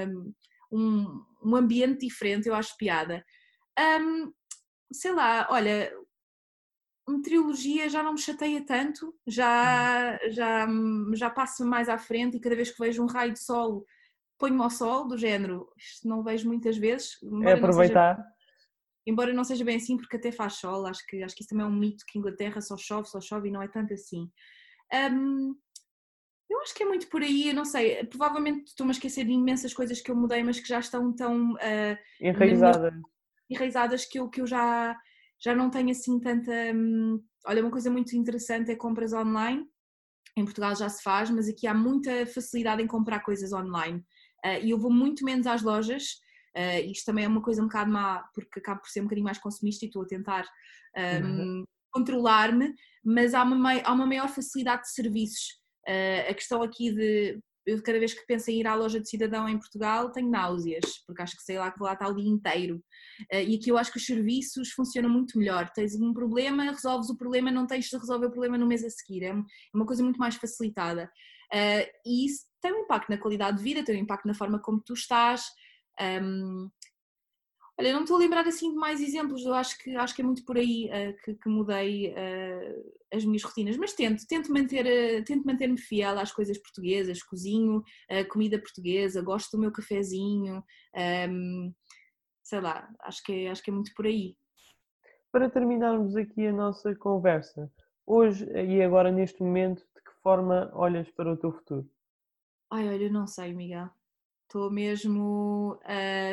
um, 0.71 1.23
um 1.43 1.55
ambiente 1.55 2.05
diferente, 2.05 2.47
eu 2.47 2.55
acho 2.55 2.77
piada. 2.77 3.23
Um, 3.79 4.31
sei 4.91 5.11
lá, 5.11 5.47
olha, 5.49 5.91
meteorologia 7.07 7.89
já 7.89 8.01
não 8.01 8.13
me 8.13 8.19
chateia 8.19 8.65
tanto, 8.65 9.13
já, 9.27 10.17
já, 10.29 10.67
já 11.13 11.29
passo 11.29 11.65
mais 11.65 11.89
à 11.89 11.97
frente 11.97 12.37
e 12.37 12.39
cada 12.39 12.55
vez 12.55 12.71
que 12.71 12.79
vejo 12.79 13.03
um 13.03 13.07
raio 13.07 13.33
de 13.33 13.39
sol 13.39 13.85
ponho-me 14.43 14.61
ao 14.61 14.69
sol, 14.69 15.07
do 15.07 15.17
género, 15.17 15.69
isto 15.77 16.05
não 16.05 16.21
vejo 16.21 16.47
muitas 16.47 16.75
vezes. 16.75 17.17
É 17.45 17.53
aproveitar. 17.53 18.17
Seja, 18.17 18.32
embora 19.05 19.33
não 19.33 19.43
seja 19.43 19.65
bem 19.65 19.77
assim, 19.77 19.97
porque 19.97 20.17
até 20.17 20.31
faz 20.31 20.55
sol, 20.55 20.85
acho 20.85 21.05
que, 21.07 21.21
acho 21.23 21.35
que 21.35 21.41
isso 21.41 21.49
também 21.49 21.65
é 21.65 21.69
um 21.69 21.75
mito 21.75 22.05
que 22.07 22.17
Inglaterra 22.17 22.61
só 22.61 22.77
chove, 22.77 23.07
só 23.07 23.19
chove 23.19 23.49
e 23.49 23.51
não 23.51 23.61
é 23.61 23.67
tanto 23.67 23.93
assim. 23.93 24.29
Um, 25.11 25.55
eu 26.49 26.61
acho 26.61 26.73
que 26.75 26.83
é 26.83 26.85
muito 26.85 27.07
por 27.07 27.21
aí, 27.21 27.49
eu 27.49 27.55
não 27.55 27.65
sei, 27.65 28.03
provavelmente 28.05 28.67
estou-me 28.67 28.91
a 28.91 28.93
esquecer 28.93 29.25
de 29.25 29.31
imensas 29.31 29.73
coisas 29.73 30.01
que 30.01 30.11
eu 30.11 30.15
mudei, 30.15 30.43
mas 30.43 30.59
que 30.59 30.67
já 30.67 30.79
estão 30.79 31.13
tão 31.13 31.53
uh, 31.53 31.97
enraizadas. 32.21 32.93
Minha, 32.93 33.03
enraizadas 33.49 34.05
que 34.05 34.19
eu, 34.19 34.29
que 34.29 34.41
eu 34.41 34.47
já, 34.47 34.97
já 35.39 35.55
não 35.55 35.69
tenho 35.69 35.89
assim 35.89 36.19
tanta. 36.19 36.51
Hum, 36.73 37.23
olha, 37.45 37.61
uma 37.61 37.71
coisa 37.71 37.89
muito 37.89 38.15
interessante 38.15 38.71
é 38.71 38.75
compras 38.75 39.13
online. 39.13 39.65
Em 40.35 40.45
Portugal 40.45 40.75
já 40.75 40.89
se 40.89 41.01
faz, 41.03 41.29
mas 41.29 41.47
aqui 41.47 41.67
há 41.67 41.73
muita 41.73 42.25
facilidade 42.25 42.81
em 42.81 42.87
comprar 42.87 43.19
coisas 43.21 43.51
online. 43.51 43.99
Uh, 44.45 44.63
e 44.63 44.69
eu 44.71 44.77
vou 44.77 44.91
muito 44.91 45.23
menos 45.25 45.47
às 45.47 45.61
lojas. 45.61 46.21
Uh, 46.55 46.91
isto 46.91 47.05
também 47.05 47.25
é 47.25 47.27
uma 47.27 47.41
coisa 47.41 47.61
um 47.61 47.65
bocado 47.65 47.91
má, 47.91 48.23
porque 48.33 48.59
acabo 48.59 48.81
por 48.81 48.89
ser 48.89 49.01
um 49.01 49.03
bocadinho 49.03 49.25
mais 49.25 49.39
consumista 49.39 49.85
e 49.85 49.87
estou 49.87 50.03
a 50.03 50.07
tentar 50.07 50.45
um, 50.95 51.27
uhum. 51.27 51.63
controlar-me, 51.91 52.73
mas 53.03 53.33
há 53.33 53.43
uma, 53.43 53.73
há 53.81 53.91
uma 53.91 54.05
maior 54.05 54.29
facilidade 54.29 54.83
de 54.83 54.93
serviços. 54.93 55.59
Uh, 55.87 56.29
a 56.29 56.33
questão 56.33 56.61
aqui 56.61 56.93
de 56.93 57.39
eu 57.65 57.81
cada 57.81 57.97
vez 57.97 58.13
que 58.13 58.25
penso 58.25 58.51
em 58.51 58.59
ir 58.59 58.67
à 58.67 58.75
loja 58.75 58.99
de 58.99 59.07
cidadão 59.07 59.47
em 59.47 59.57
Portugal 59.57 60.11
tenho 60.11 60.29
náuseas, 60.29 60.99
porque 61.07 61.21
acho 61.21 61.35
que 61.37 61.43
sei 61.43 61.57
lá 61.57 61.71
que 61.71 61.79
vou 61.79 61.87
lá 61.87 61.93
estar 61.93 62.09
o 62.09 62.15
dia 62.15 62.29
inteiro. 62.29 62.75
Uh, 63.33 63.39
e 63.39 63.55
aqui 63.55 63.69
eu 63.69 63.77
acho 63.77 63.91
que 63.91 63.97
os 63.97 64.05
serviços 64.05 64.71
funcionam 64.71 65.09
muito 65.09 65.37
melhor. 65.39 65.69
Tens 65.69 65.95
um 65.95 66.13
problema, 66.13 66.65
resolves 66.65 67.09
o 67.09 67.17
problema, 67.17 67.49
não 67.49 67.65
tens 67.65 67.85
de 67.85 67.97
resolver 67.97 68.27
o 68.27 68.31
problema 68.31 68.57
no 68.57 68.67
mês 68.67 68.83
a 68.83 68.89
seguir. 68.89 69.23
É, 69.23 69.29
é 69.29 69.43
uma 69.73 69.85
coisa 69.85 70.03
muito 70.03 70.19
mais 70.19 70.35
facilitada. 70.35 71.09
E 72.05 72.25
isso 72.25 72.45
tem 72.61 72.73
um 72.73 72.83
impacto 72.83 73.09
na 73.09 73.17
qualidade 73.17 73.57
de 73.57 73.63
vida, 73.63 73.83
tem 73.83 73.95
um 73.95 74.03
impacto 74.03 74.25
na 74.25 74.33
forma 74.33 74.59
como 74.59 74.81
tu 74.81 74.93
estás. 74.93 75.43
Um, 76.01 76.69
Olha, 77.79 77.91
não 77.91 78.01
estou 78.01 78.17
a 78.17 78.19
lembrar 78.19 78.47
assim 78.47 78.69
de 78.69 78.75
mais 78.75 79.01
exemplos, 79.01 79.43
eu 79.43 79.53
acho 79.53 79.77
que, 79.79 79.95
acho 79.95 80.15
que 80.15 80.21
é 80.21 80.25
muito 80.25 80.45
por 80.45 80.57
aí 80.57 80.89
uh, 80.89 81.23
que, 81.23 81.33
que, 81.33 81.49
mudei 81.49 82.11
uh, 82.11 82.93
as 83.11 83.25
minhas 83.25 83.41
rotinas, 83.41 83.75
mas 83.77 83.93
tento, 83.93 84.27
tento 84.27 84.53
manter, 84.53 84.85
uh, 84.85 85.23
tento 85.25 85.43
manter-me 85.43 85.79
fiel 85.79 86.19
às 86.19 86.31
coisas 86.31 86.57
portuguesas, 86.59 87.23
cozinho, 87.23 87.83
comida 88.29 88.59
portuguesa, 88.59 89.23
gosto 89.23 89.57
do 89.57 89.61
meu 89.61 89.71
cafezinho, 89.71 90.63
um, 91.29 91.73
sei 92.43 92.61
lá, 92.61 92.87
acho 93.01 93.23
que, 93.23 93.45
é, 93.45 93.49
acho 93.49 93.63
que 93.63 93.71
é 93.71 93.73
muito 93.73 93.91
por 93.95 94.05
aí. 94.05 94.35
Para 95.31 95.49
terminarmos 95.49 96.15
aqui 96.15 96.45
a 96.45 96.53
nossa 96.53 96.93
conversa, 96.95 97.71
hoje 98.05 98.45
e 98.51 98.83
agora 98.83 99.11
neste 99.11 99.41
momento, 99.41 99.81
de 99.95 100.03
que 100.03 100.11
forma 100.21 100.69
olhas 100.75 101.09
para 101.09 101.33
o 101.33 101.37
teu 101.37 101.51
futuro? 101.51 101.89
Ai, 102.71 102.87
olha, 102.87 103.05
eu 103.05 103.11
não 103.11 103.25
sei, 103.25 103.51
Miguel. 103.51 103.89
Estou 104.53 104.69
mesmo. 104.69 105.79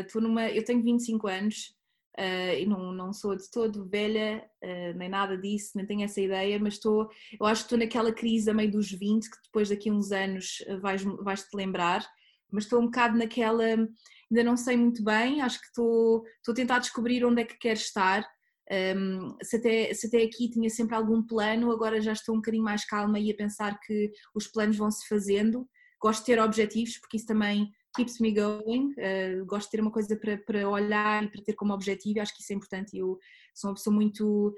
Estou 0.05 0.21
uh, 0.21 0.25
numa. 0.25 0.47
Eu 0.51 0.63
tenho 0.63 0.83
25 0.83 1.27
anos 1.27 1.75
uh, 2.19 2.55
e 2.59 2.67
não, 2.67 2.93
não 2.93 3.15
sou 3.15 3.35
de 3.35 3.51
todo 3.51 3.89
velha, 3.89 4.47
uh, 4.63 4.99
nem 4.99 5.09
nada 5.09 5.39
disso, 5.39 5.71
nem 5.75 5.87
tenho 5.87 6.05
essa 6.05 6.21
ideia, 6.21 6.59
mas 6.61 6.75
estou. 6.75 7.09
Eu 7.41 7.47
acho 7.47 7.63
que 7.63 7.67
estou 7.69 7.79
naquela 7.79 8.13
crise 8.13 8.51
a 8.51 8.53
meio 8.53 8.71
dos 8.71 8.93
20, 8.93 9.25
que 9.31 9.43
depois 9.45 9.71
daqui 9.71 9.89
a 9.89 9.95
uns 9.95 10.13
anos 10.13 10.63
vais, 10.83 11.03
vais 11.03 11.45
te 11.45 11.57
lembrar, 11.57 12.07
mas 12.53 12.65
estou 12.65 12.81
um 12.81 12.87
bocado 12.87 13.17
naquela. 13.17 13.65
Ainda 13.65 14.45
não 14.45 14.55
sei 14.55 14.77
muito 14.77 15.03
bem, 15.03 15.41
acho 15.41 15.59
que 15.59 15.69
estou, 15.69 16.23
estou 16.37 16.53
a 16.53 16.57
tentar 16.57 16.79
descobrir 16.79 17.25
onde 17.25 17.41
é 17.41 17.45
que 17.47 17.59
quero 17.59 17.79
estar. 17.79 18.23
Um, 18.71 19.35
se, 19.43 19.57
até, 19.57 19.95
se 19.95 20.09
até 20.09 20.23
aqui 20.23 20.51
tinha 20.51 20.69
sempre 20.69 20.95
algum 20.95 21.23
plano, 21.23 21.73
agora 21.73 22.03
já 22.03 22.13
estou 22.13 22.35
um 22.35 22.39
bocadinho 22.39 22.63
mais 22.63 22.85
calma 22.85 23.19
e 23.19 23.31
a 23.31 23.35
pensar 23.35 23.81
que 23.81 24.13
os 24.35 24.47
planos 24.47 24.77
vão 24.77 24.91
se 24.91 25.09
fazendo. 25.09 25.67
Gosto 25.99 26.21
de 26.21 26.27
ter 26.27 26.39
objetivos, 26.41 26.99
porque 26.99 27.17
isso 27.17 27.27
também 27.27 27.71
keeps 27.95 28.21
me 28.21 28.33
going. 28.33 28.95
Uh, 28.99 29.45
gosto 29.47 29.67
de 29.67 29.73
ter 29.73 29.81
uma 29.81 29.91
coisa 29.91 30.17
para, 30.17 30.39
para 30.39 30.69
olhar 30.69 31.25
e 31.25 31.29
para 31.29 31.43
ter 31.43 31.55
como 31.55 31.73
objetivo, 31.73 32.21
acho 32.21 32.35
que 32.35 32.43
isso 32.43 32.53
é 32.53 32.57
importante. 32.57 32.97
Eu 32.97 33.19
sou 33.55 33.71
uma 33.71 33.75
pessoa 33.75 33.95
muito 33.95 34.55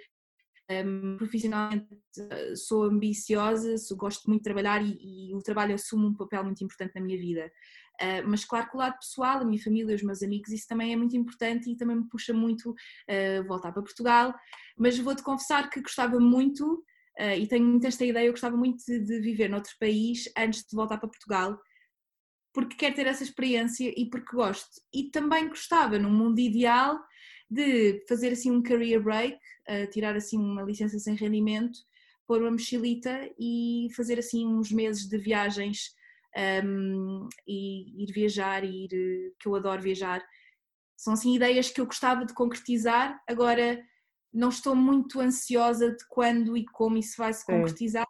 um, 0.71 0.75
ehm, 0.75 1.17
profissionalmente 1.17 1.87
uh, 1.93 2.57
sou 2.57 2.85
ambiciosa, 2.85 3.77
sou, 3.79 3.97
gosto 3.97 4.29
muito 4.29 4.41
de 4.41 4.45
trabalhar 4.45 4.83
e, 4.83 5.31
e, 5.31 5.35
o 5.35 5.43
trabalho 5.43 5.75
assume 5.75 6.07
um 6.07 6.15
papel 6.15 6.45
muito 6.45 6.63
importante 6.63 6.95
na 6.95 7.01
minha 7.01 7.19
vida. 7.19 7.51
Uh, 8.01 8.27
mas 8.27 8.45
claro 8.45 8.69
que 8.71 8.77
o 8.77 8.79
lado 8.79 8.99
pessoal, 8.99 9.39
a 9.39 9.45
minha 9.45 9.63
família, 9.63 9.95
os 9.95 10.03
meus 10.03 10.23
amigos, 10.23 10.51
isso 10.51 10.67
também 10.67 10.93
é 10.93 10.97
muito 10.97 11.17
importante 11.17 11.71
e 11.71 11.77
também 11.77 11.97
me 11.97 12.09
puxa 12.09 12.33
muito 12.33 12.71
uh, 12.71 13.47
voltar 13.47 13.73
para 13.73 13.83
Portugal. 13.83 14.35
Mas 14.77 14.99
vou-te 14.99 15.23
confessar 15.23 15.69
que 15.71 15.81
gostava 15.81 16.19
muito, 16.19 16.85
e 17.39 17.47
tenho 17.47 17.67
muito 17.67 17.87
esta 17.87 18.07
ideia, 18.07 18.27
eu 18.27 18.33
gostava 18.33 18.57
muito 18.57 18.83
de, 18.87 18.99
de 18.99 19.21
viver 19.21 19.47
noutro 19.51 19.75
país 19.79 20.33
antes 20.35 20.65
de 20.65 20.75
voltar 20.75 20.97
para 20.97 21.11
Portugal 21.11 21.61
porque 22.53 22.77
quero 22.77 22.95
ter 22.95 23.07
essa 23.07 23.23
experiência 23.23 23.93
e 23.97 24.09
porque 24.09 24.37
gosto. 24.37 24.81
E 24.93 25.05
também 25.05 25.49
gostava, 25.49 25.99
num 25.99 26.11
mundo 26.11 26.39
ideal, 26.39 26.99
de 27.51 28.05
fazer 28.09 28.33
assim 28.33 28.51
um 28.51 28.63
career 28.63 29.03
break, 29.03 29.37
uh, 29.37 29.91
tirar 29.91 30.17
assim 30.17 30.39
uma 30.39 30.63
licença 30.63 30.99
sem 30.99 31.15
rendimento, 31.15 31.79
pôr 32.27 32.41
uma 32.41 32.51
mochilita 32.51 33.29
e 33.39 33.89
fazer 33.97 34.19
assim 34.19 34.47
uns 34.47 34.71
meses 34.71 35.09
de 35.09 35.19
viagens 35.19 35.95
um, 36.65 37.29
e 37.47 38.05
ir 38.05 38.13
viajar 38.13 38.65
e 38.65 38.85
ir, 38.85 39.35
que 39.39 39.47
eu 39.47 39.55
adoro 39.55 39.83
viajar. 39.83 40.25
São 40.97 41.15
assim 41.15 41.35
ideias 41.35 41.71
que 41.71 41.81
eu 41.81 41.87
gostava 41.87 42.25
de 42.25 42.33
concretizar, 42.33 43.21
agora 43.29 43.83
não 44.33 44.49
estou 44.49 44.75
muito 44.75 45.21
ansiosa 45.21 45.91
de 45.91 46.07
quando 46.09 46.57
e 46.57 46.65
como 46.65 46.97
isso 46.97 47.17
vai 47.19 47.33
se 47.35 47.45
concretizar, 47.45 48.07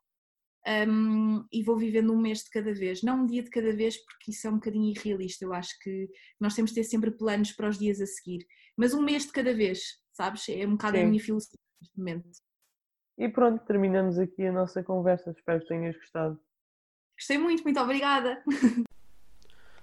um, 0.66 1.44
e 1.52 1.62
vou 1.62 1.76
vivendo 1.76 2.12
um 2.12 2.20
mês 2.20 2.40
de 2.40 2.50
cada 2.50 2.72
vez, 2.72 3.02
não 3.02 3.22
um 3.22 3.26
dia 3.26 3.42
de 3.42 3.50
cada 3.50 3.74
vez, 3.74 3.96
porque 3.96 4.30
isso 4.30 4.46
é 4.46 4.50
um 4.50 4.54
bocadinho 4.54 4.92
irrealista. 4.94 5.44
Eu 5.44 5.52
acho 5.52 5.78
que 5.80 6.08
nós 6.40 6.54
temos 6.54 6.70
de 6.70 6.76
ter 6.76 6.84
sempre 6.84 7.10
planos 7.10 7.52
para 7.52 7.68
os 7.68 7.78
dias 7.78 8.00
a 8.00 8.06
seguir, 8.06 8.46
mas 8.76 8.94
um 8.94 9.02
mês 9.02 9.26
de 9.26 9.32
cada 9.32 9.54
vez, 9.54 10.00
sabes? 10.12 10.48
É 10.48 10.66
um 10.66 10.72
bocado 10.72 10.96
Sim. 10.96 11.02
a 11.02 11.06
minha 11.06 11.22
filosofia 11.22 11.58
neste 11.80 11.98
momento. 11.98 12.28
E 13.18 13.28
pronto, 13.28 13.64
terminamos 13.64 14.18
aqui 14.18 14.46
a 14.46 14.52
nossa 14.52 14.82
conversa. 14.82 15.30
Espero 15.30 15.60
que 15.60 15.68
tenhas 15.68 15.96
gostado. 15.96 16.40
Gostei 17.18 17.38
muito, 17.38 17.62
muito 17.62 17.80
obrigada. 17.80 18.42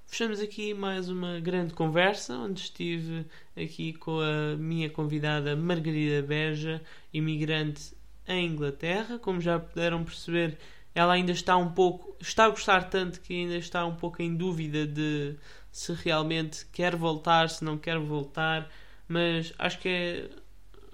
Fechamos 0.05 0.41
aqui 0.41 0.73
mais 0.73 1.07
uma 1.07 1.39
grande 1.39 1.75
conversa, 1.75 2.33
onde 2.33 2.61
estive 2.61 3.27
aqui 3.55 3.93
com 3.93 4.19
a 4.19 4.57
minha 4.57 4.89
convidada 4.89 5.55
Margarida 5.55 6.25
Beja, 6.25 6.81
imigrante 7.13 7.95
em 8.29 8.45
Inglaterra. 8.45 9.19
Como 9.19 9.41
já 9.41 9.59
puderam 9.59 10.03
perceber, 10.03 10.57
ela 10.95 11.13
ainda 11.13 11.31
está 11.31 11.57
um 11.57 11.71
pouco, 11.71 12.15
está 12.19 12.45
a 12.45 12.49
gostar 12.49 12.89
tanto 12.89 13.19
que 13.19 13.33
ainda 13.33 13.57
está 13.57 13.85
um 13.85 13.95
pouco 13.95 14.21
em 14.21 14.35
dúvida 14.35 14.85
de 14.87 15.35
se 15.71 15.93
realmente 15.93 16.65
quer 16.71 16.95
voltar, 16.95 17.49
se 17.49 17.63
não 17.63 17.77
quer 17.77 17.97
voltar. 17.97 18.69
Mas 19.07 19.53
acho 19.57 19.79
que 19.79 19.89
é, 19.89 20.29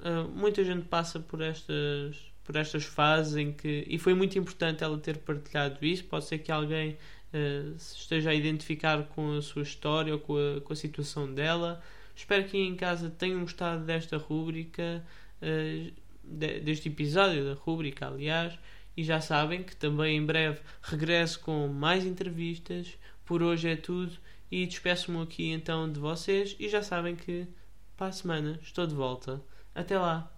uh, 0.10 0.30
muita 0.30 0.64
gente 0.64 0.86
passa 0.88 1.20
por 1.20 1.42
estas, 1.42 2.18
por 2.44 2.56
estas 2.56 2.86
fases 2.86 3.36
em 3.36 3.52
que. 3.52 3.86
E 3.88 4.00
foi 4.00 4.14
muito 4.14 4.38
importante 4.40 4.84
ela 4.84 4.98
ter 4.98 5.18
partilhado 5.18 5.86
isso. 5.86 6.06
Pode 6.06 6.26
ser 6.26 6.40
que 6.40 6.52
alguém 6.52 6.98
uh, 7.34 7.76
esteja 7.76 8.30
a 8.30 8.34
identificar 8.34 9.04
com 9.08 9.38
a 9.38 9.42
sua 9.42 9.64
história 9.64 10.14
ou 10.14 10.20
com 10.20 10.36
a, 10.38 10.62
com 10.62 10.74
a 10.74 10.76
situação 10.76 11.32
dela. 11.34 11.82
Espero 12.16 12.46
que 12.46 12.58
em 12.58 12.76
casa 12.76 13.10
tenham 13.10 13.42
gostado 13.42 13.84
desta 13.84 14.18
rúbrica. 14.18 15.04
Uh, 15.42 15.92
deste 16.28 16.90
episódio 16.90 17.46
da 17.46 17.54
rubrica, 17.54 18.08
aliás, 18.08 18.58
e 18.96 19.04
já 19.04 19.20
sabem 19.22 19.64
que 19.64 19.76
também 19.76 20.18
em 20.18 20.26
breve 20.26 20.60
regresso 20.82 21.40
com 21.40 21.68
mais 21.68 22.06
entrevistas. 22.06 22.98
Por 23.26 23.42
hoje 23.42 23.70
é 23.70 23.76
tudo 23.76 24.14
e 24.52 24.66
despeço-me 24.66 25.22
aqui 25.22 25.52
então 25.52 25.92
de 25.92 26.00
vocês 26.00 26.56
e 26.60 26.70
já 26.70 26.82
sabem 26.82 27.16
que 27.16 27.48
para 27.98 28.08
a 28.08 28.12
semana 28.12 28.60
estou 28.62 28.86
de 28.86 28.96
volta. 28.96 29.42
Até 29.74 29.98
lá! 29.98 30.32